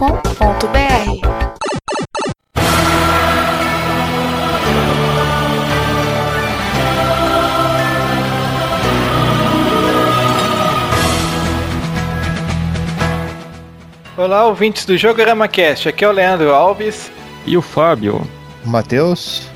[14.17, 15.89] Olá, ouvintes do Jogorama Cast.
[15.89, 17.11] Aqui é o Leandro Alves.
[17.45, 18.25] E o Fábio.
[18.65, 19.49] O Matheus.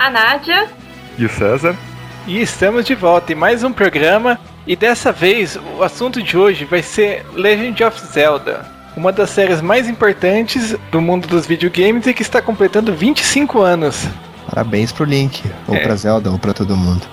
[0.00, 0.68] A Nádia.
[1.16, 1.76] E o César.
[2.26, 4.36] E estamos de volta em mais um programa.
[4.70, 8.64] E dessa vez, o assunto de hoje vai ser Legend of Zelda.
[8.96, 14.06] Uma das séries mais importantes do mundo dos videogames e que está completando 25 anos.
[14.48, 15.42] Parabéns pro Link.
[15.66, 15.80] Ou É.
[15.80, 17.02] pra Zelda, ou pra todo mundo.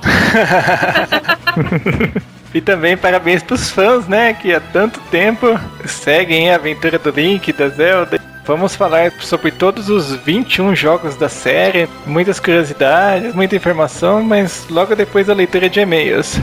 [2.53, 7.52] E também parabéns pros fãs, né, que há tanto tempo seguem a aventura do Link,
[7.52, 8.19] da Zelda.
[8.45, 14.95] Vamos falar sobre todos os 21 jogos da série, muitas curiosidades, muita informação, mas logo
[14.95, 16.39] depois da leitura de e-mails.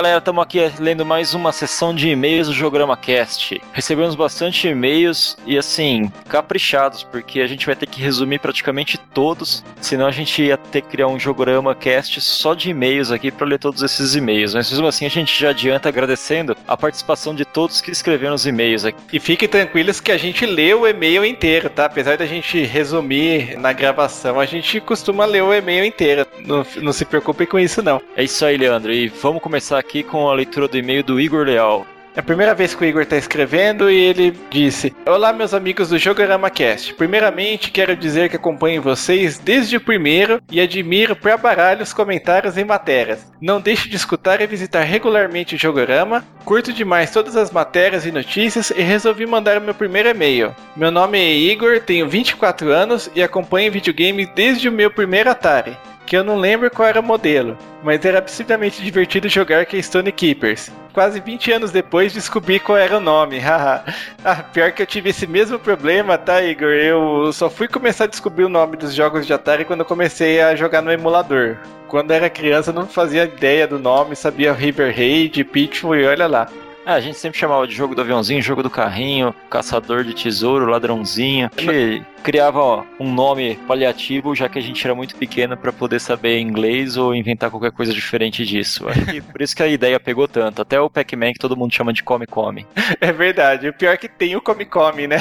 [0.00, 3.60] Galera, estamos aqui lendo mais uma sessão de e-mails do Jograma Cast.
[3.70, 9.62] Recebemos bastante e-mails e assim, caprichados, porque a gente vai ter que resumir praticamente todos,
[9.78, 13.46] senão a gente ia ter que criar um Jograma Cast só de e-mails aqui para
[13.46, 14.54] ler todos esses e-mails.
[14.54, 18.46] Mas mesmo assim a gente já adianta agradecendo a participação de todos que escreveram os
[18.46, 18.98] e-mails aqui.
[19.12, 21.84] E fiquem tranquilos que a gente lê o e-mail inteiro, tá?
[21.84, 26.26] Apesar da gente resumir na gravação, a gente costuma ler o e-mail inteiro.
[26.38, 28.00] Não, não se preocupe com isso, não.
[28.16, 31.44] É isso aí, Leandro, e vamos começar aqui com a leitura do e-mail do Igor
[31.44, 31.86] Leal.
[32.14, 35.90] É a primeira vez que o Igor está escrevendo e ele disse: Olá, meus amigos
[35.90, 36.92] do Jogorama Cast.
[36.94, 42.58] Primeiramente, quero dizer que acompanho vocês desde o primeiro e admiro pra baralho os comentários
[42.58, 43.30] e matérias.
[43.40, 46.24] Não deixe de escutar e visitar regularmente o Jogorama.
[46.44, 50.52] Curto demais todas as matérias e notícias e resolvi mandar o meu primeiro e-mail.
[50.74, 55.76] Meu nome é Igor, tenho 24 anos e acompanho videogames desde o meu primeiro Atari
[56.10, 60.68] que eu não lembro qual era o modelo, mas era absurdamente divertido jogar Keystone Keepers.
[60.92, 63.84] Quase 20 anos depois descobri qual era o nome, haha.
[64.24, 66.70] ah, pior que eu tive esse mesmo problema, tá, Igor?
[66.70, 70.56] Eu só fui começar a descobrir o nome dos jogos de Atari quando comecei a
[70.56, 71.58] jogar no emulador.
[71.86, 76.48] Quando era criança não fazia ideia do nome, sabia River Raid, Pitfall e olha lá.
[76.84, 80.66] Ah, a gente sempre chamava de jogo do aviãozinho, jogo do carrinho, caçador de tesouro,
[80.66, 81.50] ladrãozinho.
[81.56, 85.72] A gente criava ó, um nome paliativo, já que a gente era muito pequeno para
[85.72, 88.86] poder saber inglês ou inventar qualquer coisa diferente disso.
[89.30, 90.62] Por isso que a ideia pegou tanto.
[90.62, 92.66] Até o Pac-Man, que todo mundo chama de Come Come.
[93.00, 95.16] É verdade, o pior é que tem o Come Come, né?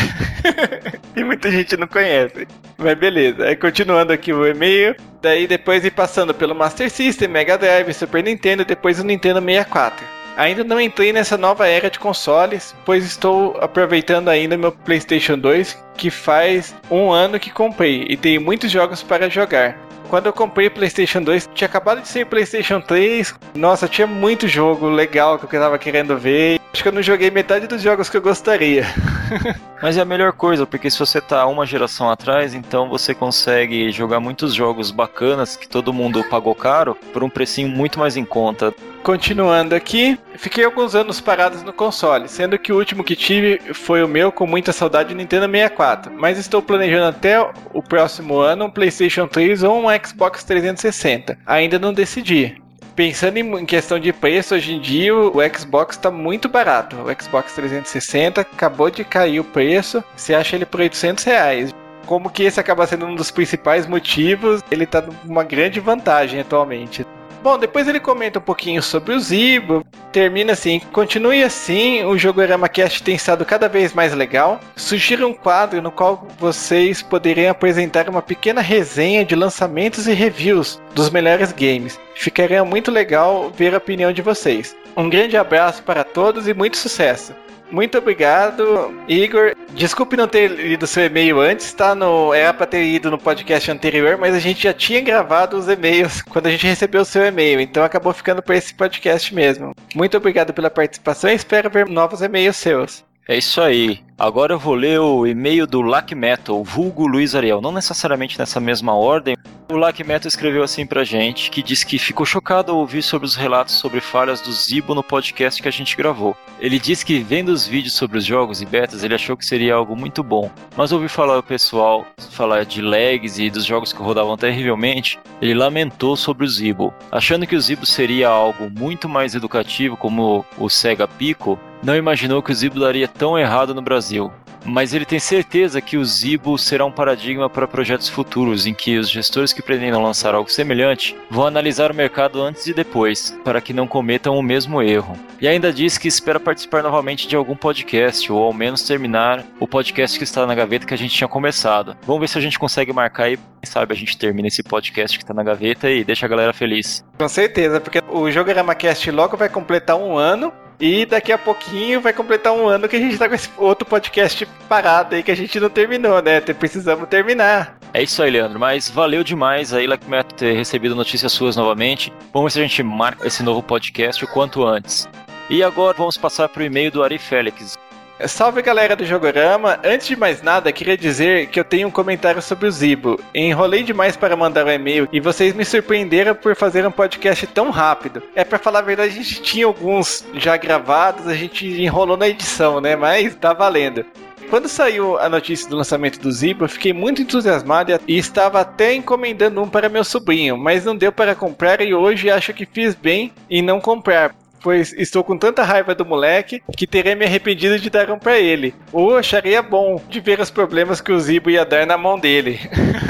[1.15, 2.47] e muita gente não conhece.
[2.77, 4.95] Mas beleza, aí continuando aqui o e-mail.
[5.21, 10.18] Daí depois ir passando pelo Master System, Mega Drive, Super Nintendo, depois o Nintendo 64.
[10.39, 15.77] Ainda não entrei nessa nova era de consoles, pois estou aproveitando ainda meu PlayStation 2,
[15.97, 19.77] que faz um ano que comprei e tenho muitos jogos para jogar.
[20.09, 23.35] Quando eu comprei o PlayStation 2, tinha acabado de sair PlayStation 3.
[23.53, 26.59] Nossa, tinha muito jogo legal que eu tava querendo ver.
[26.73, 28.85] Acho que eu não joguei metade dos jogos que eu gostaria.
[29.81, 33.91] Mas é a melhor coisa, porque se você tá uma geração atrás, então você consegue
[33.91, 38.25] jogar muitos jogos bacanas que todo mundo pagou caro por um precinho muito mais em
[38.25, 38.73] conta.
[39.01, 44.03] Continuando aqui, fiquei alguns anos parados no console, sendo que o último que tive foi
[44.03, 47.39] o meu com muita saudade do Nintendo 64, mas estou planejando até
[47.73, 51.37] o próximo ano um PlayStation 3 ou um Xbox 360.
[51.45, 52.61] Ainda não decidi.
[52.95, 56.97] Pensando em questão de preço, hoje em dia o Xbox está muito barato.
[56.97, 61.73] O Xbox 360 acabou de cair o preço, você acha ele por 800 reais.
[62.05, 67.05] Como que esse acaba sendo um dos principais motivos, ele está numa grande vantagem atualmente.
[67.41, 72.67] Bom, depois ele comenta um pouquinho sobre o Zibo, termina assim, continue assim, o Jogorama
[72.67, 74.59] Cast tem estado cada vez mais legal.
[74.75, 80.81] Sugira um quadro no qual vocês poderiam apresentar uma pequena resenha de lançamentos e reviews
[80.93, 81.97] dos melhores games.
[82.13, 84.75] Ficaria muito legal ver a opinião de vocês.
[84.97, 87.33] Um grande abraço para todos e muito sucesso.
[87.71, 89.55] Muito obrigado, Igor.
[89.73, 91.93] Desculpe não ter lido seu e-mail antes, tá?
[91.93, 95.67] No, era pra ter ido no podcast anterior, mas a gente já tinha gravado os
[95.67, 99.73] e-mails quando a gente recebeu o seu e-mail, então acabou ficando para esse podcast mesmo.
[99.95, 103.08] Muito obrigado pela participação e espero ver novos e-mails seus.
[103.27, 103.99] É isso aí.
[104.17, 107.61] Agora eu vou ler o e-mail do Lack Metal, vulgo Luiz Ariel.
[107.61, 109.35] Não necessariamente nessa mesma ordem.
[109.71, 113.27] O Lack Metal escreveu assim pra gente, que diz que ficou chocado ao ouvir sobre
[113.27, 116.35] os relatos sobre falhas do Zibo no podcast que a gente gravou.
[116.59, 119.75] Ele diz que vendo os vídeos sobre os jogos e betas, ele achou que seria
[119.75, 120.49] algo muito bom.
[120.75, 125.53] Mas ouvi falar o pessoal falar de lags e dos jogos que rodavam terrivelmente, ele
[125.53, 126.93] lamentou sobre o Zibo.
[127.11, 132.41] Achando que o Zibo seria algo muito mais educativo como o Sega Pico, não imaginou
[132.41, 134.31] que o Zibo daria tão errado no Brasil.
[134.65, 138.97] Mas ele tem certeza que o Zibo será um paradigma para projetos futuros em que
[138.97, 143.61] os gestores que pretendam lançar algo semelhante vão analisar o mercado antes e depois, para
[143.61, 145.17] que não cometam o mesmo erro.
[145.39, 149.67] E ainda diz que espera participar novamente de algum podcast, ou ao menos terminar o
[149.67, 151.95] podcast que está na gaveta que a gente tinha começado.
[152.05, 155.17] Vamos ver se a gente consegue marcar e, quem sabe, a gente termina esse podcast
[155.17, 157.03] que está na gaveta e deixa a galera feliz.
[157.17, 161.99] Com certeza, porque o Jogorama Cast logo vai completar um ano e daqui a pouquinho
[161.99, 165.31] vai completar um ano que a gente tá com esse outro podcast parado aí que
[165.31, 166.39] a gente não terminou, né?
[166.39, 167.77] Precisamos terminar.
[167.93, 168.59] É isso aí, Leandro.
[168.59, 172.13] Mas valeu demais aí, Lacmeto, ter recebido notícias suas novamente.
[172.33, 175.09] Vamos ver se a gente marca esse novo podcast o quanto antes.
[175.49, 177.77] E agora vamos passar para o e-mail do Ari Félix.
[178.27, 179.79] Salve galera do Jogorama!
[179.81, 183.17] Antes de mais nada, queria dizer que eu tenho um comentário sobre o Zibo.
[183.33, 187.47] Enrolei demais para mandar o um e-mail e vocês me surpreenderam por fazer um podcast
[187.47, 188.21] tão rápido.
[188.35, 192.27] É para falar a verdade, a gente tinha alguns já gravados, a gente enrolou na
[192.27, 192.93] edição, né?
[192.93, 194.05] Mas tá valendo.
[194.49, 198.95] Quando saiu a notícia do lançamento do Zibo, eu fiquei muito entusiasmado e estava até
[198.95, 202.95] encomendando um para meu sobrinho, mas não deu para comprar e hoje acho que fiz
[202.95, 207.79] bem em não comprar, pois estou com tanta raiva do moleque que terei me arrependido
[207.79, 208.73] de dar um pra ele.
[208.91, 212.59] Ou acharia bom de ver os problemas que o Zibo ia dar na mão dele.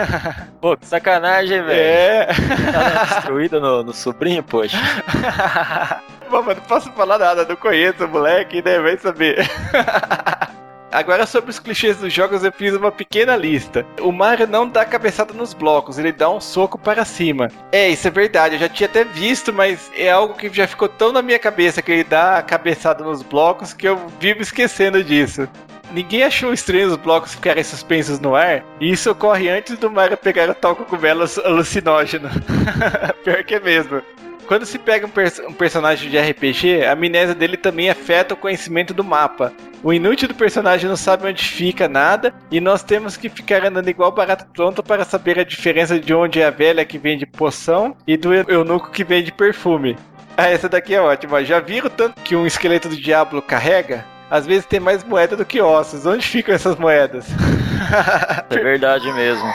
[0.62, 1.72] Pô, que sacanagem, velho.
[1.72, 2.28] É.
[2.72, 4.78] Tá destruída no, no sobrinho, poxa.
[6.30, 8.80] Bom, mas não posso falar nada, não conheço o moleque, né?
[8.80, 9.40] Vai saber.
[10.92, 13.86] Agora sobre os clichês dos jogos eu fiz uma pequena lista.
[14.02, 17.50] O Mario não dá cabeçada nos blocos, ele dá um soco para cima.
[17.72, 20.90] É, isso é verdade, eu já tinha até visto, mas é algo que já ficou
[20.90, 25.04] tão na minha cabeça que ele dá a cabeçada nos blocos que eu vivo esquecendo
[25.04, 25.48] disso.
[25.92, 30.18] Ninguém achou estranho os blocos ficarem suspensos no ar, e isso ocorre antes do Mario
[30.18, 32.30] pegar o tal cogumelo alucinógeno.
[33.24, 34.02] Pior que é mesmo.
[34.50, 38.38] Quando se pega um, pers um, personagem de RPG, a amnésia dele também afeta o
[38.38, 39.54] conhecimento do mapa.
[39.84, 43.88] O inútil do personagem não sabe onde fica nada, e nós temos que ficar andando
[43.90, 47.96] igual barata pronta para saber a diferença de onde é a velha que vende poção
[48.08, 49.96] e do eunuco que vende perfume.
[50.36, 51.46] Ah, essa daqui é ótima.
[51.46, 54.04] Já viram tanto que um esqueleto do diabo carrega?
[54.32, 56.08] Às vezes tem mais moeda do que ossos.
[56.08, 57.28] Onde ficam essas moedas?
[58.50, 59.48] é verdade mesmo.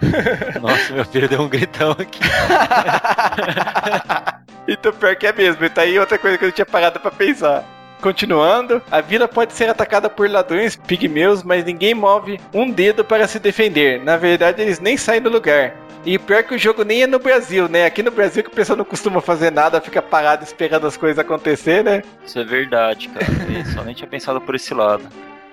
[0.60, 2.20] Nossa, meu filho deu um gritão aqui.
[4.66, 5.64] então pior que é mesmo.
[5.64, 7.64] E tá aí outra coisa que eu não tinha parado pra pensar.
[8.00, 13.26] Continuando, a vila pode ser atacada por ladrões pigmeus, mas ninguém move um dedo para
[13.26, 14.02] se defender.
[14.04, 15.74] Na verdade, eles nem saem do lugar.
[16.04, 17.84] E pior que o jogo nem é no Brasil, né?
[17.84, 21.18] Aqui no Brasil que o pessoal não costuma fazer nada, fica parado esperando as coisas
[21.18, 22.02] acontecer, né?
[22.24, 23.26] Isso é verdade, cara.
[23.52, 25.02] Eu só nem tinha pensado por esse lado.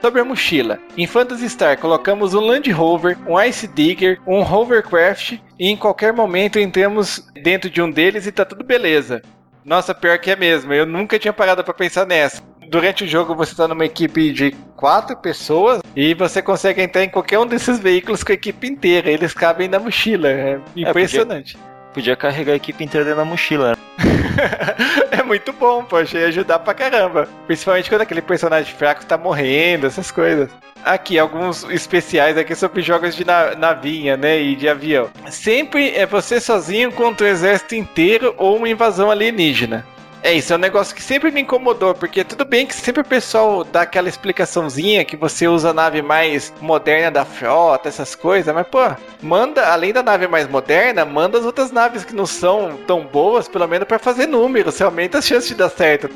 [0.06, 0.78] Sobre a mochila.
[0.96, 6.14] Em Phantasy Star colocamos um Land Rover, um Ice Digger, um Hovercraft e em qualquer
[6.14, 9.24] momento entramos dentro de um deles e tá tudo beleza.
[9.66, 10.72] Nossa, pior que é mesmo.
[10.72, 12.40] Eu nunca tinha parado para pensar nessa.
[12.70, 17.10] Durante o jogo você está numa equipe de quatro pessoas e você consegue entrar em
[17.10, 19.10] qualquer um desses veículos com a equipe inteira.
[19.10, 20.30] Eles cabem na mochila.
[20.30, 21.56] É impressionante.
[21.56, 23.76] É, podia, podia, carregar a equipe inteira dentro da mochila.
[25.12, 27.28] É muito bom, poxa, ia ajudar pra caramba.
[27.48, 30.50] Principalmente quando aquele personagem fraco tá morrendo, essas coisas.
[30.84, 35.10] Aqui, alguns especiais aqui sobre jogos de navinha, né, e de avião.
[35.30, 39.86] Sempre é você sozinho contra o exército inteiro ou uma invasão alienígena.
[40.26, 43.06] É isso, é um negócio que sempre me incomodou, porque tudo bem que sempre o
[43.06, 48.52] pessoal dá aquela explicaçãozinha que você usa a nave mais moderna da frota, essas coisas,
[48.52, 48.80] mas pô,
[49.22, 53.48] manda, além da nave mais moderna, manda as outras naves que não são tão boas,
[53.48, 56.10] pelo menos para fazer números, você aumenta as chances de dar certo.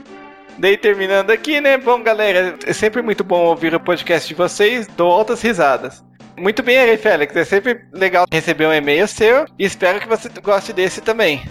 [0.57, 1.77] Daí terminando aqui, né?
[1.77, 6.03] Bom, galera, é sempre muito bom ouvir o podcast de vocês, dou altas risadas.
[6.35, 7.35] Muito bem aí, Félix.
[7.35, 11.43] É sempre legal receber um e-mail seu e espero que você goste desse também.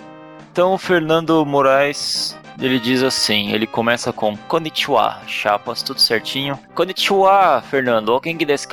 [0.51, 6.59] Então, Fernando Moraes ele diz assim, ele começa com Konnichiwa, chapas, tudo certinho.
[6.75, 8.69] Konnichiwa, Fernando, alguém que desu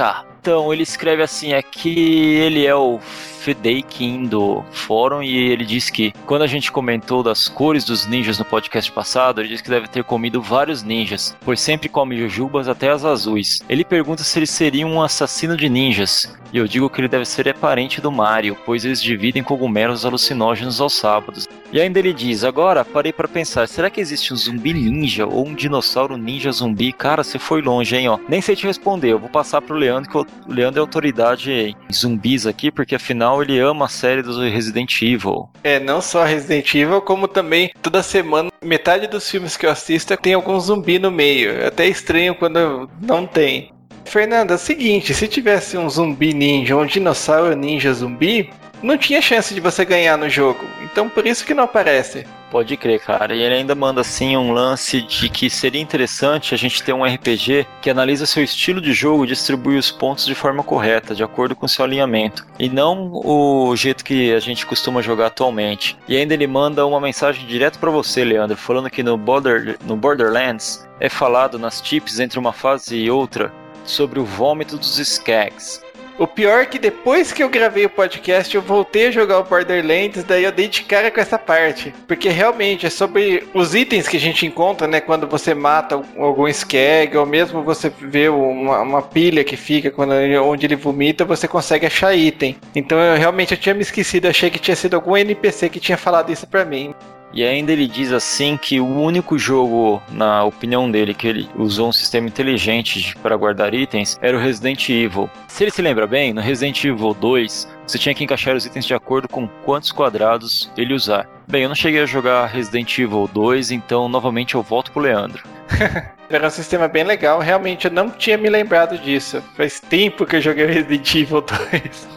[0.45, 5.89] Então, ele escreve assim, é que ele é o Fedeikin do fórum e ele diz
[5.89, 9.71] que quando a gente comentou das cores dos ninjas no podcast passado, ele diz que
[9.71, 13.59] deve ter comido vários ninjas, pois sempre come jujubas até as azuis.
[13.67, 17.25] Ele pergunta se ele seria um assassino de ninjas, e eu digo que ele deve
[17.25, 21.47] ser parente do Mario, pois eles dividem cogumelos alucinógenos aos sábados.
[21.71, 25.45] E ainda ele diz: Agora parei para pensar, será que existe um zumbi ninja ou
[25.45, 26.93] um dinossauro ninja zumbi?
[26.93, 28.07] Cara, você foi longe, hein?
[28.07, 28.17] Ó.
[28.29, 30.15] Nem sei te responder, eu vou passar pro Leandro, que
[30.47, 35.01] o Leandro é autoridade em zumbis aqui, porque afinal ele ama a série do Resident
[35.01, 35.49] Evil.
[35.63, 40.15] É, não só Resident Evil, como também toda semana, metade dos filmes que eu assisto
[40.17, 41.51] tem algum zumbi no meio.
[41.51, 43.71] É até estranho quando não tem.
[44.05, 48.49] Fernanda, é o seguinte, se tivesse um zumbi ninja, um dinossauro ninja zumbi,
[48.81, 50.63] não tinha chance de você ganhar no jogo.
[50.83, 52.25] Então por isso que não aparece.
[52.55, 53.35] Pode crer, cara.
[53.35, 57.03] E ele ainda manda assim um lance de que seria interessante a gente ter um
[57.03, 61.21] RPG que analisa seu estilo de jogo e distribui os pontos de forma correta, de
[61.21, 65.97] acordo com seu alinhamento, e não o jeito que a gente costuma jogar atualmente.
[66.07, 69.97] E ainda ele manda uma mensagem direto para você, Leandro, falando que no, Border, no
[69.97, 73.51] Borderlands é falado nas tips entre uma fase e outra
[73.83, 75.84] sobre o vômito dos Skags.
[76.17, 79.43] O pior é que depois que eu gravei o podcast, eu voltei a jogar o
[79.43, 81.93] Borderlands, daí eu dei de cara com essa parte.
[82.07, 85.01] Porque realmente é sobre os itens que a gente encontra, né?
[85.01, 90.13] Quando você mata algum skag, ou mesmo você vê uma, uma pilha que fica quando,
[90.41, 92.55] onde ele vomita, você consegue achar item.
[92.73, 95.97] Então eu realmente eu tinha me esquecido, achei que tinha sido algum NPC que tinha
[95.97, 96.95] falado isso pra mim.
[97.35, 101.89] E ainda ele diz assim que o único jogo, na opinião dele, que ele usou
[101.89, 105.29] um sistema inteligente para guardar itens era o Resident Evil.
[105.49, 108.85] Se ele se lembra bem, no Resident Evil 2, você tinha que encaixar os itens
[108.85, 111.27] de acordo com quantos quadrados ele usar.
[111.45, 115.43] Bem, eu não cheguei a jogar Resident Evil 2, então novamente eu volto pro Leandro.
[116.29, 119.43] Era um sistema bem legal, realmente eu não tinha me lembrado disso.
[119.57, 122.07] Faz tempo que eu joguei Resident Evil 2.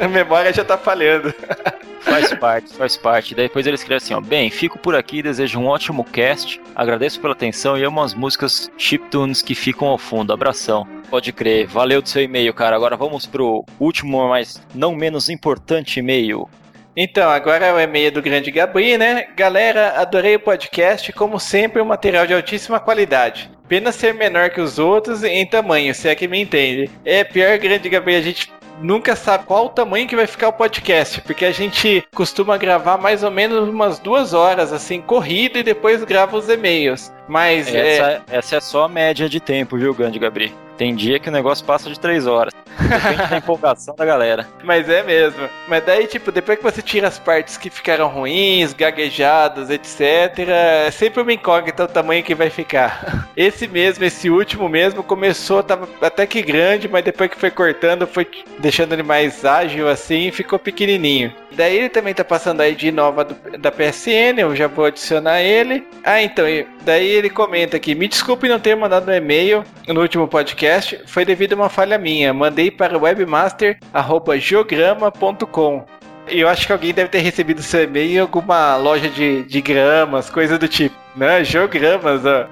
[0.00, 1.32] a memória já tá falhando.
[2.08, 3.34] Faz parte, faz parte.
[3.34, 4.20] Depois ele escreve assim, ó.
[4.20, 6.60] Bem, fico por aqui, desejo um ótimo cast.
[6.74, 10.32] Agradeço pela atenção e amo as músicas chiptunes que ficam ao fundo.
[10.32, 10.86] Abração.
[11.10, 11.66] Pode crer.
[11.66, 12.74] Valeu do seu e-mail, cara.
[12.74, 16.48] Agora vamos pro último, mas não menos importante e-mail.
[16.96, 19.28] Então, agora é o e-mail do grande Gabri, né?
[19.36, 23.48] Galera, adorei o podcast, como sempre, um material de altíssima qualidade.
[23.68, 26.90] Pena ser menor que os outros em tamanho, se é que me entende.
[27.04, 28.50] É pior, grande Gabri, a gente
[28.80, 32.98] nunca sabe qual o tamanho que vai ficar o podcast, porque a gente costuma gravar
[32.98, 37.12] mais ou menos umas duas horas, assim, corrida, e depois grava os e-mails.
[37.28, 38.22] Mas essa é...
[38.30, 40.52] essa é só a média de tempo, viu, grande Gabriel?
[40.78, 42.54] Tem dia que o negócio passa de três horas.
[42.78, 44.46] Depende da empolgação da galera.
[44.62, 45.48] Mas é mesmo.
[45.66, 50.90] Mas daí, tipo, depois que você tira as partes que ficaram ruins, gaguejadas, etc., é
[50.92, 53.28] sempre uma incógnita o tamanho que vai ficar.
[53.36, 58.04] Esse mesmo, esse último mesmo, começou, tava até que grande, mas depois que foi cortando,
[58.04, 58.26] foi
[58.58, 61.32] deixando ele mais ágil assim ficou pequenininho.
[61.52, 65.40] Daí ele também tá passando aí de nova do, da PSN, eu já vou adicionar
[65.40, 65.86] ele.
[66.04, 66.44] Ah, então,
[66.82, 71.24] daí ele comenta aqui: me desculpe não ter mandado um e-mail no último podcast, foi
[71.24, 72.32] devido a uma falha minha.
[72.32, 75.84] Mandei para webmaster.geograma.com.
[76.30, 79.60] E eu acho que alguém deve ter recebido seu e-mail em alguma loja de, de
[79.60, 80.94] gramas, coisa do tipo.
[81.16, 81.42] Né?
[81.42, 82.46] Geogramas, ó.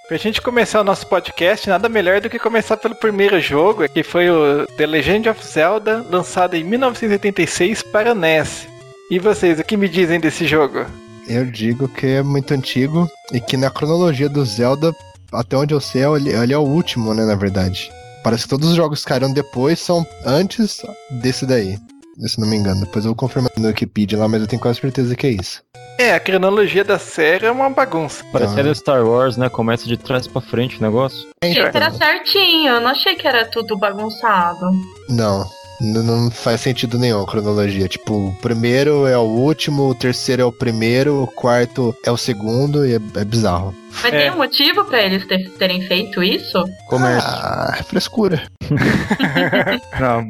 [0.09, 4.03] Pra gente começar o nosso podcast, nada melhor do que começar pelo primeiro jogo, que
[4.03, 8.67] foi o The Legend of Zelda, lançado em 1986 para NES.
[9.11, 10.87] E vocês, o que me dizem desse jogo?
[11.29, 14.95] Eu digo que é muito antigo e que na cronologia do Zelda,
[15.31, 17.91] até onde eu sei, ele ele é o último, né, na verdade.
[18.25, 20.81] Parece que todos os jogos que caíram depois são antes
[21.21, 21.79] desse daí.
[22.27, 22.81] Se não me engano.
[22.81, 25.63] Depois eu vou confirmar no Wikipedia lá, mas eu tenho quase certeza que é isso.
[25.99, 28.25] É, a cronologia da série é uma bagunça.
[28.33, 29.49] Parecendo Star Wars, né?
[29.49, 31.29] Começa de trás pra frente o negócio.
[31.43, 34.71] Achei que era certinho, eu não achei que era tudo bagunçado.
[35.09, 35.45] Não,
[35.81, 37.89] n- não faz sentido nenhum a cronologia.
[37.89, 42.17] Tipo, o primeiro é o último, o terceiro é o primeiro, o quarto é o
[42.17, 43.75] segundo e é, é bizarro.
[44.03, 44.19] Mas É.
[44.23, 46.63] tem um motivo pra eles ter- terem feito isso?
[46.89, 47.29] Comércio.
[47.29, 48.43] Ah, é frescura.
[49.99, 50.25] Não,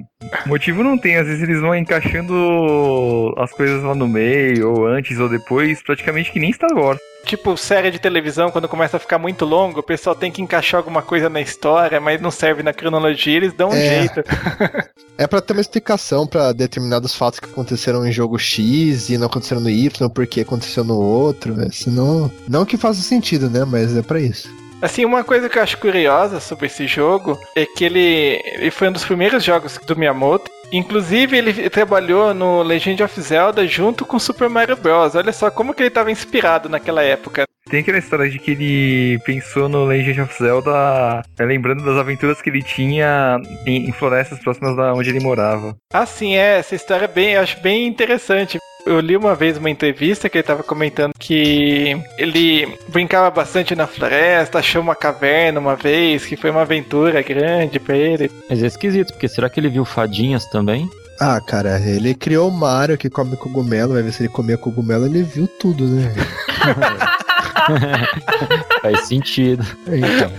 [0.47, 1.17] motivo não tem.
[1.17, 6.31] Às vezes eles vão encaixando as coisas lá no meio, ou antes ou depois, praticamente
[6.33, 6.99] que nem Star Wars.
[7.29, 10.79] Tipo, série de televisão, quando começa a ficar muito longo, o pessoal tem que encaixar
[10.79, 14.01] alguma coisa na história, mas não serve na cronologia, eles dão um É.
[14.01, 14.23] jeito.
[15.21, 19.27] É pra ter uma explicação pra determinados fatos que aconteceram em jogo X e não
[19.27, 21.55] aconteceram no Y, porque aconteceu no outro.
[21.57, 21.69] né?
[21.73, 23.65] Senão, não que faça sentido, né?
[23.65, 24.49] Mas é pra isso.
[24.81, 28.89] Assim, uma coisa que eu acho curiosa sobre esse jogo é que ele, ele foi
[28.89, 30.48] um dos primeiros jogos do Miyamoto.
[30.73, 35.15] Inclusive, ele trabalhou no Legend of Zelda junto com Super Mario Bros.
[35.15, 37.45] Olha só como que ele estava inspirado naquela época.
[37.69, 42.41] Tem aquela história de que ele pensou no Legend of Zelda, é, lembrando das aventuras
[42.41, 45.77] que ele tinha em, florestas próximas da onde ele morava.
[45.93, 48.59] Assim, é, essa história é bem, eu acho bem interessante.
[48.89, 53.87] Eu li uma vez uma entrevista que ele estava comentando que ele brincava bastante na
[53.87, 58.31] floresta, achou uma caverna uma vez, que foi uma aventura grande pra ele.
[58.49, 60.89] Mas é esquisito, porque será que ele viu fadinhas também?
[61.21, 65.05] Ah, cara, ele criou o Mario que come cogumelo, vai ver se ele comia cogumelo,
[65.05, 66.11] ele viu tudo, né?
[68.83, 69.65] Faz sentido.
[69.87, 70.31] Então,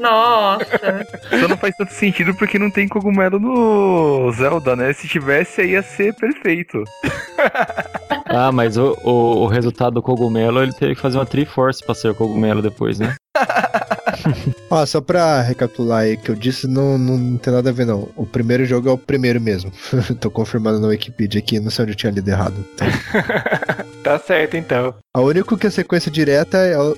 [0.00, 1.06] Nossa.
[1.40, 4.92] Só não faz tanto sentido porque não tem cogumelo no Zelda, né?
[4.92, 6.82] Se tivesse, aí ia ser perfeito.
[8.34, 11.94] Ah, mas o, o, o resultado do cogumelo, ele teve que fazer uma Triforce pra
[11.94, 13.14] ser o cogumelo depois, né?
[14.70, 18.08] ó, só pra recapitular aí que eu disse, não, não tem nada a ver, não.
[18.16, 19.70] O primeiro jogo é o primeiro mesmo.
[20.20, 22.54] Tô confirmando na Wikipedia aqui, não sei onde eu tinha lido errado.
[22.74, 22.86] Então,
[24.02, 24.94] Tá certo então.
[25.14, 26.96] a única que é sequência direta é o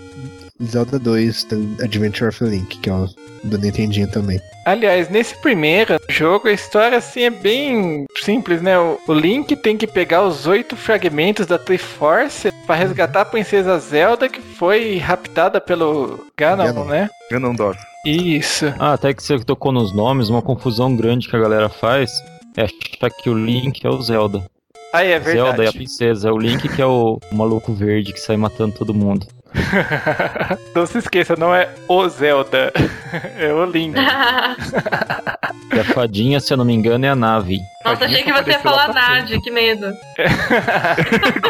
[0.62, 3.08] Zelda 2, The Adventure of Link, que é o
[3.42, 4.40] do Nintendinho também.
[4.64, 8.78] Aliás, nesse primeiro jogo, a história assim é bem simples, né?
[8.78, 14.28] O, Link tem que pegar os oito fragmentos da Triforce para resgatar a princesa Zelda
[14.28, 16.84] que foi raptada pelo Ganon, Ganon.
[16.84, 17.10] né?
[17.30, 17.78] Ganondorf.
[18.06, 18.72] Isso.
[18.78, 22.10] Ah, até que você tocou nos nomes, uma confusão grande que a galera faz
[22.56, 24.44] é achar que o Link é o Zelda.
[24.92, 25.76] Aí é Zelda é a verdade.
[25.78, 29.26] princesa, é o Link que é o maluco verde que sai matando todo mundo.
[30.74, 32.72] não se esqueça, não é o Zelda,
[33.38, 33.96] é o Link.
[33.96, 37.60] E a fadinha, se eu não me engano, é a nave.
[37.84, 38.92] Nossa, achei que você ia falar.
[38.92, 39.92] Nadia, que medo.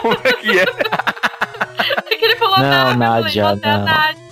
[0.01, 0.65] Como é que é?
[1.99, 3.85] Achei que ele falou Não, Nádia, é a não.
[3.85, 4.25] Nádia.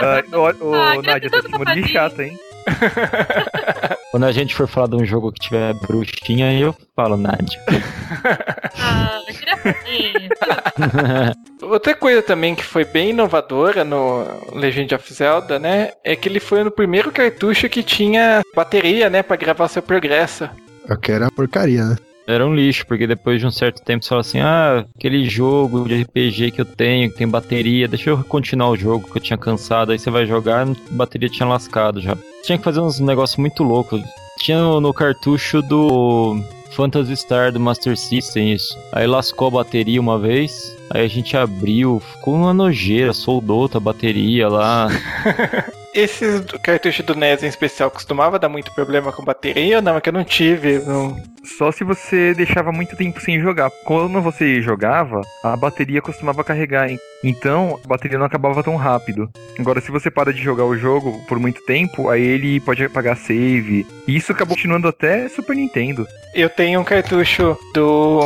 [0.00, 1.88] Ah, ô, ô, Ah, Nádia, tá fadinha.
[1.88, 2.36] chata, hein?
[4.10, 7.58] Quando a gente for falar de um jogo que tiver bruxinha, aí eu falo Nádia.
[8.74, 9.22] Ah.
[11.62, 15.92] Outra coisa também que foi bem inovadora no Legend of Zelda, né?
[16.04, 19.22] É que ele foi no primeiro cartucho que tinha bateria, né?
[19.22, 20.48] Pra gravar seu progresso.
[20.88, 21.96] Eu quero a porcaria, né?
[22.26, 25.86] Era um lixo, porque depois de um certo tempo você fala assim: ah, aquele jogo
[25.88, 29.22] de RPG que eu tenho, que tem bateria, deixa eu continuar o jogo que eu
[29.22, 29.92] tinha cansado.
[29.92, 32.16] Aí você vai jogar, a bateria tinha lascado já.
[32.44, 34.02] Tinha que fazer uns negócios muito loucos.
[34.38, 36.40] Tinha no, no cartucho do
[36.72, 38.76] Phantasy Star do Master System isso.
[38.92, 43.80] Aí lascou a bateria uma vez, aí a gente abriu, ficou uma nojeira, soldou outra
[43.80, 44.88] bateria lá.
[45.94, 49.96] Esses cartuchos do NES em especial costumava dar muito problema com bateria ou não?
[49.96, 50.78] É que eu não tive.
[50.78, 51.14] Não...
[51.58, 53.70] Só se você deixava muito tempo sem jogar.
[53.84, 56.98] Quando você jogava, a bateria costumava carregar, hein?
[57.22, 59.30] Então, a bateria não acabava tão rápido.
[59.58, 63.16] Agora, se você para de jogar o jogo por muito tempo, aí ele pode apagar
[63.16, 63.86] save.
[64.08, 66.06] E isso acabou continuando até Super Nintendo.
[66.34, 68.20] Eu tenho um cartucho do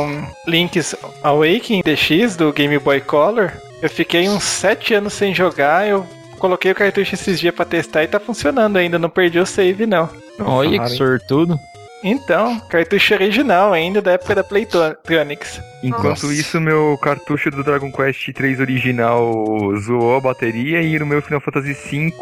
[0.47, 3.51] Link's Awakening DX do Game Boy Color.
[3.81, 5.87] Eu fiquei uns 7 anos sem jogar.
[5.87, 8.97] Eu coloquei o cartucho esses dias pra testar e tá funcionando ainda.
[8.97, 10.09] Não perdi o save, não.
[10.39, 11.59] Olha que sortudo.
[12.03, 15.59] Então, cartucho original ainda da época da Playtronics.
[15.83, 16.33] Enquanto Nossa.
[16.33, 19.33] isso, meu cartucho do Dragon Quest 3 original
[19.79, 22.13] zoou a bateria e no meu Final Fantasy V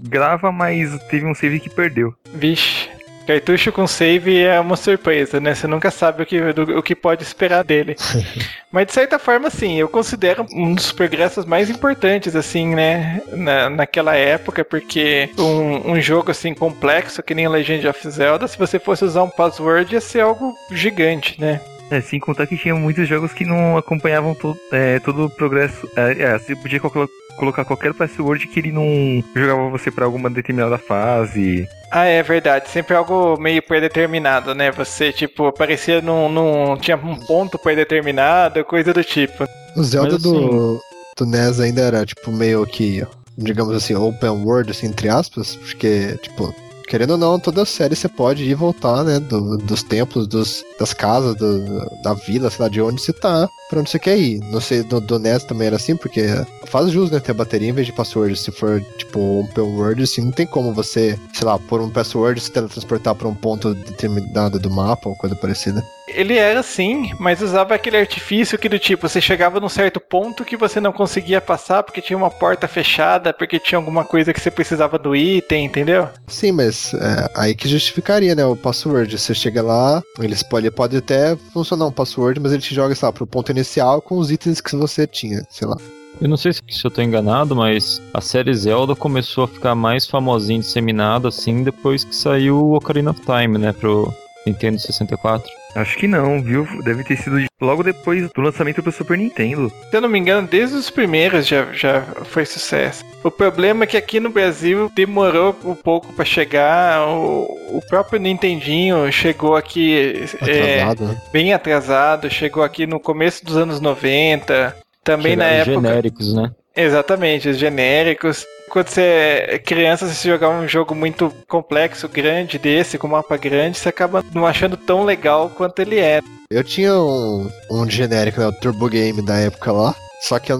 [0.00, 2.14] grava, mas teve um save que perdeu.
[2.32, 2.95] Vixe.
[3.26, 5.54] Cartucho com save é uma surpresa, né?
[5.54, 7.96] Você nunca sabe o que, do, o que pode esperar dele.
[8.70, 13.22] Mas de certa forma, sim, eu considero um dos progressos mais importantes, assim, né?
[13.32, 18.58] Na, naquela época, porque um, um jogo assim complexo, que nem Legend of Zelda, se
[18.58, 21.60] você fosse usar um password, ia ser algo gigante, né?
[21.90, 25.88] É, sem contar que tinha muitos jogos que não acompanhavam to, é, todo o progresso.
[25.96, 30.30] É, é, você podia colo colocar qualquer password que ele não jogava você para alguma
[30.30, 31.68] determinada fase.
[31.90, 32.68] Ah, é verdade.
[32.70, 34.70] Sempre algo meio predeterminado, né?
[34.72, 36.28] Você, tipo, aparecia num.
[36.28, 39.46] num tinha um ponto predeterminado, coisa do tipo.
[39.76, 40.80] O Zelda Mas, do, assim-
[41.18, 46.16] do NES ainda era, tipo, meio que, digamos assim, open world, assim, entre aspas, porque,
[46.22, 46.54] tipo,
[46.88, 50.26] querendo ou não, toda a série você pode ir e voltar, né, do- dos templos,
[50.26, 53.98] dos, das casas, do- da vila, sei lá, de onde você tá, pra onde você
[53.98, 54.38] quer ir.
[54.50, 56.26] Não sei, do, do NES também era assim, porque
[56.66, 58.36] faz jus, né, ter bateria em vez de password.
[58.38, 62.40] Se for, tipo, open world, assim, não tem como você, sei lá, por um password
[62.40, 65.82] se teletransportar pra um ponto determinado do mapa ou coisa parecida.
[66.08, 70.44] Ele era assim, mas usava aquele artifício que do tipo, você chegava num certo ponto
[70.44, 74.40] que você não conseguia passar porque tinha uma porta fechada, porque tinha alguma coisa que
[74.40, 76.08] você precisava do item, entendeu?
[76.26, 78.44] Sim, mas é, aí que justificaria, né?
[78.44, 79.18] O password.
[79.18, 82.94] Você chega lá, ele pode, ele pode até funcionar um password, mas ele te joga,
[82.94, 85.76] sei lá, pro ponto inicial com os itens que você tinha, sei lá.
[86.20, 89.74] Eu não sei se, se eu tô enganado, mas a série Zelda começou a ficar
[89.74, 94.12] mais famosinha, disseminada, assim, depois que saiu o Ocarina of Time, né, pro
[94.46, 95.46] Nintendo 64.
[95.76, 96.66] Acho que não, viu?
[96.82, 99.70] Deve ter sido logo depois do lançamento pro Super Nintendo.
[99.90, 103.04] Se eu não me engano, desde os primeiros já, já foi sucesso.
[103.22, 107.06] O problema é que aqui no Brasil demorou um pouco pra chegar.
[107.06, 107.42] O,
[107.76, 111.22] o próprio Nintendinho chegou aqui é, Atrasado, né?
[111.32, 114.74] bem atrasado, chegou aqui no começo dos anos 90.
[115.04, 115.88] Também na Chegaram época.
[115.88, 116.50] genéricos, né?
[116.74, 118.44] Exatamente, os genéricos.
[118.70, 123.78] Quando você é criança, se jogar um jogo muito complexo, grande desse, com mapa grande,
[123.78, 126.20] você acaba não achando tão legal quanto ele é.
[126.50, 128.46] Eu tinha um, um genérico, né?
[128.46, 129.94] O Turbo Game da época lá.
[130.22, 130.58] Só que eu,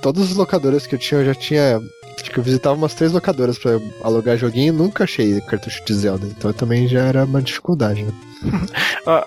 [0.00, 1.80] todas as locadoras que eu tinha, eu já tinha.
[2.20, 5.94] Acho que eu visitava umas três locadoras pra alugar joguinho e nunca achei cartucho de
[5.94, 6.26] Zelda.
[6.26, 8.12] Então também já era uma dificuldade, né?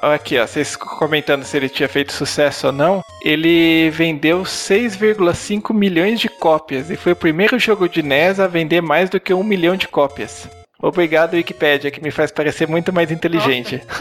[0.01, 3.01] Aqui, ó, vocês comentando se ele tinha feito sucesso ou não.
[3.23, 8.81] Ele vendeu 6,5 milhões de cópias e foi o primeiro jogo de NES a vender
[8.81, 10.47] mais do que um milhão de cópias.
[10.79, 13.81] Obrigado, Wikipedia, que me faz parecer muito mais inteligente.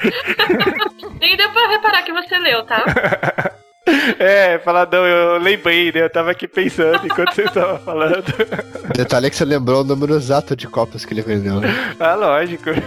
[1.20, 2.84] Nem deu pra reparar que você leu, tá?
[4.18, 6.02] É, faladão, eu lembrei, né?
[6.02, 8.24] Eu tava aqui pensando enquanto vocês estavam falando.
[8.88, 11.60] O detalhe é que você lembrou o número exato de cópias que ele vendeu.
[11.60, 11.94] né?
[12.00, 12.70] Ah, lógico.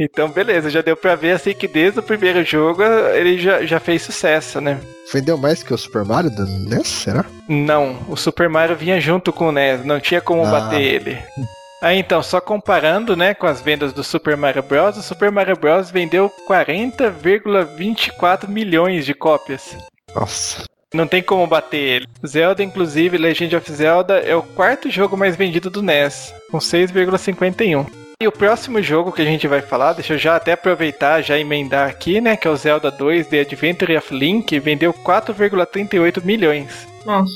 [0.00, 2.82] Então, beleza, já deu pra ver assim que desde o primeiro jogo
[3.14, 4.80] ele já, já fez sucesso, né?
[5.12, 7.24] Vendeu mais que o Super Mario do NES, será?
[7.46, 10.50] Não, o Super Mario vinha junto com o NES, não tinha como Ah.
[10.50, 11.18] bater ele.
[11.82, 15.56] Aí então, só comparando, né, com as vendas do Super Mario Bros, o Super Mario
[15.56, 19.76] Bros vendeu 40,24 milhões de cópias.
[20.14, 20.62] Nossa.
[20.94, 22.06] Não tem como bater ele.
[22.24, 27.84] Zelda, inclusive, Legend of Zelda é o quarto jogo mais vendido do NES, com 6,51.
[28.22, 31.36] E o próximo jogo que a gente vai falar, deixa eu já até aproveitar, já
[31.36, 36.86] emendar aqui, né, que é o Zelda 2 The Adventure of Link, vendeu 4,38 milhões.
[37.04, 37.32] Nossa.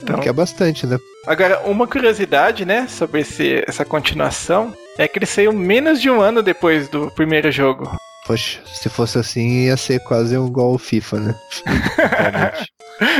[0.00, 0.96] Então, Que é bastante, né?
[1.28, 6.20] Agora, uma curiosidade, né, sobre esse, essa continuação, é que ele saiu menos de um
[6.22, 7.94] ano depois do primeiro jogo.
[8.26, 11.34] Poxa, se fosse assim, ia ser quase igual o FIFA, né?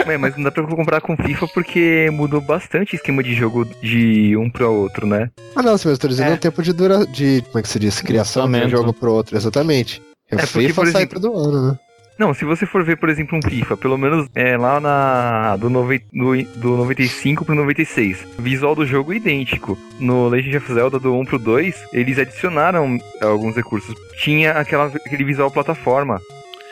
[0.08, 3.64] É, mas não dá pra comparar com FIFA porque mudou bastante o esquema de jogo
[3.80, 5.30] de um pro outro, né?
[5.54, 6.34] ah, não, mas eu tô dizendo É.
[6.34, 7.06] o tempo de dura...
[7.06, 7.42] de.
[7.42, 8.00] Como é que se diz?
[8.00, 10.02] Criação de um jogo pro outro, exatamente.
[10.32, 11.78] O É, porque, FIFA por sai exemplo- todo ano, né?
[12.18, 15.70] Não, se você for ver, por exemplo, um FIFA, pelo menos é, lá na do,
[15.70, 19.78] nove, do, do 95 pro 96, o visual do jogo é idêntico.
[20.00, 23.94] No Legend of Zelda do 1 pro 2, eles adicionaram alguns recursos.
[24.18, 26.20] Tinha aquela, aquele visual plataforma.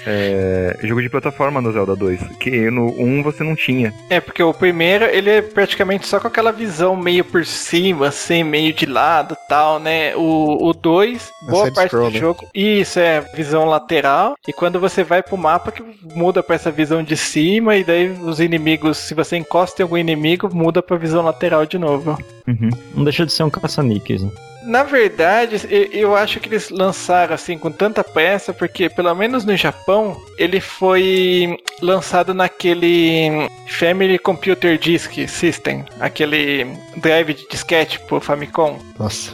[0.07, 3.92] É, jogo de plataforma no Zelda 2, que no 1 você não tinha.
[4.09, 8.45] É, porque o primeiro, ele é praticamente só com aquela visão meio por cima, assim,
[8.45, 10.14] meio de lado tal, né?
[10.16, 12.21] O 2, É boa parte scroll, do né?
[12.21, 15.83] jogo, isso é visão lateral, e quando você vai pro mapa que
[16.14, 19.97] muda pra essa visão de cima, e daí os inimigos, se você encosta em algum
[19.99, 22.16] inimigo, muda pra visão lateral de novo.
[22.95, 24.31] Não deixa de ser um caça-níqueis, né?
[24.66, 25.57] Na verdade,
[25.92, 30.61] eu acho que eles lançaram assim com tanta pressa, porque pelo menos no Japão, ele
[30.61, 38.79] foi lançado naquele Family Computer Disk System, aquele drive de disquete pro Famicom.
[38.98, 39.33] Nossa.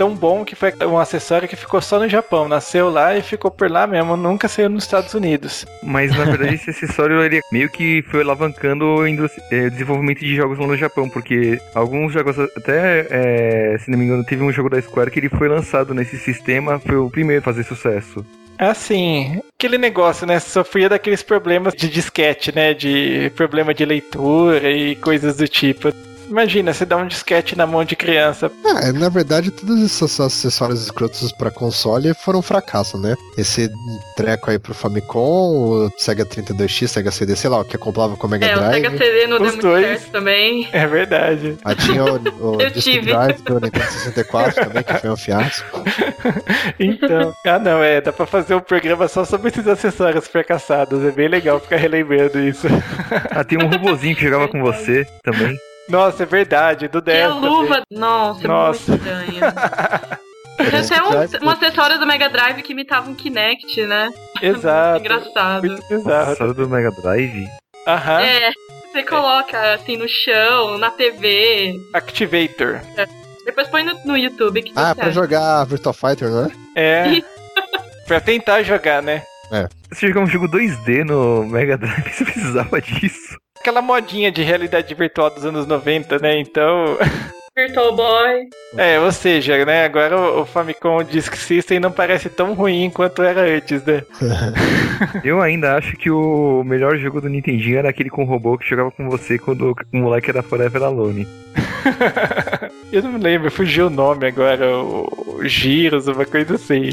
[0.00, 2.48] Tão bom que foi um acessório que ficou só no Japão.
[2.48, 5.66] Nasceu lá e ficou por lá mesmo, nunca saiu nos Estados Unidos.
[5.82, 10.34] Mas na verdade esse acessório ele meio que foi alavancando o eh, o desenvolvimento de
[10.34, 14.50] jogos lá no Japão, porque alguns jogos, até eh, se não me engano, teve um
[14.50, 18.24] jogo da Square que ele foi lançado nesse sistema, foi o primeiro a fazer sucesso.
[18.58, 20.40] Assim, aquele negócio, né?
[20.40, 22.72] Sofria daqueles problemas de disquete, né?
[22.72, 25.92] De problema de leitura e coisas do tipo.
[26.30, 28.50] Imagina, você dá um disquete na mão de criança.
[28.64, 33.16] Ah, na verdade, todos esses acessórios escrotos pra console foram um fracasso, né?
[33.36, 33.68] Esse
[34.16, 38.26] treco aí pro Famicom, o Sega 32X, Sega CD, sei lá, o que acoplava com
[38.26, 38.74] o Mega É, o Drive.
[38.84, 39.84] Sega CD não deu muito dois.
[39.86, 40.68] certo também.
[40.72, 41.56] É verdade.
[41.64, 42.16] Aí tinha o,
[42.56, 43.12] o Eu Disc tive.
[43.12, 45.82] Drive do Nintendo 64 também, que foi um fiasco.
[46.78, 47.34] Então.
[47.46, 48.00] ah, não, é.
[48.00, 51.04] Dá pra fazer um programa só sobre esses acessórios fracassados.
[51.04, 52.66] É bem legal ficar relembrando isso.
[53.30, 55.56] Ah, tem um robozinho que jogava com você também.
[55.90, 56.88] Nossa, é verdade.
[56.88, 57.24] Do E 10.
[57.26, 57.50] a também.
[57.50, 58.90] luva, nossa, Nossa.
[58.92, 59.54] muito estranha.
[60.60, 60.80] Tinha
[61.18, 64.10] até um, um acessório do Mega Drive que imitava um Kinect, né?
[64.42, 65.00] Exato.
[65.00, 65.66] Engraçado.
[65.66, 66.22] Muito bizarro.
[66.32, 67.48] Acessório do Mega Drive.
[67.86, 68.20] Aham.
[68.20, 68.50] É,
[68.92, 71.80] você coloca assim no chão, na TV.
[71.94, 72.80] Activator.
[73.46, 75.12] Depois põe no, no YouTube que Ah, pra acha.
[75.12, 76.50] jogar Virtua Fighter, não é?
[76.76, 77.22] É.
[78.06, 79.22] pra tentar jogar, né?
[79.90, 83.36] Você jogar um jogo 2D no Mega Drive, você precisava disso.
[83.60, 86.38] Aquela modinha de realidade virtual dos anos 90, né?
[86.38, 86.96] Então.
[87.54, 88.48] Virtual Boy.
[88.78, 89.84] É, ou seja, né?
[89.84, 94.02] Agora o, Famicom Disk System não parece tão ruim quanto era antes, né?
[95.22, 98.68] Eu ainda acho que o melhor jogo do Nintendinho era aquele com o robô que
[98.68, 101.28] jogava com você quando o moleque era Forever Alone.
[102.90, 106.88] Eu não me lembro, fugiu o nome agora, o, o Giros, uma coisa assim.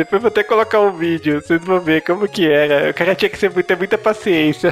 [0.00, 2.90] Depois vou até colocar um vídeo, vocês vão ver como que era.
[2.90, 4.70] O cara tinha que ser, ter muita paciência.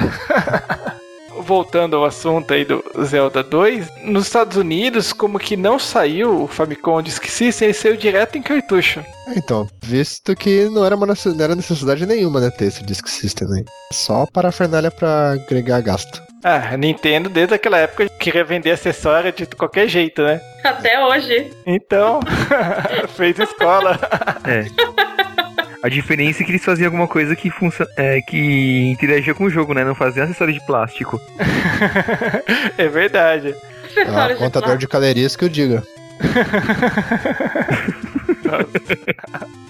[1.41, 6.47] Voltando ao assunto aí do Zelda 2, nos Estados Unidos, como que não saiu o
[6.47, 9.05] Famicom Disk System, ele saiu direto em cartucho.
[9.37, 13.47] Então, visto que não era, uma, não era necessidade nenhuma, né, ter esse Disk System
[13.53, 13.65] aí.
[13.93, 16.21] Só parafernália pra agregar gasto.
[16.43, 20.41] Ah, a Nintendo desde aquela época queria vender acessório de qualquer jeito, né?
[20.63, 21.51] Até hoje.
[21.65, 22.21] Então,
[23.15, 23.99] fez escola.
[24.45, 24.65] É.
[25.81, 27.49] A diferença é que eles faziam alguma coisa que,
[27.95, 29.85] é, que interagia com o jogo, né?
[29.85, 31.19] Não faziam acessório de plástico.
[32.77, 33.55] é verdade.
[33.97, 34.77] Ah, de contador plástico.
[34.77, 35.83] de calorias que eu diga.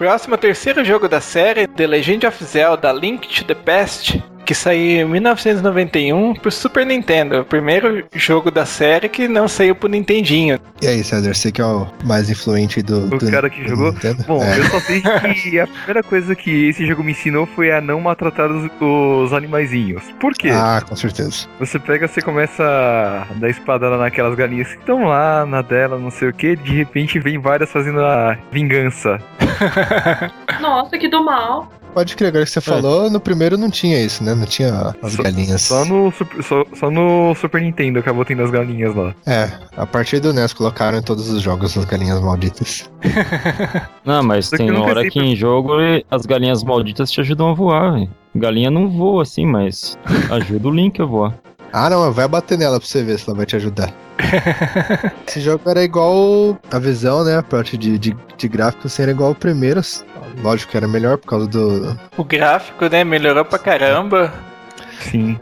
[0.00, 5.02] próximo terceiro jogo da série, The Legend of Zelda Link to the Past, que saiu
[5.02, 7.40] em 1991 pro Super Nintendo.
[7.40, 10.58] O primeiro jogo da série que não saiu pro Nintendinho.
[10.82, 13.04] E aí, César, você que é o mais influente do.
[13.06, 13.92] O do- cara que jogou?
[13.92, 14.24] Nintendo?
[14.26, 14.58] Bom, É.
[14.58, 18.00] eu só sei que a primeira coisa que esse jogo me ensinou foi a não
[18.00, 20.02] maltratar os, os animaizinhos.
[20.20, 20.50] Por quê?
[20.52, 21.46] Ah, com certeza.
[21.58, 26.10] Você pega, você começa a dar espadada naquelas galinhas que estão lá na dela, não
[26.10, 29.18] sei o que, de repente vem várias fazendo a vingança.
[30.60, 31.70] Nossa, que do mal.
[31.92, 34.34] Pode crer, agora que você falou, no primeiro não tinha isso, né?
[34.34, 35.62] Não tinha as Só- galinhas.
[35.62, 39.14] Só no, Super- só, só no Super Nintendo acabou tendo as galinhas lá.
[39.26, 42.90] É, a partir do NES colocaram em todos os jogos as galinhas malditas.
[44.04, 45.72] Não, mas que tem hora sei que em jogo
[46.10, 48.10] as galinhas malditas te ajudam a voar, velho.
[48.34, 49.98] Galinha não voa assim, mas
[50.30, 51.34] ajuda o Link a voar.
[51.72, 53.92] Ah, não, vai bater nela pra você ver se ela vai te ajudar.
[55.26, 57.36] Esse jogo era igual a visão, né?
[57.38, 59.80] A parte de, de, de gráfico assim, era igual ao primeiro.
[60.42, 61.98] Lógico que era melhor por causa do.
[62.16, 64.32] O gráfico, né, melhorou pra caramba.
[65.00, 65.38] Sim.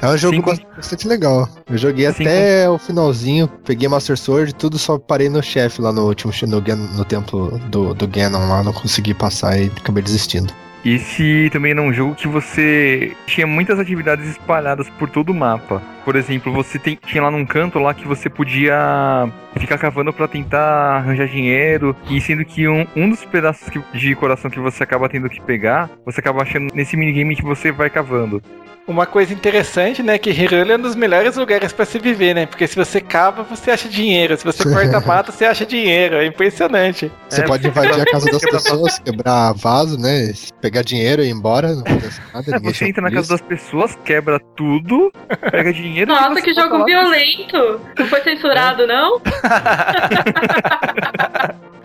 [0.00, 1.48] É um jogo Sim, com- bastante legal.
[1.68, 5.80] Eu joguei Sim, até o finalzinho, peguei Master Sword e tudo, só parei no chefe
[5.80, 10.02] lá no último no, no templo do, do Ganon lá, não consegui passar e acabei
[10.02, 10.52] desistindo.
[10.84, 15.80] Esse também era um jogo que você tinha muitas atividades espalhadas por todo o mapa.
[16.04, 18.76] Por exemplo, você tem- tinha lá num canto lá que você podia
[19.56, 21.96] ficar cavando pra tentar arranjar dinheiro.
[22.10, 25.40] E sendo que um, um dos pedaços que- de coração que você acaba tendo que
[25.40, 28.42] pegar, você acaba achando nesse minigame que você vai cavando.
[28.86, 32.44] Uma coisa interessante, né, que Hyrule é um dos melhores lugares pra se viver, né?
[32.44, 34.36] Porque se você cava, você acha dinheiro.
[34.36, 36.16] Se você corta mata, você acha dinheiro.
[36.16, 37.10] É impressionante.
[37.26, 40.30] Você É, pode invadir a casa das pessoas, quebrar vaso, né?
[40.60, 42.56] Pegar dinheiro e ir embora, não acontece nada.
[42.56, 45.10] É, você entra na casa das pessoas, quebra tudo,
[45.50, 46.12] pega dinheiro.
[46.12, 46.84] e Nossa, que jogo lá.
[46.84, 47.80] violento.
[47.98, 49.18] Não foi censurado, não?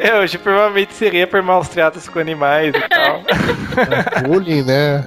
[0.01, 3.21] É, hoje provavelmente seria por maus tratos com animais e tal.
[4.23, 5.05] Bullying, né?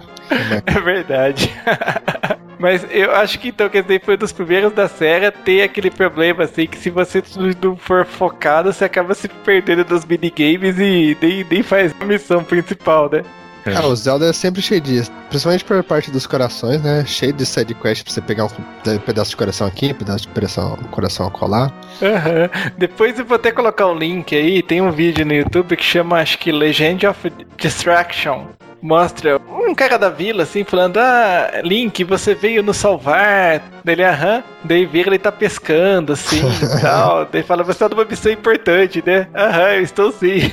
[0.67, 1.51] É verdade.
[2.59, 5.63] Mas eu acho que então, quer dizer, foi um dos primeiros da série a ter
[5.63, 7.21] aquele problema, assim, que se você
[7.61, 12.45] não for focado, você acaba se perdendo dos minigames e nem, nem faz a missão
[12.45, 13.23] principal, né?
[13.67, 13.75] É.
[13.75, 15.11] Ah, o Zelda é sempre cheio disso.
[15.29, 17.05] Principalmente por parte dos corações, né?
[17.07, 20.29] Cheio de side quest pra você pegar um pedaço de coração aqui, um pedaço de
[20.29, 21.73] coração, coração a colar.
[22.01, 22.71] Uhum.
[22.77, 24.63] Depois eu vou até colocar um link aí.
[24.63, 28.47] Tem um vídeo no YouTube que chama, acho que Legend of Distraction
[28.83, 33.63] mostra um cara da vila, assim, falando: Ah, Link, você veio nos salvar.
[33.85, 34.43] Dele, aham.
[34.65, 37.25] Daí vira ele tá pescando, assim e tal.
[37.27, 39.29] Daí fala: Você tá numa missão importante, né?
[39.35, 40.53] Aham, eu estou sim.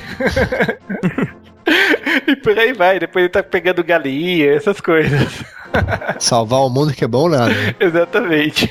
[2.26, 2.98] e por aí vai.
[2.98, 5.44] Depois ele tá pegando galinha, essas coisas.
[6.18, 7.54] Salvar o mundo que é bom nada.
[7.78, 8.70] Exatamente.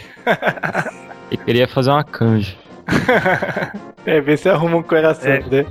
[1.32, 2.56] Ele queria fazer uma canja.
[4.06, 5.39] é, ver se arruma um coração, é.
[5.39, 5.65] né?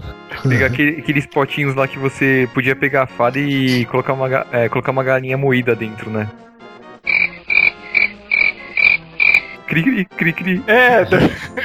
[0.48, 4.68] Pegar aquele, aqueles potinhos lá que você podia pegar a fada e colocar uma, é,
[4.68, 6.28] colocar uma galinha moída dentro, né?
[9.68, 10.64] Cri, cri, cri, cri.
[10.66, 11.02] É,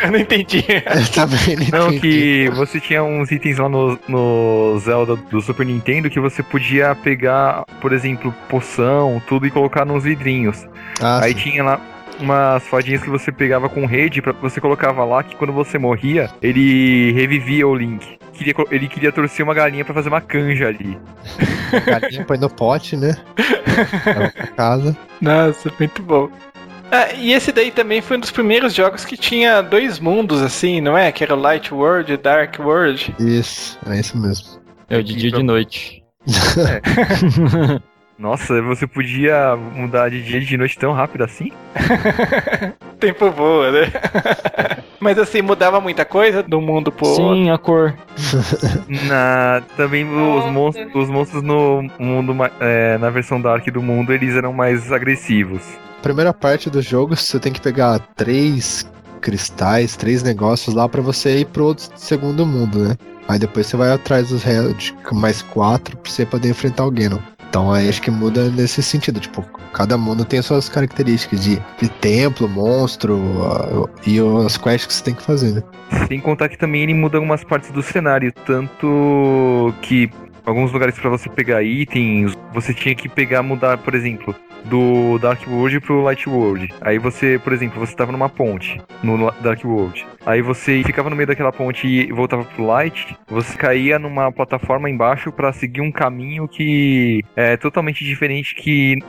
[0.06, 0.66] eu não entendi.
[0.68, 5.66] Eu também não, não que você tinha uns itens lá no, no Zelda do Super
[5.66, 10.68] Nintendo que você podia pegar, por exemplo, poção, tudo e colocar nos vidrinhos.
[11.02, 11.52] Ah, Aí sim.
[11.52, 11.80] tinha lá
[12.24, 16.30] umas fadinhas que você pegava com rede, para você colocava lá que quando você morria,
[16.42, 18.18] ele revivia o Link.
[18.34, 20.98] Queria, ele queria torcer uma galinha para fazer uma canja ali.
[21.86, 23.16] galinha põe no pote, né?
[24.04, 24.98] pra casa.
[25.22, 26.30] Nossa, muito bom.
[26.92, 30.80] Ah, e esse daí também foi um dos primeiros jogos que tinha dois mundos, assim,
[30.80, 31.12] não é?
[31.12, 33.16] Que era o Light World e Dark World.
[33.20, 34.62] Isso, é isso mesmo.
[34.90, 36.04] É o de dia e de noite.
[36.58, 37.84] É.
[38.18, 41.52] Nossa, você podia mudar de dia e de noite tão rápido assim?
[43.00, 43.92] Tempo voa, né?
[45.00, 47.94] Mas assim, mudava muita coisa do mundo pro Sim, a cor.
[49.08, 54.36] na, também os monstros, os monstros no mundo, é, na versão Dark do mundo, eles
[54.36, 55.64] eram mais agressivos
[56.04, 58.86] primeira parte do jogo, você tem que pegar três
[59.22, 62.98] cristais, três negócios lá para você ir pro outro segundo mundo, né?
[63.26, 67.24] Aí depois você vai atrás dos de mais quatro pra você poder enfrentar alguém, não?
[67.54, 71.88] Então aí acho que muda nesse sentido, tipo, cada mundo tem suas características de, de
[71.88, 75.64] templo, monstro uh, e as quests que você tem que fazer, né?
[76.08, 80.10] Sem contar que também ele muda algumas partes do cenário, tanto que
[80.46, 85.42] alguns lugares para você pegar itens, você tinha que pegar, mudar, por exemplo, do Dark
[85.48, 86.74] World pro Light World.
[86.82, 90.06] Aí você, por exemplo, você tava numa ponte no Dark World.
[90.26, 94.90] Aí você ficava no meio daquela ponte e voltava pro Light, você caía numa plataforma
[94.90, 99.00] embaixo para seguir um caminho que é totalmente diferente que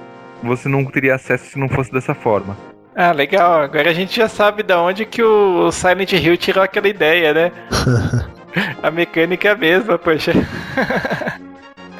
[0.42, 2.56] você não teria acesso se não fosse dessa forma.
[2.96, 3.62] Ah, legal.
[3.62, 7.52] Agora a gente já sabe da onde que o Silent Hill tirou aquela ideia, né?
[8.82, 10.32] a mecânica é a mesma, poxa.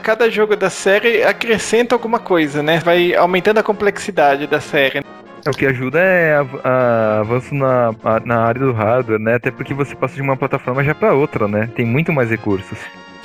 [0.05, 2.79] cada jogo da série acrescenta alguma coisa, né?
[2.79, 5.03] Vai aumentando a complexidade da série.
[5.47, 9.35] O que ajuda é a avanço na, a, na área do hardware, né?
[9.35, 11.69] Até porque você passa de uma plataforma já para outra, né?
[11.75, 12.79] Tem muito mais recursos.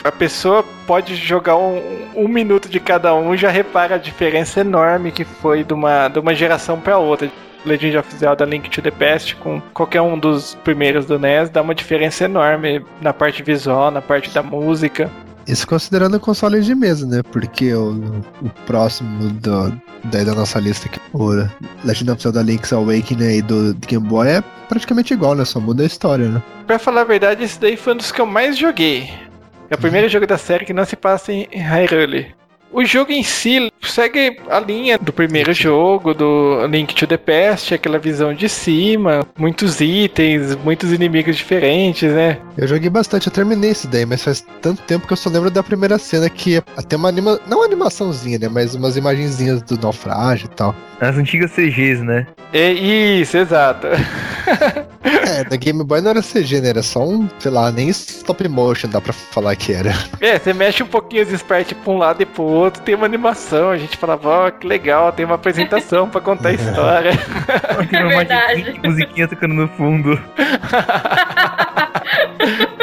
[0.04, 1.82] A pessoa pode jogar um,
[2.16, 6.08] um minuto de cada um e já repara a diferença enorme que foi de uma,
[6.08, 7.30] de uma geração para outra.
[7.66, 11.62] Legend of Zelda Link to the Past com qualquer um dos primeiros do NES dá
[11.62, 15.10] uma diferença enorme na parte visual, na parte da música.
[15.48, 17.24] Isso considerando console de mesa, né?
[17.24, 17.94] Porque o,
[18.42, 21.32] o próximo do, daí da nossa lista aqui, o
[21.84, 25.44] Legend of Zelda Link's Awakening aí do Game Boy é praticamente igual, né?
[25.44, 26.44] Só muda a história, né?
[26.68, 29.10] Pra falar a verdade, esse daí foi um dos que eu mais joguei.
[29.72, 32.28] É o primeiro jogo da série que não se passa em Hyrule.
[32.72, 37.74] O jogo em si segue a linha do primeiro jogo, do Link to the Past,
[37.74, 42.38] aquela visão de cima, muitos itens, muitos inimigos diferentes, né?
[42.56, 45.50] Eu joguei bastante, eu terminei esse daí, mas faz tanto tempo que eu só lembro
[45.50, 47.40] da primeira cena que é até uma anima...
[47.48, 48.48] não uma animaçãozinha, né?
[48.48, 50.76] Mas umas imagenzinhas do naufrágio e tal.
[51.02, 52.28] As antigas CGs, né?
[52.54, 53.88] É isso, exato.
[55.10, 56.70] é, da Game Boy não era CG, né?
[56.70, 59.94] Era só um, sei lá, nem stop motion dá pra falar que era.
[60.20, 63.06] É, você mexe um pouquinho os sprites pra um lado e pro outro, tem uma
[63.06, 67.12] animação, a gente falava, ó, oh, que legal, tem uma apresentação pra contar a história.
[67.92, 68.80] é verdade.
[68.84, 70.20] musiquinha tocando no fundo.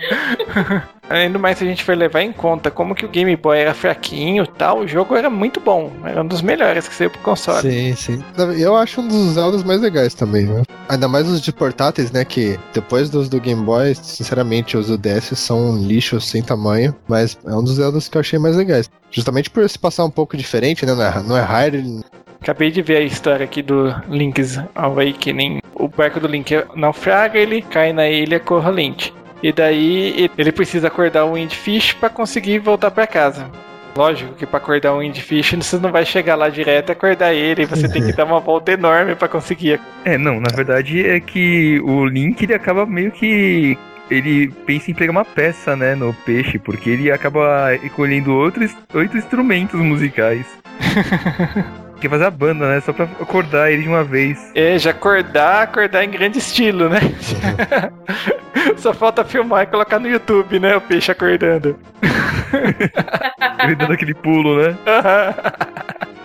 [1.10, 3.74] Ainda mais se a gente for levar em conta como que o Game Boy era
[3.74, 5.90] fraquinho e tal, o jogo era muito bom.
[6.04, 7.60] Era um dos melhores que saiu pro console.
[7.60, 8.24] Sim, sim.
[8.56, 10.62] Eu acho um dos Zeldas mais legais também, né?
[10.88, 12.24] Ainda mais os de portáteis, né?
[12.24, 16.94] Que depois dos do Game Boy, sinceramente, os do DS são um lixo sem tamanho.
[17.08, 18.88] Mas é um dos Zeldas que eu achei mais legais.
[19.10, 20.94] Justamente por se passar um pouco diferente, né?
[20.94, 22.04] Não é, não é hard.
[22.40, 25.60] Acabei de ver a história aqui do Link's Awakening.
[25.74, 29.12] O barco do Link naufraga, ele cai na ilha Corralente.
[29.42, 33.50] E daí ele precisa acordar o Windfish para conseguir voltar para casa.
[33.96, 37.34] Lógico que pra acordar um Indy Fish você não vai chegar lá direto e acordar
[37.34, 39.80] ele, você tem que dar uma volta enorme pra conseguir.
[40.04, 43.76] É, não, na verdade é que o Link ele acaba meio que
[44.10, 49.16] ele pensa em pegar uma peça, né, no peixe, porque ele acaba escolhendo outros oito
[49.16, 50.46] instrumentos musicais.
[52.00, 52.80] Quer fazer a banda, né?
[52.80, 54.38] Só pra acordar ele de uma vez.
[54.54, 56.98] É, já acordar, acordar em grande estilo, né?
[58.76, 60.76] Só falta filmar e colocar no YouTube, né?
[60.76, 61.78] O peixe acordando.
[63.62, 64.76] ele dando aquele pulo, né?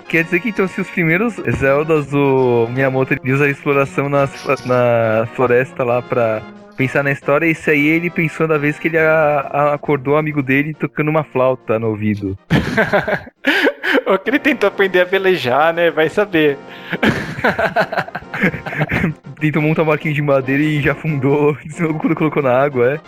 [0.08, 5.28] Quer dizer que então se os primeiros Zeldas do Miyamoto usa a exploração nas, na
[5.34, 6.42] floresta lá pra
[6.78, 10.18] pensar na história, esse aí ele pensou da vez que ele a, a, acordou o
[10.18, 12.38] amigo dele tocando uma flauta no ouvido.
[14.06, 15.90] Ou que ele tentou aprender a velejar, né?
[15.90, 16.58] Vai saber.
[19.40, 21.58] Tentou montar um barquinho de madeira e já afundou
[22.00, 23.00] quando colocou na água, é?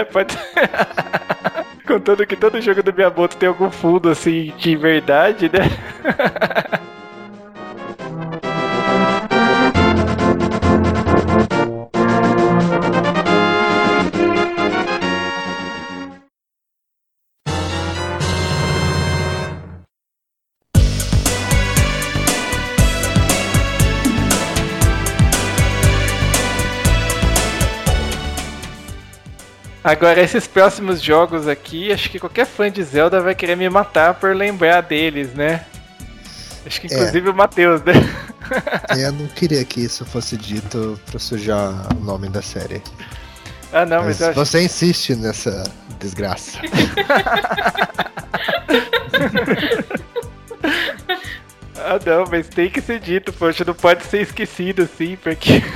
[0.00, 0.36] É, pode.
[1.86, 6.82] Contando que todo jogo do Miyamoto tem algum fundo assim de verdade, né?
[29.84, 34.14] Agora, esses próximos jogos aqui, acho que qualquer fã de Zelda vai querer me matar
[34.14, 35.64] por lembrar deles, né?
[36.64, 37.30] Acho que inclusive é.
[37.30, 37.92] o Matheus, né?
[38.90, 42.82] É, eu não queria que isso fosse dito pra sujar o nome da série.
[43.72, 45.64] Ah, não, mas, mas você insiste nessa
[45.98, 46.58] desgraça.
[51.76, 55.62] Ah, não, mas tem que ser dito, poxa, não pode ser esquecido assim, porque.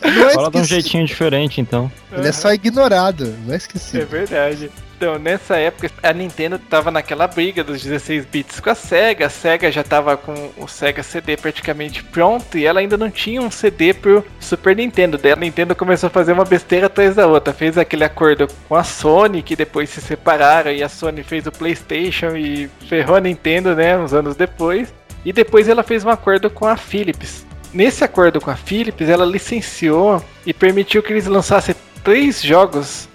[0.00, 1.90] Não é Fala de um jeitinho diferente, então.
[2.10, 4.02] Ele é só ignorado, não é esquecido.
[4.02, 4.70] É verdade.
[4.98, 9.26] Então, nessa época, a Nintendo tava naquela briga dos 16 bits com a Sega.
[9.26, 13.40] A Sega já tava com o Sega CD praticamente pronto e ela ainda não tinha
[13.40, 15.16] um CD pro Super Nintendo.
[15.16, 17.52] Daí a Nintendo começou a fazer uma besteira atrás da outra.
[17.52, 21.52] Fez aquele acordo com a Sony, que depois se separaram, e a Sony fez o
[21.52, 24.92] PlayStation e ferrou a Nintendo, né, uns anos depois.
[25.24, 27.46] E depois ela fez um acordo com a Philips.
[27.72, 33.08] Nesse acordo com a Philips, ela licenciou e permitiu que eles lançassem três jogos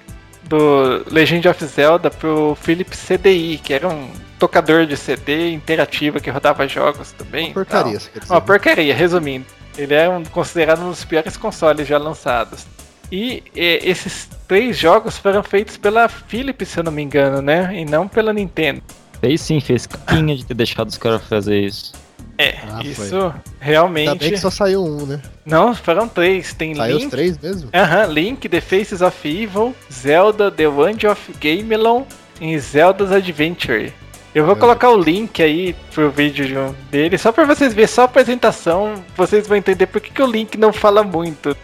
[0.43, 6.29] do Legend of Zelda pro Philips CDI, que era um tocador de CD interativo que
[6.29, 7.47] rodava jogos também.
[7.47, 7.99] Uma porcaria,
[8.29, 9.45] Uma porcaria, resumindo.
[9.77, 12.67] Ele é um, considerado um dos piores consoles já lançados.
[13.11, 17.71] E, e, esses três jogos foram feitos pela Philips, se eu não me engano, né?
[17.73, 18.83] E não pela Nintendo.
[19.23, 21.93] Fez sim, fez capinha de ter deixado os caras fazer isso.
[22.37, 23.31] É, ah, isso foi.
[23.57, 24.09] realmente.
[24.09, 25.21] Ainda bem que só saiu um, né?
[25.45, 26.53] Não, foram três.
[26.53, 27.05] Tem saiu Link.
[27.05, 27.69] os três mesmo?
[27.73, 32.03] Aham, Link, The Faces of Evil, Zelda, The Wand of Gamelon
[32.41, 33.93] e Zelda's Adventure.
[34.35, 34.59] Eu vou é.
[34.59, 39.47] colocar o link aí pro vídeo dele, só pra vocês verem, só a apresentação, vocês
[39.47, 41.55] vão entender por que, que o Link não fala muito.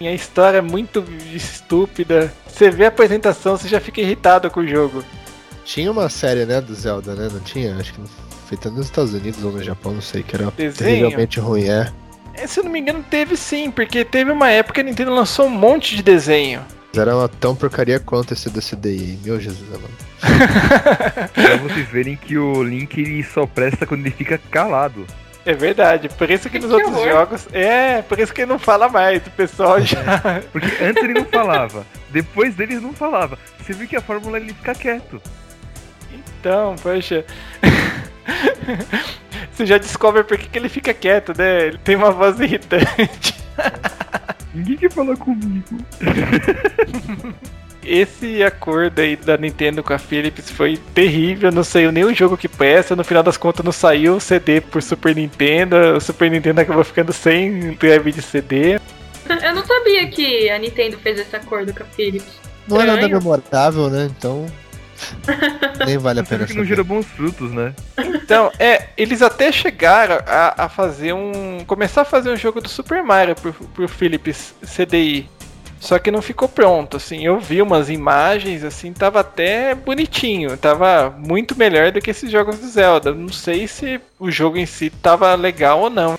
[0.00, 2.34] E a história é muito estúpida.
[2.48, 5.04] Você vê a apresentação, você já fica irritado com o jogo.
[5.64, 7.28] Tinha uma série, né, do Zelda, né?
[7.32, 7.76] Não tinha?
[7.76, 8.00] Acho que
[8.48, 10.74] feita nos Estados Unidos ou no Japão, não sei, que era Desenho?
[10.74, 11.90] terrivelmente ruim, é.
[12.34, 12.46] é.
[12.46, 15.46] Se eu não me engano, teve sim, porque teve uma época que a Nintendo lançou
[15.46, 16.60] um monte de desenho.
[16.96, 19.90] Era uma tão porcaria quanto esse DCDI, meu Jesus amado.
[21.32, 25.04] pra vocês verem que o Link ele só presta quando ele fica calado.
[25.44, 27.12] É verdade, por isso que, que nos que outros horror.
[27.12, 27.48] jogos.
[27.52, 30.42] É, por isso que ele não fala mais, o pessoal já.
[30.52, 33.38] Porque antes ele não falava, depois dele não falava.
[33.58, 35.20] Você viu que a fórmula ele fica quieto.
[36.44, 37.24] Então, poxa.
[39.50, 41.68] Você já descobre por que, que ele fica quieto, né?
[41.68, 43.34] Ele tem uma voz irritante.
[44.52, 45.64] Ninguém quer falar comigo.
[47.82, 52.48] Esse acordo aí da Nintendo com a Philips foi terrível, não saiu nenhum jogo que
[52.48, 56.60] presta, no final das contas não saiu o CD por Super Nintendo, o Super Nintendo
[56.60, 58.74] acabou ficando sem drive de CD.
[58.74, 62.38] Eu não sabia que a Nintendo fez esse acordo com a Philips.
[62.66, 64.10] Não é nada memorável, né?
[64.16, 64.46] Então
[65.86, 66.46] Nem vale a pena.
[66.46, 67.74] que não gira bons frutos, né?
[67.98, 71.58] Então, é, eles até chegaram a, a, fazer um.
[71.66, 75.28] começar a fazer um jogo do Super Mario pro, pro Philips CDI.
[75.84, 81.14] Só que não ficou pronto, assim, eu vi umas imagens, assim, tava até bonitinho, tava
[81.18, 83.12] muito melhor do que esses jogos do Zelda.
[83.12, 86.18] Não sei se o jogo em si tava legal ou não.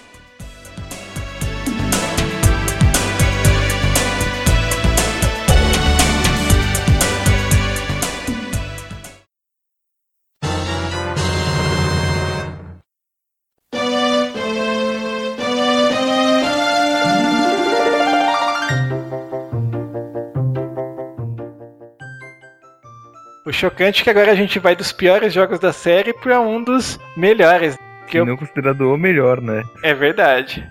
[23.56, 27.78] Chocante que agora a gente vai dos piores jogos da série pra um dos melhores.
[28.08, 29.64] Que eu- não considerado o melhor, né?
[29.84, 30.68] É verdade.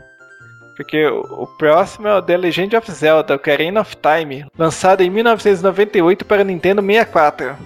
[0.77, 5.11] Porque o, o próximo é o The Legend of Zelda, Ocarina of Time, lançado em
[5.11, 7.57] 1998 para Nintendo 64.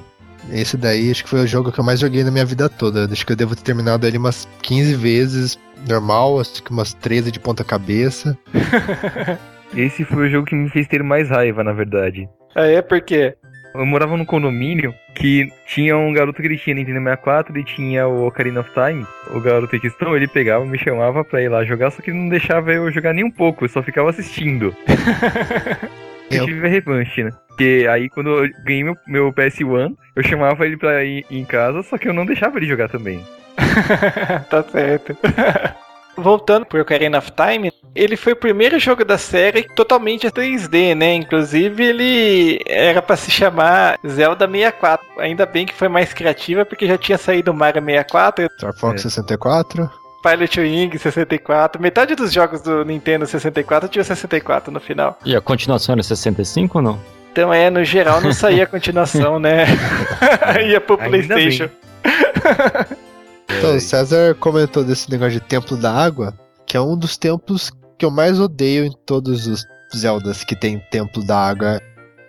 [0.51, 3.05] Esse daí acho que foi o jogo que eu mais joguei na minha vida toda.
[3.11, 7.31] Acho que eu devo ter terminado ele umas 15 vezes, normal, acho que umas 13
[7.31, 8.37] de ponta cabeça.
[9.77, 12.29] Esse foi o jogo que me fez ter mais raiva, na verdade.
[12.55, 13.37] Aí é porque
[13.79, 18.09] Eu morava num condomínio que tinha um garoto que ele tinha Nintendo 64 e tinha
[18.09, 19.07] o Ocarina of Time.
[19.31, 22.19] O garoto em questão, ele pegava, me chamava pra ir lá jogar, só que ele
[22.19, 24.75] não deixava eu jogar nem um pouco, eu só ficava assistindo.
[26.31, 27.31] Eu tive a revanche, né?
[27.49, 31.83] Porque aí quando eu ganhei meu, meu PS1, eu chamava ele pra ir em casa,
[31.83, 33.25] só que eu não deixava ele jogar também.
[34.51, 35.17] tá certo.
[36.15, 41.15] Voltando pro Ocarina of Time, ele foi o primeiro jogo da série totalmente 3D, né?
[41.15, 45.07] Inclusive ele era pra se chamar Zelda 64.
[45.19, 49.01] Ainda bem que foi mais criativa porque já tinha saído o Mario 64, Star Fox
[49.01, 49.09] É.
[49.09, 49.91] 64.
[50.23, 51.81] Pilot Wing 64.
[51.81, 55.19] Metade dos jogos do Nintendo 64 tinha 64 no final.
[55.25, 57.01] E a continuação era 65 ou não?
[57.33, 59.65] Então é, no geral não saía a continuação, né?
[60.69, 61.69] Ia pro Ainda Playstation.
[63.51, 66.35] Então, o César comentou desse negócio de Templo da Água,
[66.69, 69.65] que é um dos templos que eu mais odeio em todos os
[69.97, 71.81] Zeldas que tem Templo da Água.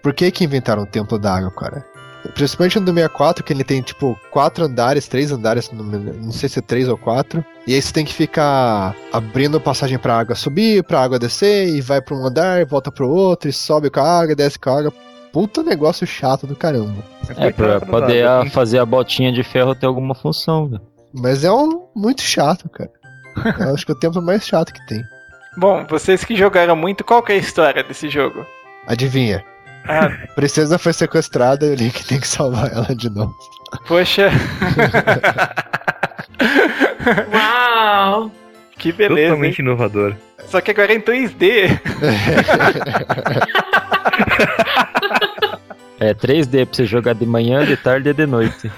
[0.01, 1.85] Por que que inventaram o Templo da Água, cara?
[2.33, 6.59] Principalmente no do 64, que ele tem, tipo, quatro andares, três andares, não, sei se
[6.59, 7.43] é três ou quatro.
[7.67, 11.79] E aí você tem que ficar abrindo passagem pra água subir, pra água descer, e
[11.81, 14.79] vai pra um andar, volta pro outro, e sobe com a água, desce com a
[14.79, 14.93] água.
[15.31, 17.03] Puta negócio chato do caramba.
[17.29, 20.67] É, pra Coitado do poder a- tem- fazer a botinha de ferro ter alguma função,
[20.67, 20.81] velho.
[21.13, 22.91] Mas é um muito chato, cara.
[23.59, 25.03] Eu acho que é o templo mais chato que tem.
[25.57, 28.45] Bom, vocês que jogaram muito, qual que é a história desse jogo?
[28.87, 29.43] Adivinha?
[29.87, 33.33] Ah, Princesa foi sequestrada e o Link tem que salvar ela de novo.
[33.87, 34.29] poxa.
[37.33, 38.31] Uau!
[38.77, 39.19] que beleza.
[39.21, 39.27] hein?
[39.29, 40.15] Totalmente inovador.
[40.47, 41.79] Só que agora é em 3D.
[45.99, 48.71] É 3D pra você jogar de manhã, de tarde e de noite.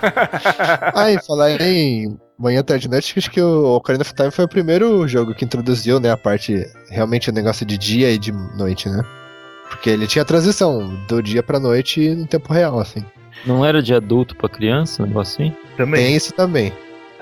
[1.10, 4.50] E falar em manhã, tarde e noite, acho que o Ocarina of Time foi o
[4.50, 8.89] primeiro jogo que introduziu, né, a parte, realmente o negócio de dia e de noite,
[8.89, 9.04] né?
[9.70, 13.04] Porque ele tinha a transição do dia pra noite no tempo real, assim.
[13.46, 15.56] Não era de adulto pra criança, um negócio assim?
[15.78, 16.04] Também.
[16.04, 16.74] Tem isso também.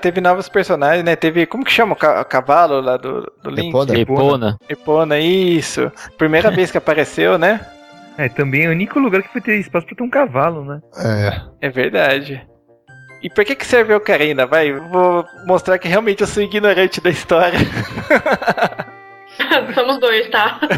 [0.02, 1.14] Teve novos personagens, né?
[1.14, 1.46] Teve.
[1.46, 3.68] Como que chama o ca- o cavalo lá do, do Link?
[3.68, 3.98] Epona.
[3.98, 4.58] Epona.
[4.68, 5.92] Epona, isso.
[6.18, 7.60] Primeira vez que apareceu, né?
[8.18, 10.80] É, também é o único lugar que vai ter espaço pra ter um cavalo, né?
[11.60, 11.66] É.
[11.68, 12.42] É verdade.
[13.22, 14.46] E pra que que serve a Ocarina?
[14.46, 17.58] Vai, vou mostrar que realmente eu sou ignorante da história.
[19.74, 20.58] Somos dois, tá?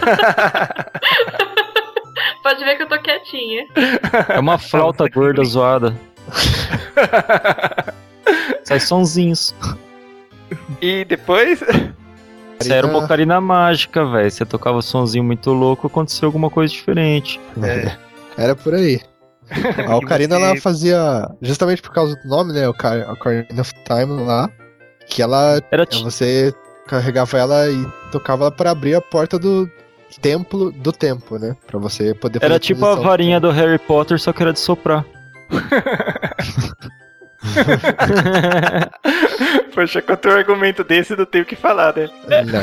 [2.43, 3.67] Pode ver que eu tô quietinha.
[4.29, 5.95] É uma flauta gorda zoada.
[8.65, 9.55] Sai sonzinhos.
[10.81, 11.63] e depois.
[12.61, 14.31] Isso era uma ocarina mágica, velho.
[14.31, 17.41] Você tocava sonzinho muito louco, aconteceu alguma coisa diferente.
[18.37, 19.01] Era por aí.
[19.89, 24.23] A Ocarina, você- ela fazia, justamente por causa do nome, né, Ocar- Ocarina of Time
[24.25, 24.49] lá,
[25.07, 26.55] que ela Era É, Você
[26.87, 29.69] carregava ela e tocava ela pra abrir a porta do
[30.21, 31.57] templo do tempo, né?
[31.67, 34.61] Pra você poder fazer Era tipo a varinha do Harry Potter, só que era de
[34.61, 35.05] soprar.
[39.75, 42.09] Poxa, contra um argumento desse, não tenho o que falar, né?
[42.29, 42.63] Não.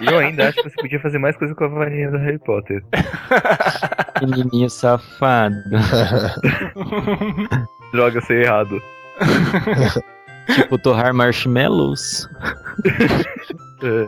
[0.00, 2.82] Eu ainda acho que você podia fazer mais coisa com a varinha do Harry Potter.
[4.22, 5.56] Menininho safado.
[7.92, 8.80] Droga, eu sei errado.
[10.54, 12.28] tipo torrar marshmallows.
[13.82, 14.06] É.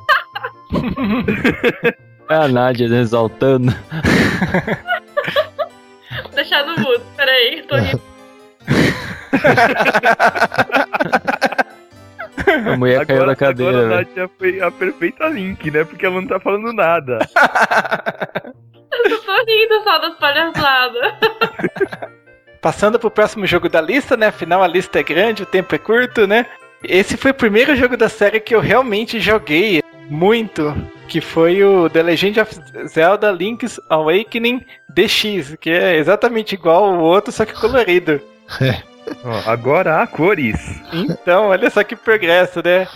[2.29, 3.75] A Nádia exaltando.
[6.35, 8.01] Deixar no mudo, peraí, tô rindo.
[12.47, 13.99] A mulher caiu da cadeira, agora a.
[14.01, 15.85] Nath já foi a perfeita Link, né?
[15.85, 17.19] Porque ela não tá falando nada.
[19.05, 21.15] Eu tô rindo só das palhaçadas.
[22.61, 24.29] Passando pro próximo jogo da lista, né?
[24.29, 26.47] Afinal, a lista é grande, o tempo é curto, né?
[26.83, 30.75] Esse foi o primeiro jogo da série que eu realmente joguei muito,
[31.09, 32.55] que foi o The Legend of
[32.87, 38.21] Zelda Link's Awakening DX, que é exatamente igual ao outro, só que colorido.
[39.25, 40.57] Ó, agora há cores.
[40.93, 42.87] Então, olha só que progresso, né?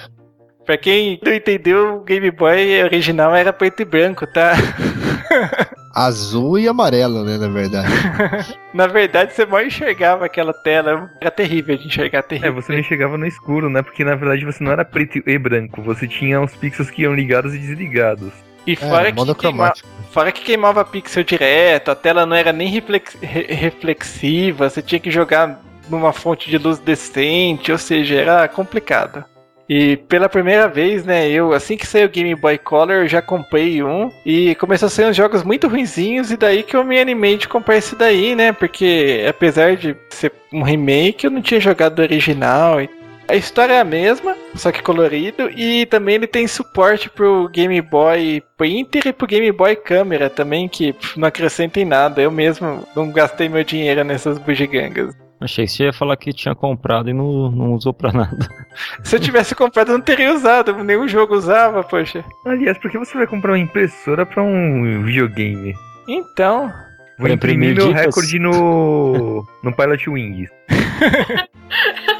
[0.64, 4.52] Pra quem não entendeu, o Game Boy original era preto e branco, tá?
[5.94, 7.88] Azul e amarelo, né, na verdade.
[8.72, 11.10] Na verdade, você mal enxergava aquela tela.
[11.20, 12.54] Era terrível de enxergar, É, terrível.
[12.54, 13.82] você não chegava no escuro, né?
[13.82, 15.82] Porque na verdade você não era preto e branco.
[15.82, 18.32] Você tinha os pixels que iam ligados e desligados.
[18.68, 19.72] E É, fora que queima-.
[20.10, 24.98] Fora que queimava pixel direto, a tela não era nem reflex- re- reflexiva, você tinha
[24.98, 29.24] que jogar numa fonte de luz decente, ou seja, era complicado.
[29.68, 33.20] E pela primeira vez, né, eu, assim que saiu o Game Boy Color, eu já
[33.20, 34.10] comprei um.
[34.24, 37.46] E começou a sair uns jogos muito ruinzinhos, e daí que eu me animei de
[37.46, 38.50] comprar esse daí, né?
[38.50, 42.80] Porque apesar de ser um remake, eu não tinha jogado o original.
[42.80, 42.88] e-
[43.28, 47.78] A história é a mesma, só que colorido, e também ele tem suporte pro Game
[47.82, 52.22] Boy Printer e pro Game Boy Câmera também, que pff, não acrescenta em nada.
[52.22, 55.14] Eu mesmo não gastei meu dinheiro nessas bugigangas.
[55.40, 58.48] Achei que você ia falar que tinha comprado e não, não usou pra nada.
[59.04, 62.24] Se eu tivesse comprado, eu não teria usado, nenhum jogo usava, poxa.
[62.46, 65.74] Aliás, por que você vai comprar uma impressora pra um videogame?
[66.08, 66.72] Então,
[67.18, 68.06] Vou imprimir imprimir meu dicas?
[68.06, 70.48] recorde no, no Pilot Wings.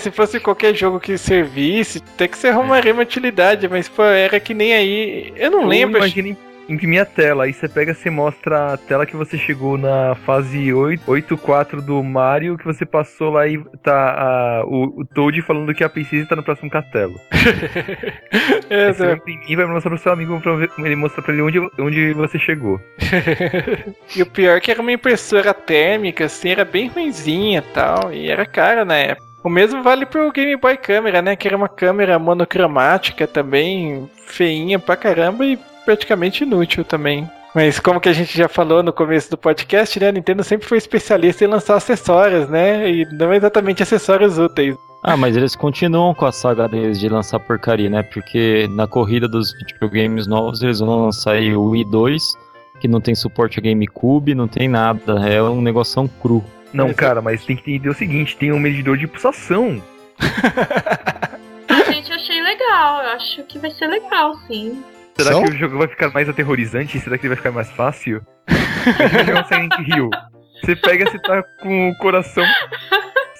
[0.00, 4.40] se fosse qualquer jogo que servisse, até que você arrumaria uma utilidade, mas pô, era
[4.40, 5.32] que nem aí.
[5.36, 5.98] Eu não Ou lembro.
[5.98, 6.36] Imagina im-
[6.68, 10.72] imprimir a tela, aí você pega e mostra a tela que você chegou na fase
[10.72, 15.74] 8 8.4 do Mario, que você passou lá e tá a- o, o Toad falando
[15.74, 17.14] que a Princesa tá no próximo castelo.
[18.70, 21.32] É, você vai imprimir e vai mostrar pro seu amigo pra ver- ele mostrar pra
[21.32, 22.80] ele onde, onde você chegou.
[24.14, 28.12] e o pior é que era uma impressora térmica, assim, era bem ruinzinha e tal,
[28.12, 29.29] e era cara na época.
[29.42, 31.34] O mesmo vale pro Game Boy Câmera, né?
[31.34, 37.28] Que era uma câmera monocromática também, feinha pra caramba e praticamente inútil também.
[37.54, 40.08] Mas como que a gente já falou no começo do podcast, né?
[40.08, 42.88] A Nintendo sempre foi especialista em lançar acessórios, né?
[42.88, 44.76] E não exatamente acessórios úteis.
[45.02, 48.02] Ah, mas eles continuam com a saga deles de lançar porcaria, né?
[48.02, 52.22] Porque na corrida dos videogames novos eles vão lançar aí o Wii 2,
[52.78, 56.44] que não tem suporte a GameCube, não tem nada, é um negoção cru.
[56.72, 59.82] Não, Mas- cara, mas tem que entender o seguinte: tem um medidor de pulsação.
[61.68, 64.82] A gente achei legal, eu acho que vai ser legal, sim.
[65.16, 65.44] Será São?
[65.44, 66.98] que o jogo vai ficar mais aterrorizante?
[67.00, 68.22] Será que ele vai ficar mais fácil?
[68.48, 70.10] Um Silent Hill.
[70.62, 72.44] Você pega, você tá com o coração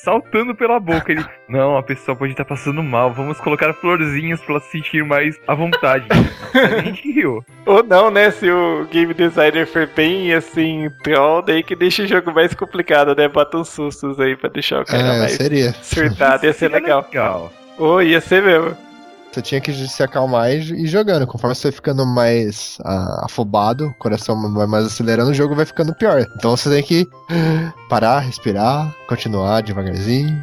[0.03, 1.13] saltando pela boca.
[1.13, 3.13] Ele, não, a pessoa pode estar passando mal.
[3.13, 6.07] Vamos colocar florzinhas pra ela se sentir mais à vontade.
[6.53, 7.45] Silent Hill.
[7.67, 8.31] Ou não, né?
[8.31, 13.15] Se o game designer for bem assim, troll, daí que deixa o jogo mais complicado,
[13.15, 13.29] né?
[13.29, 15.73] Bota uns sustos aí pra deixar o cara É, mais seria.
[15.83, 17.07] surtado, ia ser Seria legal.
[17.09, 17.53] legal.
[17.79, 18.77] Ou ia ser mesmo.
[19.33, 21.27] Você tinha que se acalmar e ir jogando.
[21.27, 25.65] Conforme você vai ficando mais ah, afobado, o coração vai mais acelerando, o jogo vai
[25.65, 26.27] ficando pior.
[26.37, 27.09] Então você tem que
[27.89, 30.43] parar, respirar, continuar devagarzinho.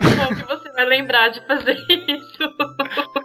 [0.00, 3.16] Como que você vai lembrar de fazer isso?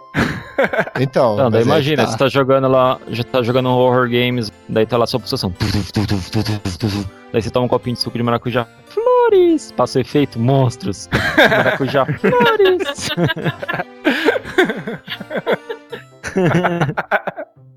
[1.00, 2.10] Então, Não, daí é imagina, tá.
[2.10, 5.52] você tá jogando lá, já tá jogando um horror games, daí tá lá sua pulsação.
[7.32, 8.66] Daí você toma um copinho de suco de maracujá.
[9.22, 9.72] Flores!
[9.72, 11.08] Passa o efeito, monstros.
[11.38, 13.08] Maracujá, flores!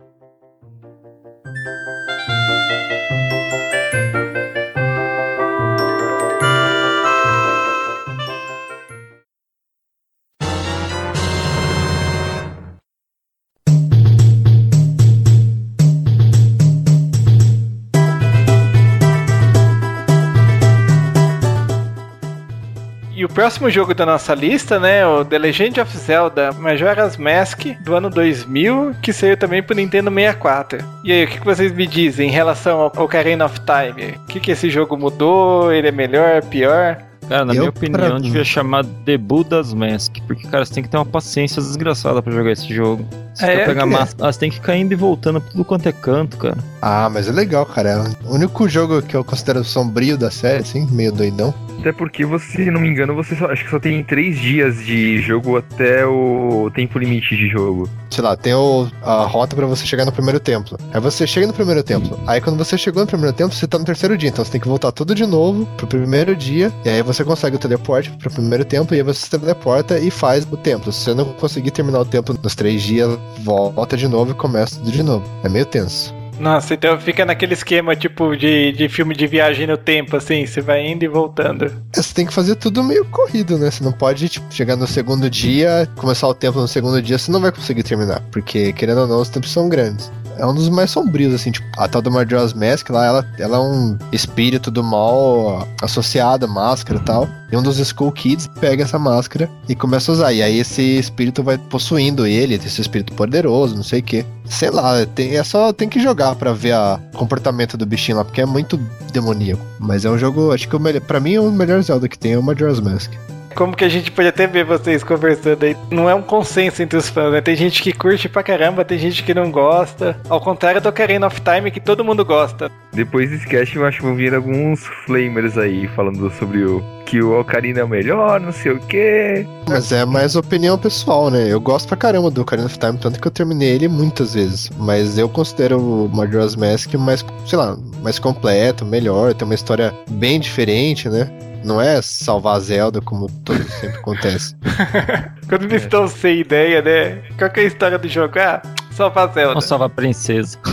[23.25, 25.03] E o próximo jogo da nossa lista, né?
[25.03, 30.11] O The Legend of Zelda Majora's Mask do ano 2000, que saiu também pro Nintendo
[30.11, 30.77] 64.
[31.03, 34.11] E aí, o que que vocês me dizem em relação ao Ocarina of Time?
[34.11, 35.73] O que, que esse jogo mudou?
[35.73, 36.99] Ele é melhor, pior?
[37.27, 40.83] Cara, na Eu, minha opinião, pra- devia chamar The Buddha's Mask, porque, cara, você tem
[40.83, 43.03] que ter uma paciência desgraçada pra jogar esse jogo.
[43.35, 43.85] Você É, pegar é.
[43.85, 46.57] massa, ah, você tem que ficar indo e voltando pra tudo quanto é canto, cara.
[46.81, 47.89] Ah, mas é legal, cara.
[47.89, 51.53] É o único jogo que eu considero sombrio da série, assim, meio doidão.
[51.79, 54.77] Até porque você, se não me engano, você só, acho que só tem três dias
[54.83, 57.87] de jogo até o tempo limite de jogo.
[58.09, 60.79] Sei lá, tem o- a rota pra você chegar no primeiro templo.
[60.93, 62.19] Aí você chega no primeiro templo.
[62.25, 64.29] Aí quando você chegou no primeiro templo, você tá no terceiro dia.
[64.29, 66.71] Então você tem que voltar tudo de novo pro primeiro dia.
[66.85, 68.95] E aí você consegue o teleporte pro primeiro templo.
[68.95, 70.91] E aí você se teleporta e faz o templo.
[70.91, 74.77] Se você não conseguir terminar o templo nos três dias, volta de novo e começa
[74.77, 75.25] tudo de novo.
[75.43, 76.13] É meio tenso.
[76.39, 80.61] Nossa, então fica naquele esquema tipo de, de filme de viagem no tempo, assim, você
[80.61, 81.65] vai indo e voltando.
[81.65, 83.71] É, Você tem que fazer tudo meio corrido, né?
[83.71, 87.31] Você não pode, tipo, chegar no segundo dia, começar o tempo no segundo dia, você
[87.31, 88.21] não vai conseguir terminar.
[88.31, 90.11] Porque, querendo ou não, os tempos são grandes.
[90.37, 93.57] É um dos mais sombrios, assim, tipo, a tal do Majora's Mask lá, ela, ela
[93.57, 97.27] é um espírito do mal associado à máscara e tal.
[97.51, 100.33] E um dos Skull Kids pega essa máscara e começa a usar.
[100.33, 104.25] E aí esse espírito vai possuindo ele, esse espírito poderoso, não sei o quê.
[104.45, 108.25] Sei lá, tem, é só tem que jogar pra ver o comportamento do bichinho lá,
[108.25, 108.77] porque é muito
[109.13, 109.61] demoníaco.
[109.79, 112.33] Mas é um jogo, acho que o melhor, pra mim, o melhor Zelda que tem
[112.33, 113.11] é o Majora's Mask.
[113.55, 115.77] Como que a gente pode até ver vocês conversando aí.
[115.89, 117.39] Não é um consenso entre os fãs, né?
[117.39, 120.19] Tem gente que curte pra caramba, tem gente que não gosta.
[120.27, 122.69] Ao contrário do Ocarina of Time, que todo mundo gosta.
[122.91, 127.21] Depois desse cast, eu acho que vão vir alguns flamers aí falando sobre o que
[127.21, 129.47] o Ocarina é o melhor, não sei o quê.
[129.69, 131.47] Mas é mais opinião pessoal, né?
[131.47, 134.69] Eu gosto pra caramba do Ocarina of Time, tanto que eu terminei ele muitas vezes.
[134.77, 139.93] Mas eu considero o Majora's Mask mais, sei lá, mais completo, melhor, tem uma história
[140.09, 141.29] bem diferente, né?
[141.65, 144.55] Não é salvar a Zelda como todo sempre acontece.
[145.49, 147.23] Quando eles estão sem ideia, né?
[147.37, 148.33] Qual que é a história do jogo?
[148.39, 148.61] Ah,
[148.91, 149.49] salvar a Zelda.
[149.49, 150.57] Vamos salvar a princesa.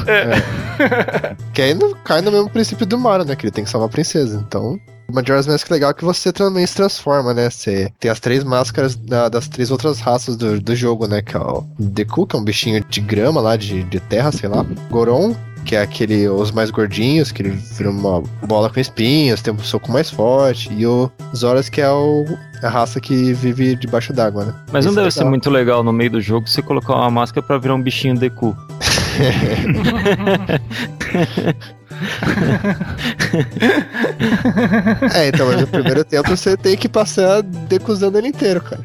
[1.53, 3.37] Que aí não cai no mesmo princípio do Mario, né?
[3.37, 4.43] Que ele tem que salvar a princesa.
[4.47, 4.79] Então,
[5.09, 7.51] o Majora's Mask é legal que você também se transforma, né?
[7.51, 11.21] Você tem as três máscaras da- das três outras raças do, do jogo, né?
[11.23, 14.49] Que é o Deku, que é um bichinho de grama lá, de, de terra, sei
[14.49, 14.65] lá.
[14.91, 19.53] Goron, que é aquele, os mais gordinhos, que ele vira uma bola com espinhos, tem
[19.53, 20.73] um soco mais forte.
[20.73, 22.25] E o Zoras, que é o,
[22.63, 24.55] a raça que vive debaixo d'água, né?
[24.73, 25.31] Mas não Isso é deve ser legal.
[25.31, 28.57] muito legal no meio do jogo você colocar uma máscara pra virar um bichinho Deku.
[35.15, 38.83] É, então, mas no primeiro tempo você tem que passar decusando ele inteiro, cara.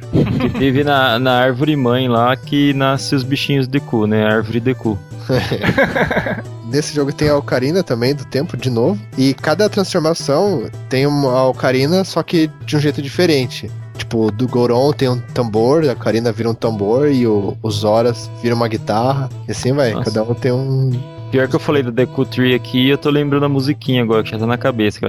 [0.52, 4.26] Que vive na, na árvore mãe lá que nasce os bichinhos Deku, né?
[4.26, 4.98] A árvore Deku.
[6.70, 9.00] Nesse jogo tem a Ocarina também, do tempo, de novo.
[9.18, 13.72] E cada transformação tem uma Ocarina, só que de um jeito diferente.
[13.98, 18.30] Tipo, do Goron tem um tambor, a Ocarina vira um tambor e o, os Zoras
[18.42, 19.30] vira uma guitarra.
[19.48, 20.12] E assim vai, Nossa.
[20.12, 20.92] cada um tem um.
[21.32, 24.32] Pior que eu falei do Deku Tree aqui, eu tô lembrando a musiquinha agora, que
[24.32, 25.00] já tá na cabeça.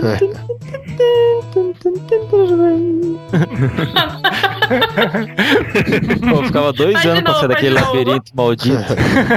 [6.30, 8.94] Pô, ficava dois anos novo, passando aquele labirinto maldito.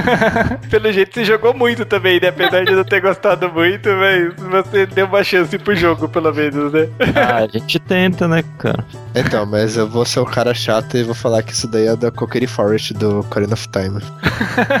[0.70, 2.28] Pelo jeito você jogou muito também, né?
[2.28, 6.72] Apesar de não ter gostado muito, mas você deu uma chance pro jogo, pelo menos,
[6.72, 6.88] né?
[7.14, 8.84] Ah, a gente tenta, né, cara?
[9.14, 11.96] Então, mas eu vou ser o cara chato e vou falar que isso daí é
[11.96, 14.00] da Coquery Forest do Ocarina of Time.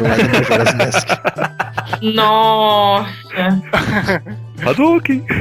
[0.00, 1.08] Não é do Majora's Mask.
[2.14, 3.08] Nossa.
[4.64, 5.24] Hadouken!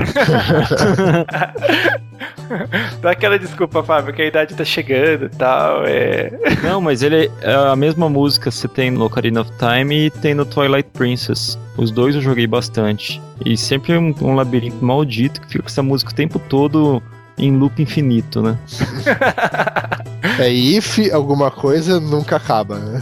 [3.02, 5.84] Dá aquela desculpa, Fábio, que a idade tá chegando e tal.
[5.86, 6.32] É...
[6.64, 10.34] Não, mas ele é a mesma música você tem no Ocarina of Time e tem
[10.34, 11.60] no Twilight Princess.
[11.78, 13.22] Os dois eu joguei bastante.
[13.46, 17.04] E sempre um, um labirinto maldito que fica com essa música o tempo todo
[17.38, 18.58] em loop infinito, né?
[20.40, 23.02] É if alguma coisa nunca acaba, né?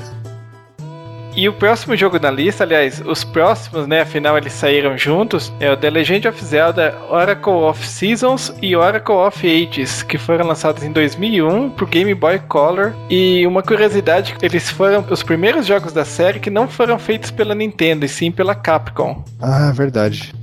[1.35, 4.01] E o próximo jogo na lista, aliás, os próximos, né?
[4.01, 5.51] Afinal, eles saíram juntos.
[5.59, 10.47] É o The Legend of Zelda Oracle of Seasons e Oracle of Ages, que foram
[10.47, 12.93] lançados em 2001 pro Game Boy Color.
[13.09, 17.53] E uma curiosidade, eles foram os primeiros jogos da série que não foram feitos pela
[17.53, 19.23] Nintendo, e sim pela Capcom.
[19.41, 20.33] Ah, verdade.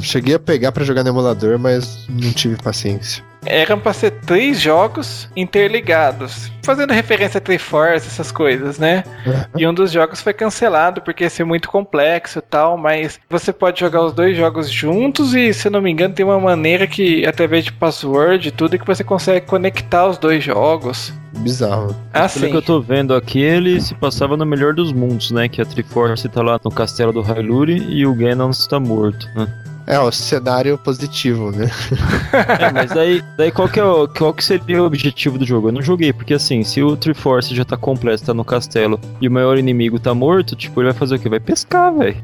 [0.00, 3.22] Cheguei a pegar pra jogar no emulador, mas não tive paciência.
[3.44, 9.02] Eram pra ser três jogos interligados, fazendo referência a Triforce, essas coisas, né?
[9.56, 13.52] E um dos jogos foi cancelado porque ia ser muito complexo e tal, mas você
[13.52, 16.86] pode jogar os dois jogos juntos e, se eu não me engano, tem uma maneira
[16.86, 21.12] que, através de password e tudo, que você consegue conectar os dois jogos.
[21.38, 21.96] Bizarro.
[22.12, 25.48] Ah, Pelo que eu tô vendo aqui, ele se passava no melhor dos mundos, né?
[25.48, 29.48] Que a Triforce tá lá no castelo do Hyrule e o Ganon está morto, né?
[29.86, 31.70] É, o cenário positivo, né?
[32.32, 35.68] É, mas daí, daí qual, que é o, qual que seria o objetivo do jogo?
[35.68, 39.28] Eu não joguei, porque assim, se o Triforce já tá completo, tá no castelo, e
[39.28, 41.28] o maior inimigo tá morto, tipo, ele vai fazer o quê?
[41.28, 42.16] Vai pescar, velho.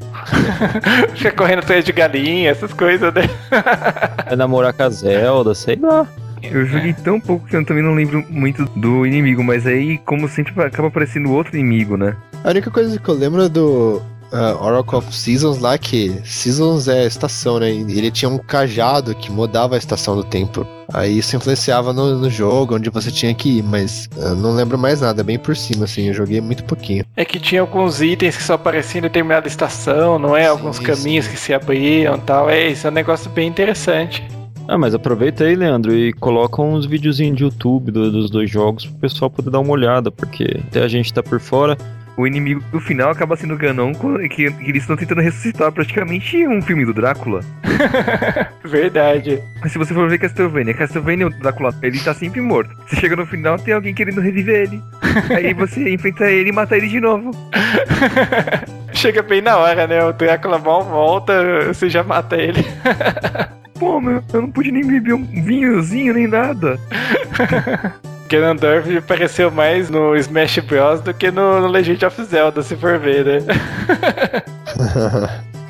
[1.15, 3.29] Fica correndo atrás de galinha, essas coisas, né?
[4.25, 6.07] Vai namorar com a Zelda, sei lá.
[6.41, 10.27] Eu joguei tão pouco que eu também não lembro muito do inimigo, mas aí, como
[10.27, 12.15] sempre, acaba aparecendo outro inimigo, né?
[12.43, 14.01] A única coisa que eu lembro é do
[14.31, 17.69] ah, Oracle of Seasons lá, que Seasons é estação, né?
[17.71, 20.65] Ele tinha um cajado que mudava a estação do tempo.
[20.91, 24.75] Aí isso influenciava no, no jogo, onde você tinha que ir, mas eu não lembro
[24.77, 27.05] mais nada, bem por cima, assim, eu joguei muito pouquinho.
[27.15, 30.43] É que tinha alguns itens que só apareciam em determinada estação, não é?
[30.45, 31.31] Sim, Alguns caminhos sim.
[31.31, 32.49] que se abriam e tal.
[32.49, 34.27] É, isso é um negócio bem interessante.
[34.67, 38.85] Ah, mas aproveita aí, Leandro, e coloca uns videozinhos de YouTube do- dos dois jogos
[38.85, 41.75] pro pessoal poder dar uma olhada, porque até a gente tá por fora.
[42.19, 46.45] O inimigo do final acaba sendo o Ganon, que, que eles estão tentando ressuscitar praticamente
[46.45, 47.39] um filme do Drácula.
[48.61, 49.41] Verdade.
[49.61, 52.75] Mas se você for ver Castlevania, Castlevania, o Drácula, ele tá sempre morto.
[52.85, 54.83] Você chega no final, tem alguém querendo reviver ele.
[55.33, 57.31] Aí você enfrenta ele e mata ele de novo.
[58.91, 60.03] Chega bem na hora, né?
[60.03, 61.33] O Drácula mal volta,
[61.67, 62.65] você já mata ele.
[63.79, 66.77] Pô, meu, eu não pude nem beber um vinhozinho, nem nada.
[68.29, 71.01] Ganondorf apareceu mais no Smash Bros.
[71.01, 73.39] do que no, no Legend of Zelda, se for ver, né?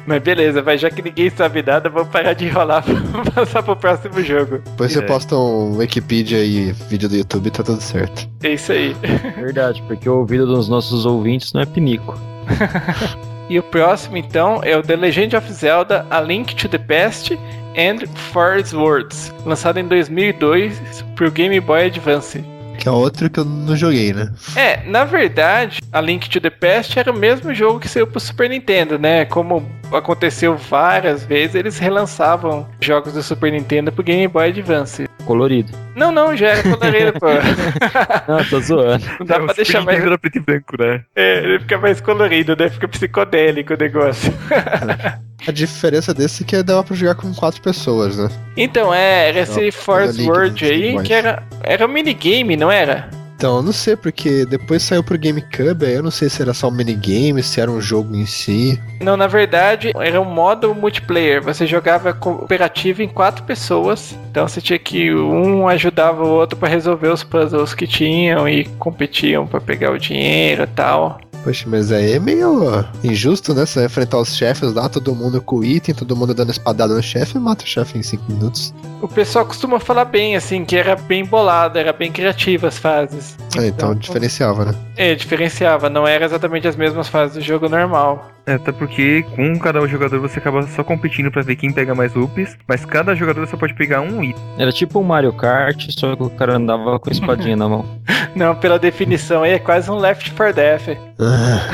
[0.05, 3.75] Mas beleza, mas já que ninguém sabe nada, vamos parar de enrolar pra passar pro
[3.75, 4.57] próximo jogo.
[4.65, 5.01] Depois você É.
[5.03, 8.27] posta um Wikipedia e vídeo do YouTube, tá tudo certo.
[8.41, 8.95] É isso aí.
[9.35, 12.17] Verdade, porque o ouvido dos nossos ouvintes não é pinico.
[13.51, 17.35] E o próximo, então, é o The Legend of Zelda A Link to the Past
[17.77, 22.43] and Forest Words, lançado em 2002 pro Game Boy Advance.
[22.77, 24.31] Que é outro que eu não joguei, né?
[24.55, 28.21] É, na verdade, A Link to the Past era o mesmo jogo que saiu pro
[28.21, 29.25] Super Nintendo, né?
[29.25, 35.09] Como aconteceu várias vezes, eles relançavam jogos do Super Nintendo pro Game Boy Advance.
[35.25, 35.73] Colorido.
[35.93, 37.27] Não, não, já era colorido, pô.
[38.31, 39.05] Não, tô zoando.
[39.19, 40.01] Não dá É, o pra Super deixar mais.
[40.01, 41.03] Era preto e branco, né?
[41.15, 42.69] É, ele fica mais colorido, né?
[42.69, 44.33] Fica psicodélico o negócio.
[45.47, 48.29] A diferença desse é que dava pra jogar com quatro pessoas, né?
[48.57, 53.09] Então, é, era esse Force World aí, que era, era um minigame, não era?
[53.39, 56.53] Então, eu não sei, porque depois saiu pro GameCube, aí eu não sei se era
[56.53, 58.77] só um minigame, se era um jogo em si.
[58.99, 61.41] Não, na verdade, era um modo multiplayer.
[61.41, 64.13] Você jogava cooperativo em quatro pessoas.
[64.29, 68.65] Então você tinha que um ajudava o outro pra resolver os puzzles que tinham e
[68.77, 71.21] competiam pra pegar o dinheiro e tal.
[71.43, 73.65] Poxa, mas aí é meio injusto, né?
[73.65, 77.01] Você vai enfrentar os chefes lá, todo mundo com item, todo mundo dando espadada no
[77.01, 78.73] chefe e mata o chefe em 5 minutos.
[79.01, 83.37] O pessoal costuma falar bem, assim, que era bem bolado, era bem criativa as fases.
[83.57, 84.75] Ah, então diferenciava, né?
[84.97, 88.29] É, diferenciava, não era exatamente as mesmas fases do jogo normal.
[88.49, 92.15] É, até porque com cada jogador você acaba só competindo pra ver quem pega mais
[92.15, 94.41] ups, mas cada jogador só pode pegar um item.
[94.57, 97.85] Era tipo um Mario Kart, só que o cara andava com a espadinha na mão.
[98.35, 100.97] Não, pela definição aí é quase um Left 4 Death.
[101.19, 101.67] Ah,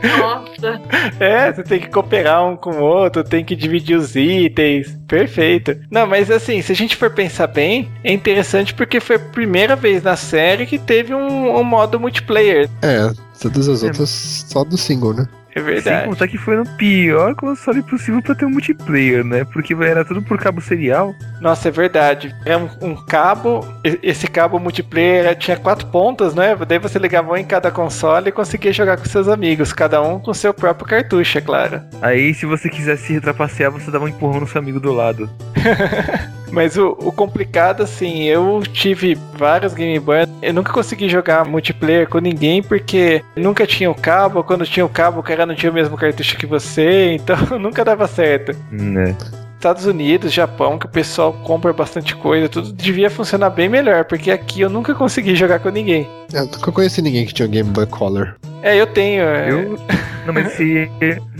[0.18, 0.80] Nossa.
[1.18, 4.96] É, você tem que cooperar um com o outro, tem que dividir os itens.
[5.08, 5.76] Perfeito.
[5.90, 9.74] Não, mas assim, se a gente for pensar bem, é interessante porque foi a primeira
[9.74, 12.68] vez na série que teve um, um modo multiplayer.
[12.82, 13.10] é,
[13.40, 15.26] todas as outras só do single, né?
[15.52, 16.08] É Sem verdade.
[16.08, 19.44] contar que foi no pior console possível pra ter um multiplayer, né?
[19.44, 21.14] Porque era tudo por cabo serial.
[21.40, 22.34] Nossa, é verdade.
[22.44, 23.66] Era um, um cabo,
[24.02, 26.56] esse cabo multiplayer tinha quatro pontas, né?
[26.66, 30.20] Daí você ligava um em cada console e conseguia jogar com seus amigos, cada um
[30.20, 31.82] com seu próprio cartucho, é claro.
[32.00, 35.28] Aí, se você quisesse retrapacear, você dava um empurrão no seu amigo do lado.
[36.50, 42.08] Mas o, o complicado, assim, eu tive vários Game Boy, eu nunca consegui jogar multiplayer
[42.08, 45.70] com ninguém porque nunca tinha o cabo, quando tinha o cabo o cara não tinha
[45.70, 48.56] o mesmo cartucho que você, então nunca dava certo.
[48.70, 49.16] Né?
[49.60, 54.30] Estados Unidos, Japão, que o pessoal compra bastante coisa, tudo devia funcionar bem melhor, porque
[54.30, 56.08] aqui eu nunca consegui jogar com ninguém.
[56.32, 58.36] Eu nunca conheci ninguém que tinha um Game Boy Color.
[58.62, 59.22] É, eu tenho.
[59.22, 59.78] é- Eu.
[60.26, 60.90] Não, mas esse.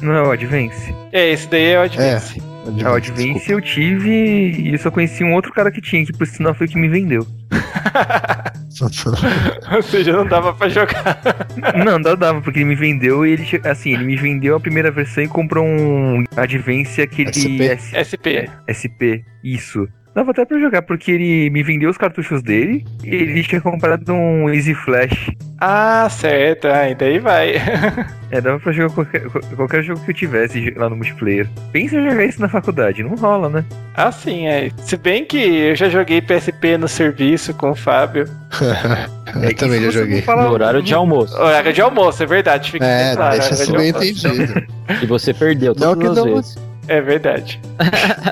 [0.03, 0.95] Não é o Advance.
[1.11, 2.43] É, esse daí é o Advance.
[2.79, 6.13] É, o Advance eu tive e eu só conheci um outro cara que tinha, que
[6.13, 7.27] por sinal foi o que me vendeu.
[9.75, 11.21] Ou seja, não dava pra jogar.
[11.85, 13.61] Não, não dava, porque ele me vendeu e ele.
[13.65, 17.31] Assim, ele me vendeu a primeira versão e comprou um Advance aquele.
[17.33, 17.63] SP?
[17.65, 18.49] S- SP.
[18.67, 19.87] SP, isso.
[20.15, 24.13] Dava até pra jogar, porque ele me vendeu os cartuchos dele e ele tinha comprado
[24.13, 25.31] um Easy Flash.
[25.61, 26.67] Ah, certo.
[26.67, 27.55] Ah, e daí vai.
[28.33, 29.23] É, dava pra jogar qualquer,
[29.57, 31.49] qualquer jogo que eu tivesse lá no multiplayer.
[31.73, 33.65] Pensa em jogar isso na faculdade, não rola, né?
[33.93, 34.71] Ah, sim, é.
[34.85, 38.27] Se bem que eu já joguei PSP no serviço com o Fábio.
[39.43, 40.19] eu também já joguei.
[40.19, 41.37] não fala- No horário de almoço.
[41.37, 42.71] Horário de almoço, é verdade.
[42.71, 43.39] Fica É, bem claro.
[43.41, 44.67] deixa isso bem entendido.
[45.03, 46.57] E você perdeu Não todas que as não- vezes.
[46.87, 47.61] É verdade.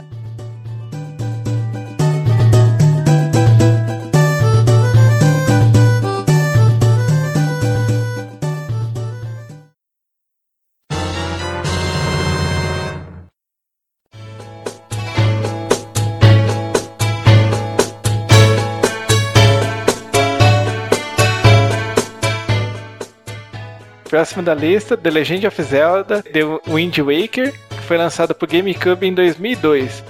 [24.18, 29.06] Próximo da lista, The Legend of Zelda The Wind Waker, que foi lançado pro GameCube
[29.06, 30.02] em 2002.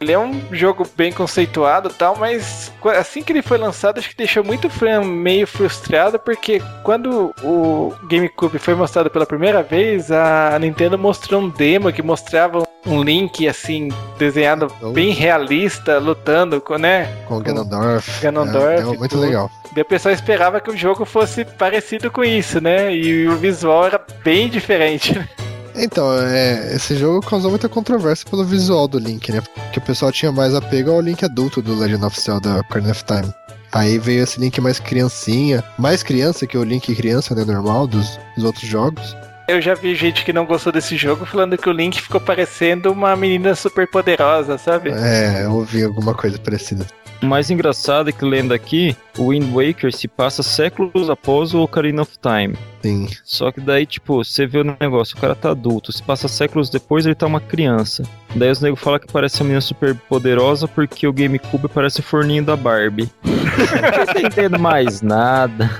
[0.00, 4.16] Ele é um jogo bem conceituado tal, mas assim que ele foi lançado, acho que
[4.16, 10.56] deixou muito fã meio frustrado, porque quando o GameCube foi mostrado pela primeira vez, a
[10.60, 17.06] Nintendo mostrou um demo que mostrava um Link assim, desenhado bem realista, lutando com, né?
[17.26, 18.20] Com o Ganondorf.
[18.20, 19.50] Ganondorf É, é e muito legal.
[19.72, 22.94] Daí o pessoal esperava que o jogo fosse parecido com isso, né?
[22.94, 25.18] E o visual era bem diferente.
[25.78, 29.42] Então, é, esse jogo causou muita controvérsia pelo visual do Link, né?
[29.42, 33.04] Porque o pessoal tinha mais apego ao Link adulto do Legend of Zelda Ocarina of
[33.04, 33.30] Time.
[33.72, 38.18] Aí veio esse Link mais criancinha, mais criança que o Link criança, né, normal, dos,
[38.34, 39.14] dos outros jogos.
[39.48, 42.90] Eu já vi gente que não gostou desse jogo falando que o Link ficou parecendo
[42.90, 44.90] uma menina super poderosa, sabe?
[44.90, 46.84] É, eu ouvi alguma coisa parecida.
[47.22, 51.62] O mais engraçado é que lendo aqui, o Wind Waker se passa séculos após o
[51.62, 52.56] Ocarina of Time.
[52.82, 53.08] Sim.
[53.24, 56.68] Só que daí, tipo, você vê o negócio, o cara tá adulto, se passa séculos
[56.68, 58.02] depois ele tá uma criança.
[58.34, 62.02] Daí os negros falam que parece uma menina super poderosa porque o GameCube parece o
[62.02, 63.10] forninho da Barbie.
[63.24, 65.70] Não tô entendendo mais nada.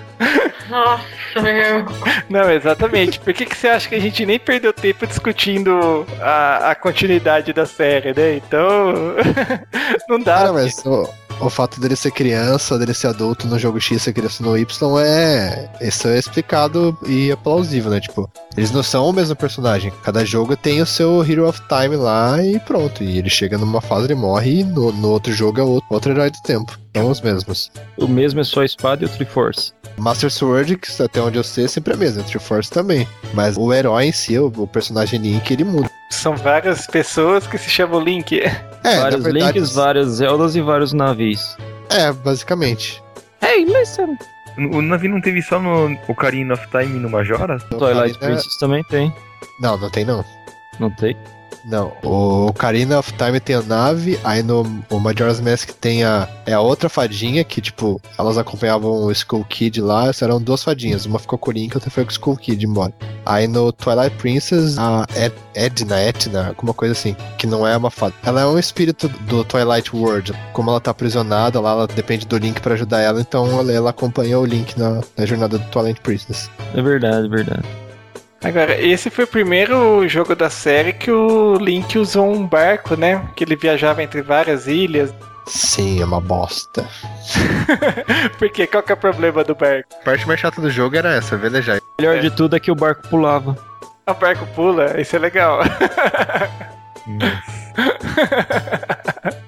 [0.68, 1.84] Nossa, meu.
[2.28, 3.20] Não, exatamente.
[3.20, 7.52] Por que, que você acha que a gente nem perdeu tempo discutindo a, a continuidade
[7.52, 8.36] da série, né?
[8.36, 9.14] Então.
[10.08, 10.36] não dá.
[10.36, 11.08] Cara, mas o,
[11.40, 14.98] o fato dele ser criança, dele ser adulto no jogo X, ser criança no Y
[15.00, 15.70] é.
[15.80, 18.00] Isso é explicado e é plausível, né?
[18.00, 19.92] Tipo, eles não são o mesmo personagem.
[20.02, 23.02] Cada jogo tem o seu Hero of Time lá e pronto.
[23.02, 26.12] E ele chega numa fase, ele morre e no, no outro jogo é outro, outro
[26.12, 26.78] herói do tempo.
[26.96, 27.70] São os mesmos.
[27.96, 29.72] O mesmo é só a espada e o Triforce.
[29.98, 32.22] Master Sword, que até onde eu sei, é sempre a mesma.
[32.22, 33.06] Triforce também.
[33.34, 35.90] Mas o herói em si, o, o personagem Link, ele muda.
[36.10, 38.40] São várias pessoas que se chamam Link.
[38.40, 41.56] É, vários verdade, links, várias Zeldas e vários navios.
[41.90, 43.02] É, basicamente.
[43.42, 44.16] Hey, listen!
[44.72, 47.58] O Navi não teve só no Ocarina of Time e no Majora?
[47.58, 47.76] Twilight
[48.16, 49.12] Ocarina- Princess também tem.
[49.60, 50.24] Não, não tem não.
[50.80, 51.14] Não tem?
[51.66, 56.28] Não, o Ocarina of Time tem a nave, aí no o Majora's Mask tem a,
[56.46, 61.06] é a outra fadinha, que tipo, elas acompanhavam o Skull Kid lá, eram duas fadinhas,
[61.06, 62.92] uma ficou com o Link, outra foi com o Skull Kid embora.
[63.24, 67.90] Aí no Twilight Princess, a Ed- Edna, Etna, alguma coisa assim, que não é uma
[67.90, 68.14] fada.
[68.24, 72.38] Ela é um espírito do Twilight World, como ela tá aprisionada lá, ela depende do
[72.38, 76.00] Link pra ajudar ela, então ela, ela acompanha o Link na, na jornada do Twilight
[76.00, 76.48] Princess.
[76.74, 77.85] É verdade, é verdade.
[78.42, 83.26] Agora, esse foi o primeiro jogo da série que o Link usou um barco, né?
[83.34, 85.12] Que ele viajava entre várias ilhas.
[85.46, 86.86] Sim, é uma bosta.
[88.38, 89.88] Porque qual que é o problema do barco?
[90.00, 91.78] A parte mais chata do jogo era essa, velejar.
[91.78, 93.56] O melhor de tudo é que o barco pulava.
[94.06, 95.60] O barco pula, isso é legal.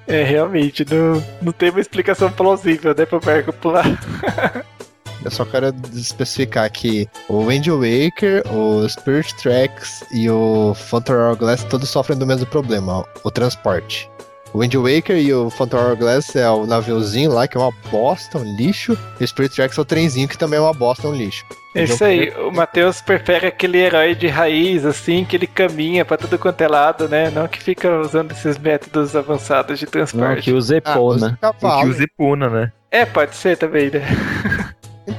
[0.07, 3.85] é, realmente, não, não tem uma explicação plausível, né, pro barco pular.
[5.23, 11.63] Eu só quero especificar que o Wind Waker, o Spirit Tracks e o Phantom Hourglass
[11.65, 14.09] todos sofrem do mesmo problema, o transporte.
[14.53, 18.39] O Wind Waker e o Phantom Hourglass é o naviozinho lá, que é uma bosta,
[18.39, 18.97] um lixo.
[19.19, 21.45] E o Spirit Tracks é o trenzinho, que também é uma bosta, um lixo.
[21.75, 26.17] É isso aí, o Matheus prefere aquele herói de raiz, assim, que ele caminha pra
[26.17, 27.29] tudo quanto é lado, né?
[27.29, 30.41] Não que fica usando esses métodos avançados de Não, transporte.
[30.41, 31.37] que usa Epona.
[31.39, 32.71] usa O que usa Epona, né?
[32.89, 34.01] É, pode ser também, né?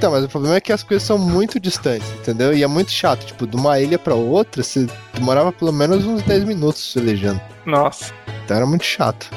[0.01, 2.51] Então, mas o problema é que as coisas são muito distantes, entendeu?
[2.51, 3.23] E é muito chato.
[3.23, 7.39] Tipo, de uma ilha pra outra, você demorava pelo menos uns 10 minutos velejando.
[7.67, 8.11] Nossa.
[8.43, 9.29] Então era muito chato.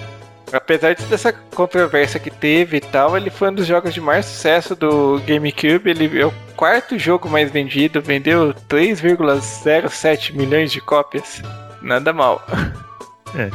[0.51, 4.23] Apesar de dessa controvérsia que teve e tal, ele foi um dos jogos de maior
[4.23, 5.91] sucesso do GameCube.
[5.91, 11.43] Ele é o quarto jogo mais vendido, vendeu 3,07 milhões de cópias.
[11.83, 12.43] Nada mal.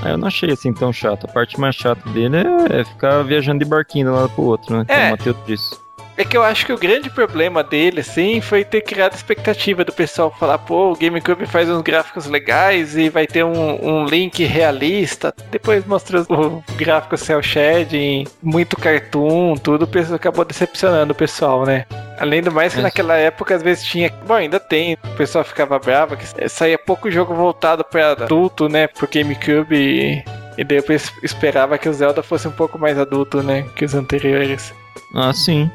[0.03, 1.26] Ah, eu não achei assim tão chato.
[1.26, 2.38] A parte mais chata dele
[2.70, 4.86] é ficar viajando de barquinho de um lado pro outro, né?
[4.86, 5.07] Como É.
[5.07, 5.88] o Matheus disse.
[6.20, 9.86] É que eu acho que o grande problema dele, assim, foi ter criado a expectativa
[9.86, 14.03] do pessoal falar, pô, o GameCube faz uns gráficos legais e vai ter um, um
[14.03, 15.34] link realista.
[15.49, 21.65] Depois mostrou o gráfico cel shading, muito cartoon, tudo, o pessoal acabou decepcionando o pessoal,
[21.65, 21.86] né?
[22.20, 22.84] Além do mais que É.
[22.84, 27.09] naquela época às vezes tinha, bom, ainda tem, o pessoal ficava bravo que saía pouco
[27.09, 30.22] jogo voltado para adulto, né, pro GameCube e,
[30.57, 33.95] e daí eu esperava que o Zelda fosse um pouco mais adulto, né, que os
[33.95, 34.74] anteriores.
[35.15, 35.72] Ah, sim.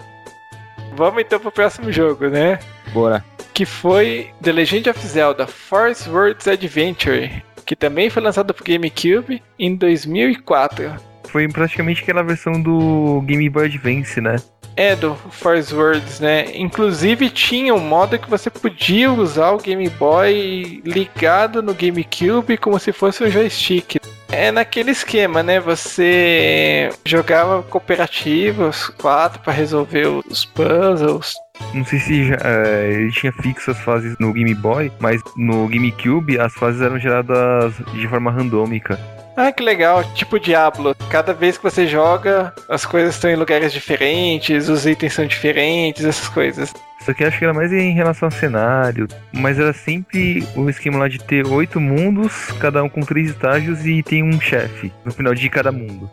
[0.97, 2.59] Vamos então pro próximo jogo, né?
[2.93, 3.25] Bora.
[3.53, 9.43] Que foi The Legend of Zelda Force Worlds Adventure, que também foi lançado pro GameCube
[9.59, 10.95] em 2004.
[11.29, 14.37] Foi praticamente aquela versão do Game Boy Advance, né?
[14.77, 16.57] É, do Force Worlds, né?
[16.57, 22.79] Inclusive tinha um modo que você podia usar o Game Boy ligado no GameCube como
[22.79, 24.01] se fosse um joystick.
[24.31, 25.61] É naquele esquema, né?
[25.61, 31.35] Você jogava cooperativo, os quatro, pra resolver os puzzles.
[31.73, 35.69] Não sei se já, é, ele tinha fixo as fases no Game Boy, mas no
[35.69, 38.99] GameCube as fases eram geradas de forma randômica.
[39.37, 40.95] Ah, que legal, tipo Diablo.
[41.11, 46.05] Cada vez que você joga, as coisas estão em lugares diferentes, os itens são diferentes,
[46.05, 46.73] essas coisas.
[47.05, 50.99] Só que acho que era mais em relação ao cenário, mas era sempre o esquema
[50.99, 55.13] lá de ter oito mundos, cada um com três estágios e tem um chefe no
[55.13, 56.11] final de cada mundo.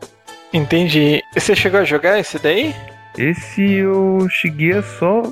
[0.54, 1.22] Entendi.
[1.34, 2.76] Você chegou a jogar esse daí?
[3.18, 5.24] Esse eu cheguei a só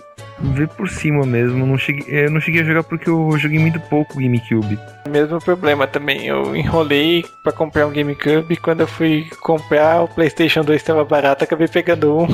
[0.42, 1.66] ver por cima mesmo.
[1.66, 4.80] Não cheguei, eu não cheguei a jogar porque eu joguei muito pouco o GameCube.
[5.10, 6.28] Mesmo problema também.
[6.28, 8.56] Eu enrolei pra comprar um GameCube.
[8.58, 12.28] Quando eu fui comprar, o PlayStation 2 estava barato, acabei pegando um.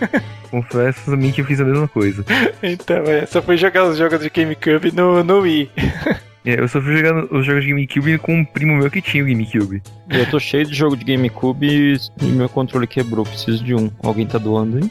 [0.50, 2.24] Confesso também que eu fiz a mesma coisa.
[2.62, 5.70] Então, é, só fui jogar os jogos de GameCube no, no Wii.
[6.44, 9.22] É, eu só fui jogando os jogos de GameCube com um primo meu que tinha
[9.22, 9.82] o GameCube.
[10.08, 13.26] Eu tô cheio de jogo de GameCube e meu controle quebrou.
[13.26, 13.90] Preciso de um.
[14.02, 14.90] Alguém tá doando aí?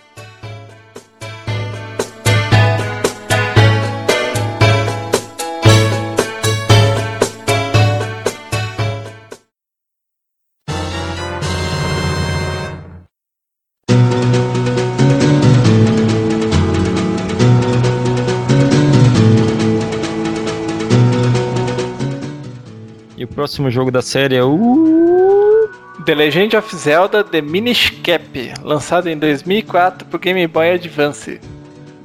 [23.60, 25.70] Próximo jogo da série é o.
[26.06, 31.42] The Legend of Zelda The Minish Cap, lançado em 2004 pro Game Boy Advance.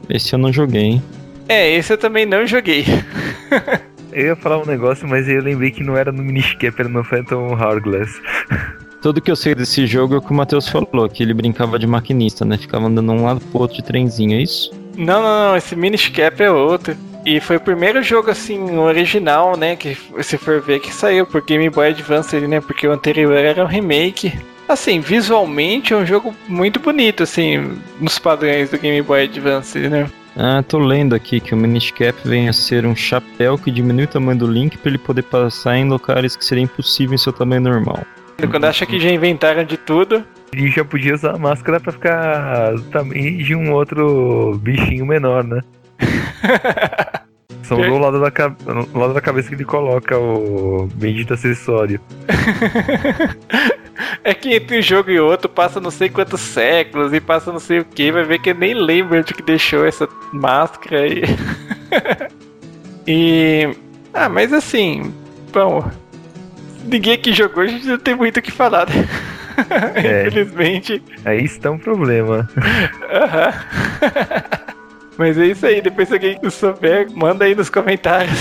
[0.08, 1.02] Esse eu não joguei, hein?
[1.48, 2.84] É, esse eu também não joguei.
[4.12, 6.88] Eu ia falar um negócio, mas aí eu lembrei que não era no Miniscap, era
[6.88, 8.08] no Phantom Hourglass.
[9.02, 11.80] Tudo que eu sei desse jogo é o que o Matheus falou, que ele brincava
[11.80, 12.56] de maquinista, né?
[12.56, 14.70] Ficava andando um lado pro outro de trenzinho, é isso?
[14.96, 16.96] Não, não, não, esse Minish Cap é outro.
[17.24, 19.76] E foi o primeiro jogo, assim, original, né?
[19.76, 22.60] Que se for ver que saiu por Game Boy Advance, né?
[22.60, 24.32] Porque o anterior era um remake.
[24.68, 30.10] Assim, visualmente é um jogo muito bonito, assim, nos padrões do Game Boy Advance, né?
[30.36, 34.04] Ah, tô lendo aqui que o Minish Cap vem a ser um chapéu que diminui
[34.04, 37.32] o tamanho do Link para ele poder passar em locais que seria impossível em seu
[37.32, 38.00] tamanho normal.
[38.50, 42.74] Quando acha que já inventaram de tudo, Ele já podia usar a máscara pra ficar
[42.92, 45.60] tamanho de um outro bichinho menor, né?
[47.64, 48.30] Só do lado da,
[48.74, 51.98] no lado da cabeça que ele coloca o bendito acessório.
[54.22, 57.58] é que entre um jogo e outro passa não sei quantos séculos e passa não
[57.58, 61.22] sei o que, vai ver que nem lembro de que deixou essa máscara aí.
[63.06, 63.74] e.
[64.12, 65.14] Ah, mas assim,
[65.52, 65.90] bom.
[66.84, 69.08] Ninguém que jogou, a gente não tem muito o que falar, né?
[69.94, 70.26] É.
[70.26, 71.00] Infelizmente.
[71.24, 72.50] Aí está um problema.
[73.08, 74.63] Aham.
[75.16, 78.38] Mas é isso aí, depois se alguém souber, manda aí nos comentários.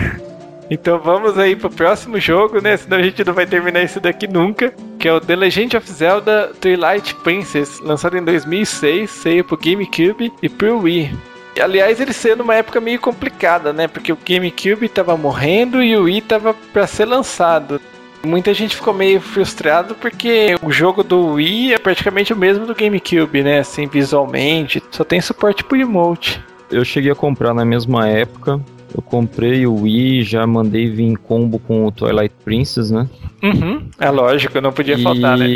[0.70, 2.76] então vamos aí pro próximo jogo, né?
[2.76, 4.72] Senão a gente não vai terminar isso daqui nunca.
[4.98, 10.32] Que é o The Legend of Zelda Twilight Princess, lançado em 2006, saiu pro GameCube
[10.42, 11.10] e pro Wii.
[11.56, 13.86] E, Aliás, ele saiu numa época meio complicada, né?
[13.86, 17.80] Porque o GameCube tava morrendo e o Wii tava pra ser lançado.
[18.24, 22.74] Muita gente ficou meio frustrado porque o jogo do Wii é praticamente o mesmo do
[22.74, 23.58] GameCube, né?
[23.58, 26.42] Assim, visualmente, só tem suporte pro emote.
[26.70, 28.60] Eu cheguei a comprar na mesma época.
[28.94, 33.08] Eu comprei o Wii, já mandei vir em combo com o Twilight Princess, né?
[33.42, 35.54] Uhum, é lógico, não podia faltar, né?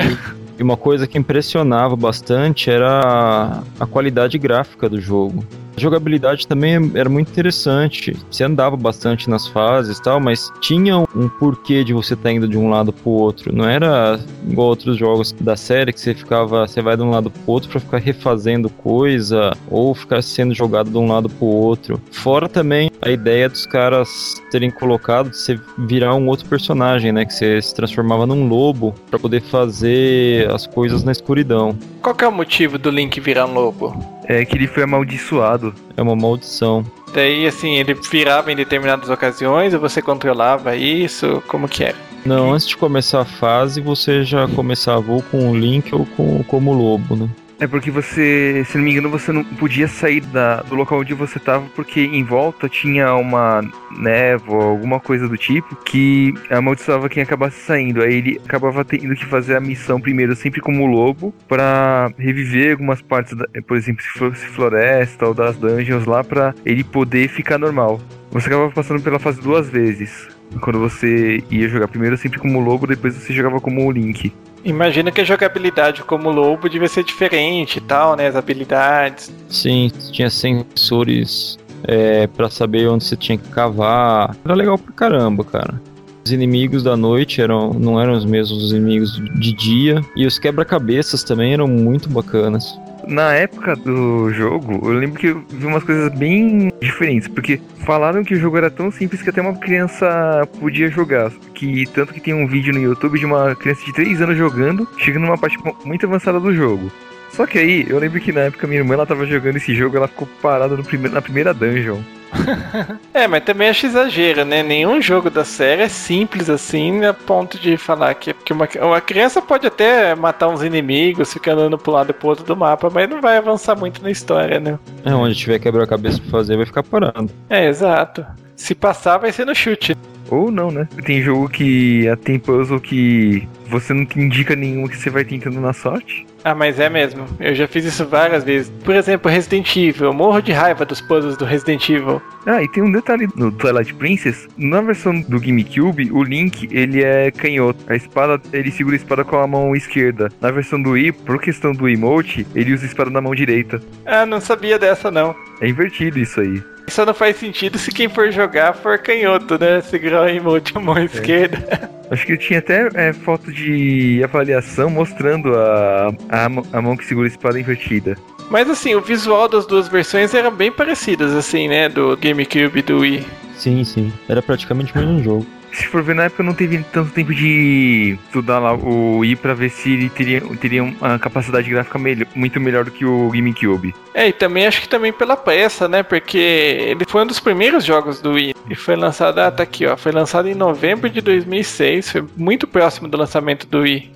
[0.59, 5.45] E uma coisa que impressionava bastante era a qualidade gráfica do jogo.
[5.79, 8.17] A jogabilidade também era muito interessante.
[8.29, 12.49] Você andava bastante nas fases e tal, mas tinha um porquê de você estar indo
[12.49, 13.55] de um lado pro outro.
[13.55, 17.31] Não era igual outros jogos da série que você ficava, você vai de um lado
[17.31, 22.03] pro outro pra ficar refazendo coisa ou ficar sendo jogado de um lado pro outro.
[22.11, 27.33] Fora também a ideia dos caras terem colocado você virar um outro personagem, né, que
[27.33, 31.79] você se transformava num lobo pra poder fazer as coisas na escuridão.
[32.03, 34.18] Qual que é o motivo do Link virar um lobo?
[34.29, 35.75] É que ele foi amaldiçoado.
[35.97, 36.85] É uma maldição.
[37.15, 41.43] Daí, assim, ele virava em determinadas ocasiões ou você controlava isso?
[41.49, 41.97] Como que era?
[42.27, 46.43] Não, antes de começar a fase, você já começava ou com o Link ou com
[46.45, 47.29] como lobo, né?
[47.61, 51.13] É porque você, se não me engano, você não podia sair da, do local onde
[51.13, 53.63] você tava, porque em volta tinha uma
[53.99, 58.01] névoa, alguma coisa do tipo, que amaldiçoava quem acabasse saindo.
[58.01, 63.03] Aí ele acabava tendo que fazer a missão primeiro, sempre como lobo, pra reviver algumas
[63.03, 67.59] partes, da, por exemplo, se fosse floresta ou das dungeons lá, pra ele poder ficar
[67.59, 68.01] normal.
[68.31, 70.29] Você acabava passando pela fase duas vezes.
[70.61, 74.33] Quando você ia jogar primeiro sempre como lobo, depois você jogava como o Link.
[74.69, 78.27] Imagina que a jogabilidade como lobo devia ser diferente e tal, né?
[78.27, 79.33] As habilidades.
[79.49, 84.37] Sim, tinha sensores é, para saber onde você tinha que cavar.
[84.45, 85.81] Era legal pra caramba, cara.
[86.23, 90.03] Os inimigos da noite eram, não eram os mesmos dos inimigos de dia.
[90.15, 92.79] E os quebra-cabeças também eram muito bacanas.
[93.09, 98.23] Na época do jogo, eu lembro que eu vi umas coisas bem diferentes, porque falaram
[98.23, 101.33] que o jogo era tão simples que até uma criança podia jogar.
[101.55, 104.87] Que tanto que tem um vídeo no YouTube de uma criança de 3 anos jogando,
[104.99, 105.57] chegando numa parte
[105.87, 106.93] muito avançada do jogo.
[107.31, 109.97] Só que aí, eu lembro que na época minha irmã ela tava jogando esse jogo,
[109.97, 112.01] ela ficou parada no prime na primeira dungeon.
[113.13, 114.63] É, mas também acho exagero, né?
[114.63, 119.01] Nenhum jogo da série é simples assim, a ponto de falar que, que uma, uma
[119.01, 122.91] criança pode até matar uns inimigos, ficar andando pro lado e pro outro do mapa,
[122.91, 124.79] mas não vai avançar muito na história, né?
[125.05, 127.31] É, onde tiver quebra-cabeça pra fazer, vai ficar parado.
[127.49, 128.25] É, exato.
[128.55, 129.97] Se passar, vai ser no chute.
[130.31, 130.89] Ou não, né?
[131.05, 135.73] Tem jogo que tem puzzle que você não indica nenhuma que você vai tentando na
[135.73, 136.27] sorte.
[136.45, 137.27] Ah, mas é mesmo.
[137.41, 138.73] Eu já fiz isso várias vezes.
[138.85, 140.07] Por exemplo, Resident Evil.
[140.07, 142.23] Eu morro de raiva dos puzzles do Resident Evil.
[142.47, 144.49] Ah, e tem um detalhe no Twilight Princess.
[144.57, 147.85] Na versão do GameCube, o Link, ele é canhoto.
[147.89, 150.29] A espada, ele segura a espada com a mão esquerda.
[150.41, 153.81] Na versão do Wii, por questão do emote, ele usa a espada na mão direita.
[154.07, 155.35] Ah, não sabia dessa não.
[155.61, 156.63] É invertido isso aí.
[156.87, 159.83] Isso não faz sentido se quem for jogar for canhoto, né?
[159.83, 161.91] Segurar o emote com a mão esquerda.
[162.11, 167.05] Acho que tinha até é, foto de avaliação mostrando a, a, mão- a mão que
[167.05, 168.17] segura a espada invertida.
[168.51, 171.89] Mas assim, o visual das duas versões eram bem parecidas, assim, né?
[171.89, 173.27] Do GameCube e do Wii.
[173.57, 174.11] Sim, sim.
[174.29, 175.47] Era praticamente o mesmo jogo.
[175.73, 179.55] Se for ver, na época não teve tanto tempo de estudar lá o Wii pra
[179.55, 183.95] ver se ele teria, teria uma capacidade gráfica melhor, muito melhor do que o GameCube.
[184.15, 186.03] É, e também acho que também pela pressa, né?
[186.03, 188.55] Porque ele foi um dos primeiros jogos do Wii.
[188.69, 189.97] E foi lançado, ah, tá aqui, ó.
[189.97, 192.11] Foi lançado em novembro de 2006.
[192.11, 194.13] Foi muito próximo do lançamento do Wii.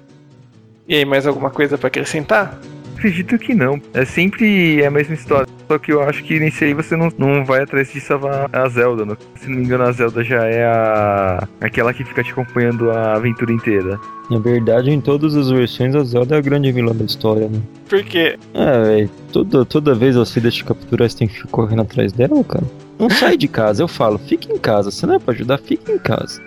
[0.88, 2.58] E aí, mais alguma coisa pra acrescentar?
[3.02, 3.82] Acredito que não.
[3.92, 5.48] É sempre a mesma história.
[5.66, 8.68] Só que eu acho que nesse aí você não, não vai atrás de salvar a
[8.68, 9.04] Zelda.
[9.04, 9.16] né?
[9.34, 13.14] Se não me engano, a Zelda já é a aquela que fica te acompanhando a
[13.14, 13.98] aventura inteira.
[14.30, 17.60] Na verdade, em todas as versões, a Zelda é a grande vilã da história, né?
[17.88, 18.38] Por quê?
[18.54, 19.10] É, velho.
[19.32, 22.64] Toda, toda vez você deixa de capturar, você tem que ficar correndo atrás dela, cara.
[23.00, 24.92] Não sai de casa, eu falo, fica em casa.
[24.92, 26.40] Se não é pra ajudar, fica em casa.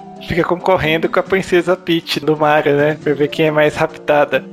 [0.26, 2.98] Fica concorrendo com a princesa Peach do Mario, né?
[3.02, 4.44] Pra ver quem é mais raptada.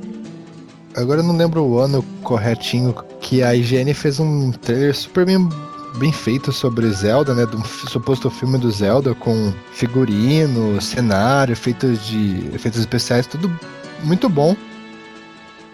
[0.96, 5.48] Agora eu não lembro o ano corretinho que a IGN fez um trailer super bem,
[5.96, 7.44] bem feito sobre Zelda, né?
[7.44, 12.48] Do suposto filme do Zelda, com figurino, cenário, efeitos de.
[12.54, 13.50] efeitos especiais, tudo
[14.04, 14.56] muito bom.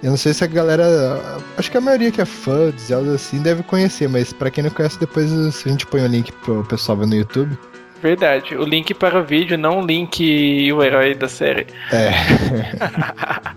[0.02, 1.20] Eu não sei se a galera.
[1.58, 4.64] Acho que a maioria que é fã de Zelda assim deve conhecer, mas pra quem
[4.64, 7.58] não conhece, depois a gente põe o link pro pessoal ver no YouTube.
[8.02, 8.56] Verdade.
[8.56, 11.66] O link para o vídeo, não o link e o herói da série.
[11.92, 12.10] É.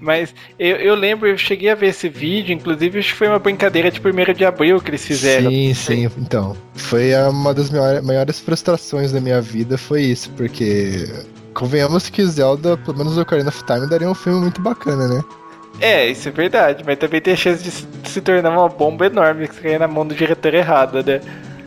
[0.00, 3.38] Mas eu, eu lembro, eu cheguei a ver esse vídeo, inclusive acho que foi uma
[3.38, 5.50] brincadeira de 1 de abril que eles fizeram.
[5.50, 6.10] Sim, sim.
[6.18, 7.70] Então, foi uma das
[8.02, 11.06] maiores, frustrações da minha vida, foi isso, porque
[11.52, 15.22] convenhamos que Zelda, pelo menos o Ocarina of Time, daria um filme muito bacana, né?
[15.80, 17.70] É, isso é verdade, mas também tem a chance de
[18.08, 21.20] se, tornar uma bomba enorme que cair na mão do diretor errado, né?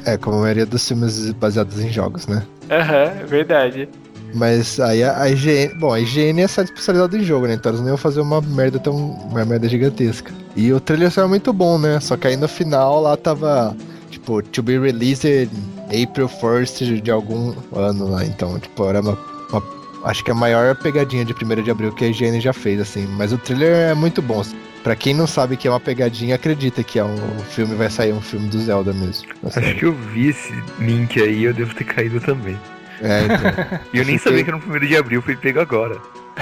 [0.05, 2.43] É, como a maioria dos filmes baseados em jogos, né?
[2.69, 3.89] Aham, é verdade.
[4.33, 5.75] Mas aí a, a IGN.
[5.79, 7.53] Bom, a IGN é site especializada em jogo, né?
[7.53, 8.95] Então eles não iam fazer uma merda tão.
[8.95, 10.31] uma merda gigantesca.
[10.55, 11.99] E o trailer saiu muito bom, né?
[11.99, 13.75] Só que aí no final lá tava.
[14.09, 15.49] Tipo, to be released
[15.87, 18.25] April 1st de algum ano lá.
[18.25, 19.17] Então, tipo, era uma.
[19.51, 19.63] uma-
[20.05, 23.05] acho que a maior pegadinha de 1 de abril que a IGN já fez, assim.
[23.07, 24.43] Mas o trailer é muito bom.
[24.83, 27.17] Pra quem não sabe que é uma pegadinha, acredita que é um,
[27.49, 29.29] filme, vai sair um filme do Zelda mesmo.
[29.43, 29.75] Acho série.
[29.75, 32.59] que eu vi esse link aí, eu devo ter caído também.
[33.01, 33.79] É, então.
[33.93, 35.97] E eu nem sabia que era no primeiro de abril, fui pego agora.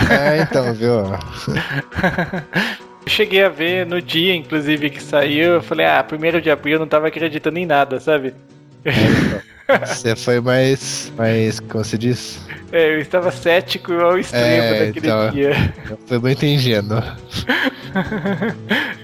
[0.10, 0.92] É, então, viu?
[3.04, 6.76] Eu cheguei a ver no dia, inclusive, que saiu, eu falei, ah, 1 de abril
[6.76, 8.32] eu não tava acreditando em nada, sabe?
[9.88, 11.12] Você foi mais.
[11.18, 11.60] mais.
[11.60, 12.40] como se diz?
[12.72, 15.32] É, eu estava cético ao extremo É, naquele então.
[15.32, 15.74] dia.
[16.06, 17.02] Foi muito ingênuo.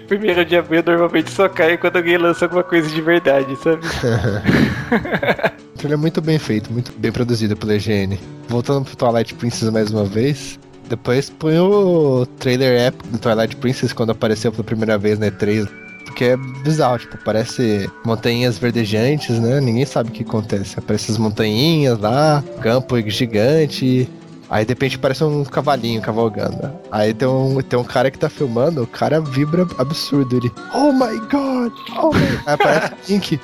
[0.09, 3.81] 1 de abril normalmente só cai quando alguém lança alguma coisa de verdade, sabe?
[5.77, 8.17] O trailer é muito bem feito, muito bem produzido pela IGN.
[8.49, 10.57] Voltando pro Twilight Princess mais uma vez.
[10.89, 15.69] Depois põe o trailer épico do Twilight Princess quando apareceu pela primeira vez na E3.
[16.05, 19.61] Porque é bizarro, tipo, parece montanhas verdejantes, né?
[19.61, 20.79] Ninguém sabe o que acontece.
[20.79, 24.09] Aparecem as montanhinhas lá, campo gigante.
[24.49, 26.71] Aí de repente parece um cavalinho cavalgando.
[26.91, 30.37] Aí tem um, tem um cara que tá filmando, o cara vibra absurdo.
[30.37, 31.73] Ele, oh my god!
[31.97, 32.21] Oh my...
[32.47, 33.39] Aí aparece o Link,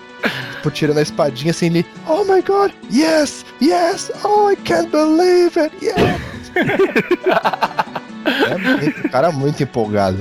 [0.55, 2.71] tipo, tirando a espadinha assim, ele, oh my god!
[2.91, 3.45] Yes!
[3.61, 4.11] Yes!
[4.23, 5.75] Oh, I can't believe it!
[5.81, 5.95] Yes!
[8.25, 10.19] é o cara muito empolgado.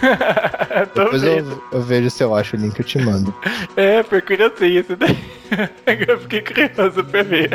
[0.94, 3.34] Depois eu, eu vejo se eu acho o link, eu te mando.
[3.76, 5.18] É, procura assim esse daí.
[6.08, 7.50] Eu fiquei curioso pra ver.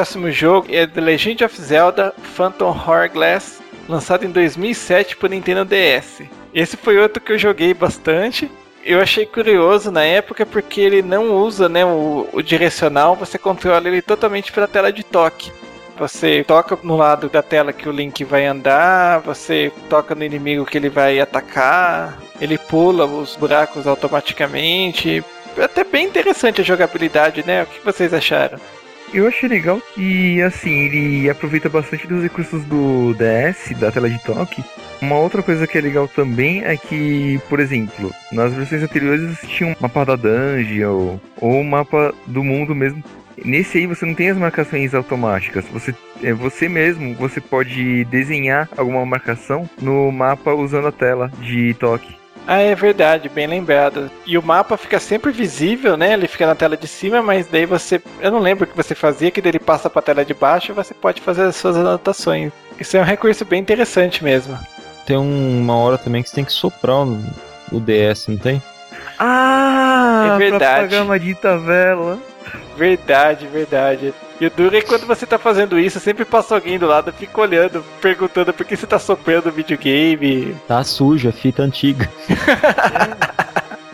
[0.00, 6.22] Próximo jogo é The Legend of Zelda Phantom Hourglass, lançado em 2007 por Nintendo DS.
[6.54, 8.50] Esse foi outro que eu joguei bastante.
[8.82, 13.86] Eu achei curioso na época porque ele não usa né, o, o direcional, você controla
[13.88, 15.52] ele totalmente pela tela de toque.
[15.98, 20.64] Você toca no lado da tela que o Link vai andar, você toca no inimigo
[20.64, 25.22] que ele vai atacar, ele pula os buracos automaticamente.
[25.62, 27.64] Até bem interessante a jogabilidade, né?
[27.64, 28.58] O que vocês acharam?
[29.12, 34.22] Eu achei legal e assim, ele aproveita bastante dos recursos do DS, da tela de
[34.22, 34.62] toque.
[35.02, 39.68] Uma outra coisa que é legal também é que, por exemplo, nas versões anteriores tinha
[39.68, 43.02] um mapa da dungeon ou um mapa do mundo mesmo.
[43.44, 45.64] Nesse aí você não tem as marcações automáticas.
[45.72, 45.92] Você
[46.22, 52.19] é você mesmo, você pode desenhar alguma marcação no mapa usando a tela de toque.
[52.46, 54.10] Ah, é verdade, bem lembrado.
[54.26, 56.14] E o mapa fica sempre visível, né?
[56.14, 58.00] Ele fica na tela de cima, mas daí você.
[58.20, 60.72] Eu não lembro o que você fazia, que daí ele passa pra tela de baixo
[60.72, 62.52] e você pode fazer as suas anotações.
[62.78, 64.58] Isso é um recurso bem interessante mesmo.
[65.06, 67.20] Tem uma hora também que você tem que soprar o,
[67.72, 68.62] o DS, não tem?
[69.18, 70.64] Ah, É verdade.
[70.64, 72.18] pra pagar uma dita vela.
[72.80, 74.14] Verdade, verdade.
[74.40, 77.12] E o duro é que quando você tá fazendo isso, sempre passa alguém do lado,
[77.12, 80.56] fica olhando, perguntando por que você tá soprando o videogame.
[80.66, 82.08] Tá suja, fita antiga.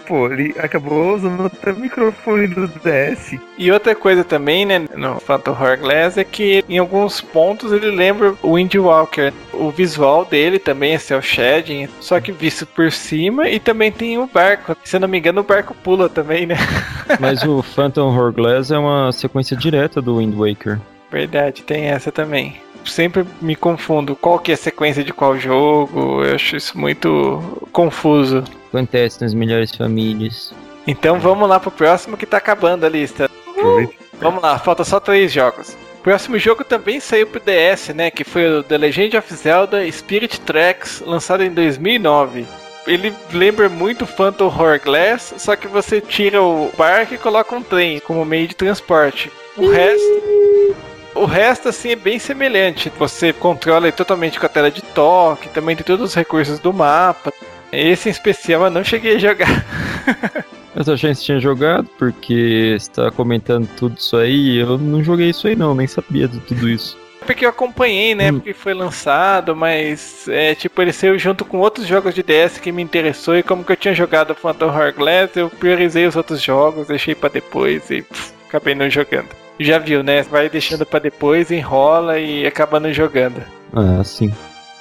[0.07, 3.39] Pô, ele acabou usando até o microfone do DS.
[3.59, 8.35] E outra coisa também, né, no Phantom Hourglass é que em alguns pontos ele lembra
[8.43, 9.33] o Windwalker.
[9.53, 14.19] O visual dele também é cel shading, só que visto por cima e também tem
[14.19, 14.77] o barco.
[14.85, 16.57] Se eu não me engano, o barco pula também, né?
[17.21, 20.79] Mas o Phantom Hourglass é uma sequência direta do Wind Waker.
[21.11, 22.57] Verdade, tem essa também.
[22.87, 27.69] Sempre me confundo qual que é a sequência de qual jogo, eu acho isso muito
[27.73, 28.45] confuso.
[28.69, 30.55] Acontece nas melhores famílias.
[30.87, 33.31] Então vamos lá pro próximo que tá acabando a lista.
[33.51, 33.95] Aproveita.
[34.21, 35.77] Vamos lá, falta só três jogos.
[35.99, 38.11] O próximo jogo também saiu pro DS, né?
[38.11, 42.47] Que foi o The Legend of Zelda Spirit Tracks, lançado em 2009.
[42.87, 47.99] Ele lembra muito Phantom Hourglass, só que você tira o barco e coloca um trem
[47.99, 49.31] como meio de transporte.
[49.57, 50.77] O resto.
[51.17, 52.93] O resto, assim, é bem semelhante.
[52.99, 57.33] Você controla totalmente com a tela de toque, também tem todos os recursos do mapa.
[57.73, 59.65] Esse em especial eu não cheguei a jogar.
[60.77, 64.77] Eu só achei que você tinha jogado, porque você tá comentando tudo isso aí, eu
[64.77, 66.99] não joguei isso aí não, nem sabia de tudo isso.
[67.25, 68.31] Porque eu acompanhei, né?
[68.31, 68.35] Hum.
[68.35, 72.71] Porque foi lançado, mas é tipo, ele saiu junto com outros jogos de DS que
[72.71, 73.39] me interessou.
[73.39, 77.31] E como que eu tinha jogado Phantom Hourglass, eu priorizei os outros jogos, deixei pra
[77.31, 79.46] depois e pff, acabei não jogando.
[79.59, 80.23] Já viu, né?
[80.23, 83.43] Vai deixando pra depois, enrola e acaba não jogando.
[83.73, 84.33] Ah, sim.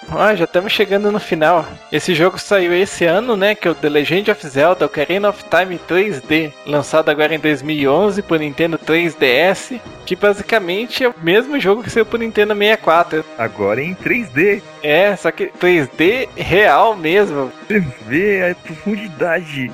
[0.10, 1.66] Ah, já estamos chegando no final.
[1.92, 3.56] Esse jogo saiu esse ano, né?
[3.56, 8.22] Que é o The Legend of Zelda Ocarina of Time 3D, lançado agora em 2011
[8.22, 13.26] por Nintendo 3DS, que basicamente é o mesmo jogo que saiu por Nintendo 64.
[13.38, 14.62] Agora em 3D.
[14.84, 17.52] É, só que 3D real mesmo.
[17.68, 19.72] Você vê a profundidade.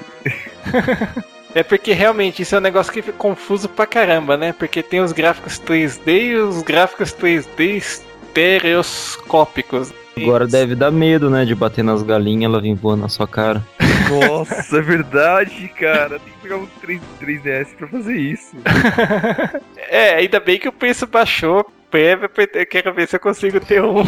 [1.54, 4.54] É porque realmente isso é um negócio que fica confuso pra caramba, né?
[4.54, 9.94] Porque tem os gráficos 3D e os gráficos 3D estereoscópicos.
[10.16, 13.64] Agora deve dar medo, né, de bater nas galinhas, ela vir voando na sua cara.
[14.10, 16.20] Nossa, é verdade, cara.
[16.20, 18.56] Tem que pegar um 3, 3DS pra fazer isso.
[19.94, 21.70] É, ainda bem que o preço baixou.
[21.90, 24.06] Prévia, eu quero ver se eu consigo ter um.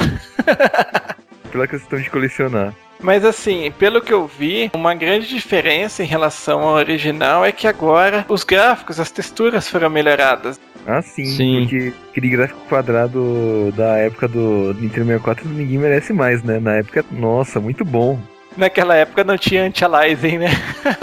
[1.51, 2.73] Pela questão de colecionar.
[2.99, 7.67] Mas assim, pelo que eu vi, uma grande diferença em relação ao original é que
[7.67, 10.59] agora os gráficos, as texturas foram melhoradas.
[10.85, 11.59] Ah, sim, Sim.
[11.61, 16.59] porque aquele gráfico quadrado da época do Nintendo 64 ninguém merece mais, né?
[16.59, 18.19] Na época, nossa, muito bom.
[18.57, 20.49] Naquela época não tinha anti-aliasing, né?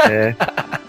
[0.09, 0.35] É.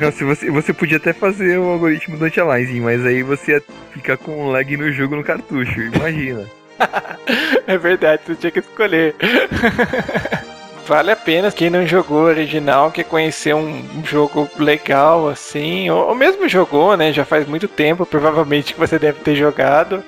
[0.00, 3.62] Não, se você, você podia até fazer o algoritmo do anti-aliasing, mas aí você ia
[3.92, 6.44] ficar com lag no jogo no cartucho, imagina.
[7.66, 9.14] É verdade, você tinha que escolher.
[10.86, 16.08] Vale a pena quem não jogou original, quer conhecer um, um jogo legal assim, ou,
[16.08, 17.10] ou mesmo jogou, né?
[17.10, 20.04] Já faz muito tempo, provavelmente que você deve ter jogado.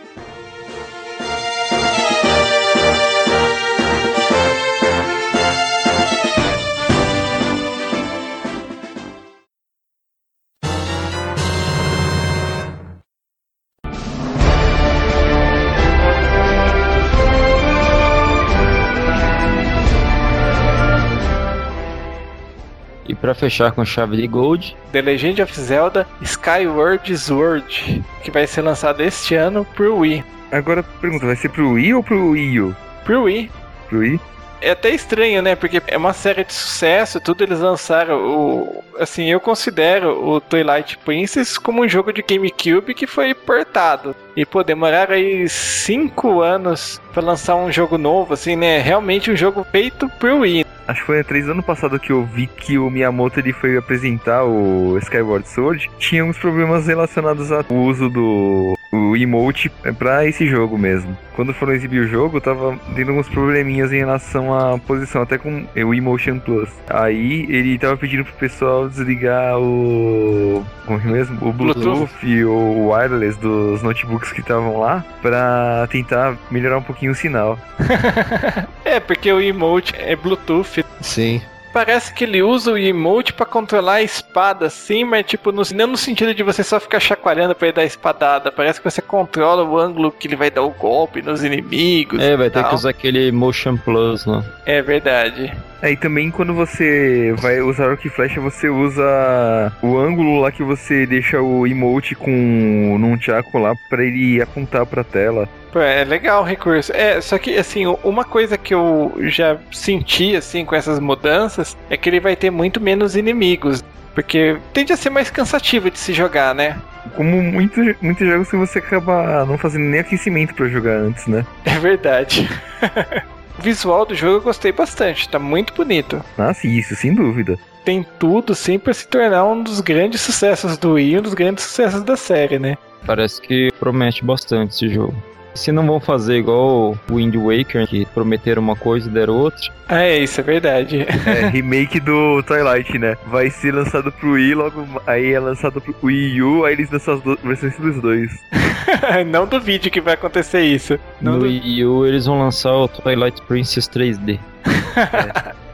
[23.26, 28.62] Pra fechar com chave de gold, The Legend of Zelda Skyward Sword, que vai ser
[28.62, 30.22] lançado este ano pro Wii.
[30.52, 32.76] Agora, pergunta, vai ser pro Wii ou pro Wii U?
[33.04, 33.50] Pro Wii.
[33.88, 34.20] Pro Wii?
[34.60, 35.54] É até estranho, né?
[35.54, 38.84] Porque é uma série de sucesso, tudo eles lançaram o.
[38.98, 44.16] Assim, eu considero o Twilight Princess como um jogo de GameCube que foi portado.
[44.34, 48.80] E pô, demoraram aí cinco anos pra lançar um jogo novo, assim, né?
[48.80, 50.64] Realmente um jogo feito pro Wii.
[50.88, 53.76] Acho que foi há três anos passado que eu vi que o Miyamoto ele foi
[53.76, 55.90] apresentar o Skyward Sword.
[55.98, 61.16] Tinha uns problemas relacionados ao uso do o emote pra esse jogo mesmo.
[61.34, 65.66] Quando foram exibir o jogo, tava tendo alguns probleminhas em relação à posição, até com
[65.74, 66.70] o Emotion Plus.
[66.88, 70.64] Aí ele tava pedindo pro pessoal desligar o.
[70.86, 71.38] Como é mesmo?
[71.46, 77.12] O Bluetooth, e o wireless dos notebooks que estavam lá pra tentar melhorar um pouquinho
[77.12, 77.58] o sinal.
[78.84, 80.84] é, porque o emote é Bluetooth.
[81.00, 81.42] Sim.
[81.76, 85.88] Parece que ele usa o emote pra controlar a espada, assim, mas tipo, no, não
[85.88, 88.50] no sentido de você só ficar chacoalhando pra ele dar a espadada.
[88.50, 92.18] Parece que você controla o ângulo que ele vai dar o golpe nos inimigos.
[92.18, 92.70] É, vai e ter tal.
[92.70, 94.42] que usar aquele Motion Plus, né?
[94.64, 95.52] É verdade.
[95.82, 100.62] Aí também quando você vai usar arco e flecha, você usa o ângulo lá que
[100.62, 105.46] você deixa o emote com num tchaco lá pra ele apontar pra tela.
[105.76, 106.90] Pô, é legal o recurso.
[106.94, 111.98] É, só que assim, uma coisa que eu já senti assim com essas mudanças é
[111.98, 113.84] que ele vai ter muito menos inimigos.
[114.14, 116.80] Porque tende a ser mais cansativo de se jogar, né?
[117.14, 121.44] Como muitos, muitos jogos que você acaba não fazendo nem aquecimento pra jogar antes, né?
[121.66, 122.48] É verdade.
[123.58, 126.24] o visual do jogo eu gostei bastante, tá muito bonito.
[126.38, 127.58] Ah, sim, isso, sem dúvida.
[127.84, 131.64] Tem tudo sim pra se tornar um dos grandes sucessos do Wii, um dos grandes
[131.64, 132.78] sucessos da série, né?
[133.04, 135.14] Parece que promete bastante esse jogo.
[135.56, 139.72] Se não vão fazer igual o Wind Waker, que prometeram uma coisa e deram outra.
[139.88, 141.06] Ah, é isso, é verdade.
[141.26, 143.16] É, remake do Twilight, né?
[143.26, 147.14] Vai ser lançado pro Wii, logo aí é lançado pro Wii U, aí eles lançam
[147.14, 148.30] as do- versões dos dois.
[149.30, 150.98] não duvide que vai acontecer isso.
[151.20, 154.38] Não no du- Wii U eles vão lançar o Twilight Princess 3D.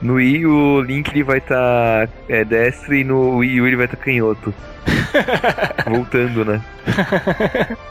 [0.03, 3.85] No Wii o Link ele vai estar é, destro e no Wii U ele vai
[3.85, 4.53] estar canhoto.
[5.87, 6.61] Voltando, né?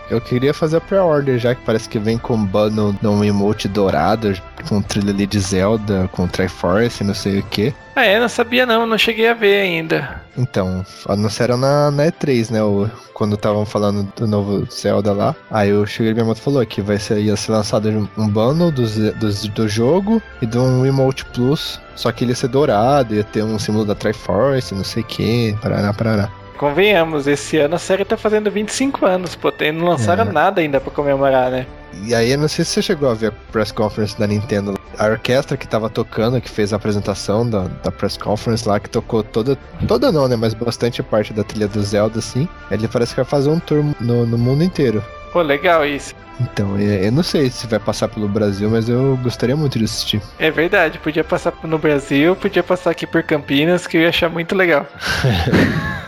[0.09, 3.69] Eu queria fazer a pré-order já, que parece que vem com bundle de um emote
[3.69, 4.33] dourado,
[4.67, 7.73] com trilha ali de Zelda, com Triforce, não sei o que.
[7.95, 10.21] Ah, é, não sabia não, não cheguei a ver ainda.
[10.37, 12.63] Então, anunciaram na, na E3, né?
[12.63, 15.35] O, quando estavam falando do novo Zelda lá.
[15.49, 19.49] Aí o Shigeru Miyamoto falou que vai ser, ia ser lançado um bundle do, do,
[19.49, 21.79] do jogo e de um Emote Plus.
[21.95, 25.05] Só que ele ia ser dourado, ia ter um símbolo da Triforce, não sei o
[25.05, 26.40] que, parará, parará.
[26.61, 30.31] Convenhamos, esse ano a série tá fazendo 25 anos, pô, tem, não lançaram É.
[30.31, 31.65] nada ainda pra comemorar, né?
[32.03, 34.79] E aí, eu não sei se você chegou a ver a press conference da Nintendo.
[34.95, 38.87] A orquestra que tava tocando, que fez a apresentação da, da press conference lá, que
[38.91, 39.57] tocou toda.
[39.87, 40.35] Toda não, né?
[40.35, 42.47] Mas bastante parte da trilha do Zelda, assim.
[42.69, 45.03] Ele parece que vai fazer um tour no, no mundo inteiro.
[45.31, 46.13] Pô, legal isso.
[46.39, 49.85] Então, eu eu não sei se vai passar pelo Brasil, mas eu gostaria muito de
[49.85, 50.21] assistir.
[50.39, 54.29] É verdade, podia passar no Brasil, podia passar aqui por Campinas, que eu ia achar
[54.29, 54.85] muito legal.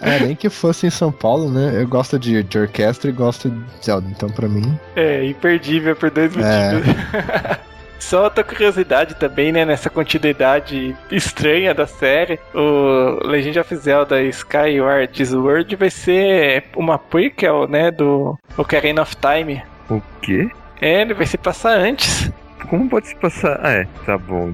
[0.00, 1.82] É, nem que fosse em São Paulo, né?
[1.82, 4.78] Eu gosto de, de orquestra e gosto de Zelda, então pra mim.
[4.96, 6.80] É, imperdível por dois É.
[8.02, 15.24] Só outra curiosidade também, né, nessa continuidade estranha da série, o Legend of Zelda Skyward
[15.24, 19.62] Sword vai ser uma prequel, né, do Ocarina of Time.
[19.88, 20.50] O quê?
[20.80, 22.30] É, ele vai se passar antes.
[22.68, 23.58] Como pode se passar?
[23.62, 24.52] Ah, é, tá bom.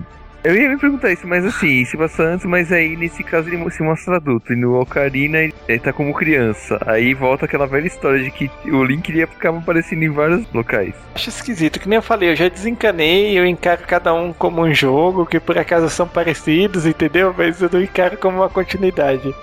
[0.49, 3.71] Eu ia me perguntar isso, mas assim, se passa antes, mas aí nesse caso ele
[3.71, 4.55] se mostra adulto.
[4.55, 6.81] E no Ocarina ele tá como criança.
[6.87, 10.95] Aí volta aquela velha história de que o Link iria ficar aparecendo em vários locais.
[11.15, 14.73] Acho esquisito, que nem eu falei, eu já desencanei, eu encaro cada um como um
[14.73, 17.35] jogo, que por acaso são parecidos, entendeu?
[17.37, 19.35] Mas eu não encaro como uma continuidade.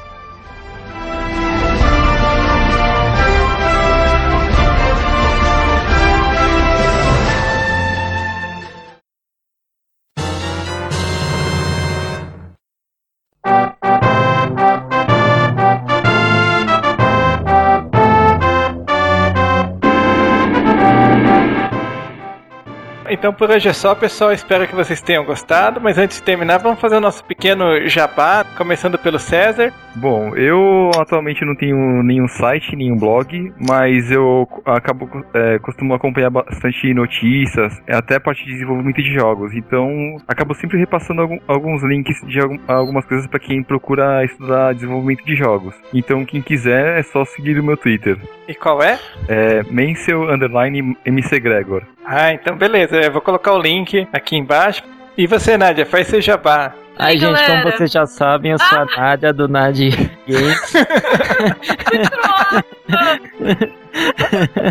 [23.10, 24.32] Então por hoje é só, pessoal.
[24.32, 25.80] Espero que vocês tenham gostado.
[25.80, 29.74] Mas antes de terminar, vamos fazer o nosso pequeno jabá, começando pelo César.
[29.96, 36.30] Bom, eu atualmente não tenho nenhum site, nenhum blog, mas eu acabo é, costumo acompanhar
[36.30, 39.54] bastante notícias, até a parte de desenvolvimento de jogos.
[39.54, 44.74] Então, acabo sempre repassando algum- alguns links de algum- algumas coisas para quem procura estudar
[44.74, 45.74] desenvolvimento de jogos.
[45.94, 48.18] Então, quem quiser é só seguir o meu Twitter.
[48.50, 49.00] E qual é?
[49.30, 51.84] É Mansell underline MC Gregor.
[52.06, 52.98] Ah, então beleza.
[52.98, 54.84] Eu vou colocar o link aqui embaixo.
[55.18, 56.74] E você, Nádia, faz seu jabá.
[56.98, 57.62] Ai, Aí, gente, galera.
[57.62, 59.90] como vocês já sabem, eu sou a Nádia do Nadi
[60.28, 60.74] Games.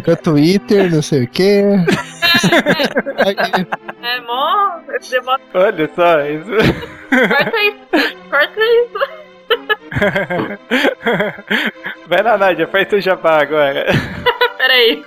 [0.07, 1.63] No Twitter, não sei o que.
[4.03, 4.79] É mó.
[5.11, 6.51] demora- Olha só isso.
[7.09, 7.89] Corta isso.
[8.31, 8.99] Corta isso.
[12.07, 13.87] Vai lá, Nádia, faz seu jabá agora.
[14.59, 15.05] Peraí.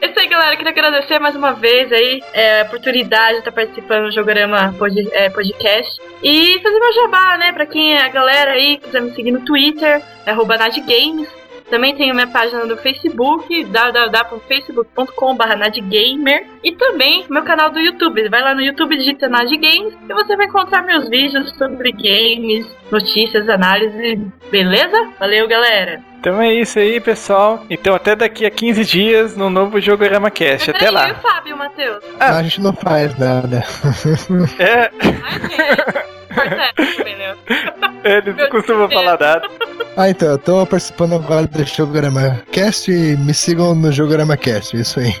[0.00, 0.56] É isso aí, galera.
[0.56, 4.94] Queria agradecer mais uma vez aí é, a oportunidade de estar participando do Jogorama pod,
[5.12, 6.00] é, Podcast.
[6.22, 7.52] E fazer meu jabá, né?
[7.52, 11.39] Pra quem é a galera aí, quiser me seguir no Twitter, é Nadgames.
[11.70, 16.46] Também tenho minha página no Facebook, www.facebook.com.br nadgamer.
[16.62, 18.28] E também meu canal do YouTube.
[18.28, 23.48] Vai lá no YouTube, digita Nadgames e você vai encontrar meus vídeos sobre games, notícias,
[23.48, 24.20] análise.
[24.50, 25.10] Beleza?
[25.18, 26.02] Valeu, galera!
[26.18, 27.64] Então é isso aí, pessoal.
[27.70, 30.70] Então até daqui a 15 dias no novo jogo Cast.
[30.70, 31.12] Até E lá.
[31.12, 32.04] o Fábio, Matheus?
[32.18, 32.36] Ah.
[32.38, 33.64] A gente não faz nada.
[34.58, 36.10] É, Ai, gente.
[36.34, 37.34] Parceiro, também, né?
[38.04, 39.42] eles não costumam falar nada.
[39.96, 44.76] Ah, então, eu tô participando agora do Jogorama Cast e me sigam no Jogorama Cast,
[44.76, 45.14] isso aí.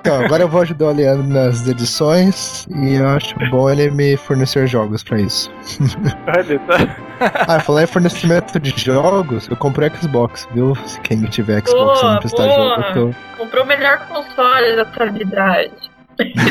[0.00, 4.16] Então, agora eu vou ajudar o Leandro nas edições e eu acho bom ele me
[4.16, 5.52] fornecer jogos pra isso.
[6.34, 6.96] Olha, tá.
[7.46, 10.74] Ah, falar em fornecimento de jogos, eu comprei Xbox, viu?
[10.86, 12.54] Se quem tiver Xbox e Boa, me prestar boa.
[12.54, 13.38] jogo, eu tô.
[13.42, 15.72] Comprou o melhor console da atualidade.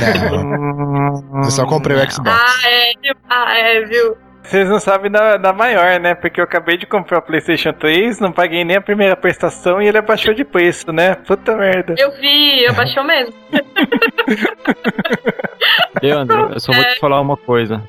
[0.03, 2.29] Não, eu só comprei o Xbox.
[2.39, 3.15] Ah, é, viu?
[3.27, 4.17] Ah, é, viu?
[4.48, 6.15] Vocês não sabem da, da maior, né?
[6.15, 9.88] Porque eu acabei de comprar o PlayStation 3, não paguei nem a primeira prestação e
[9.88, 11.15] ele abaixou de preço, né?
[11.15, 11.95] Puta merda.
[11.98, 13.34] Eu vi, eu baixou mesmo.
[16.02, 17.84] Leandro, eu só vou te falar uma coisa.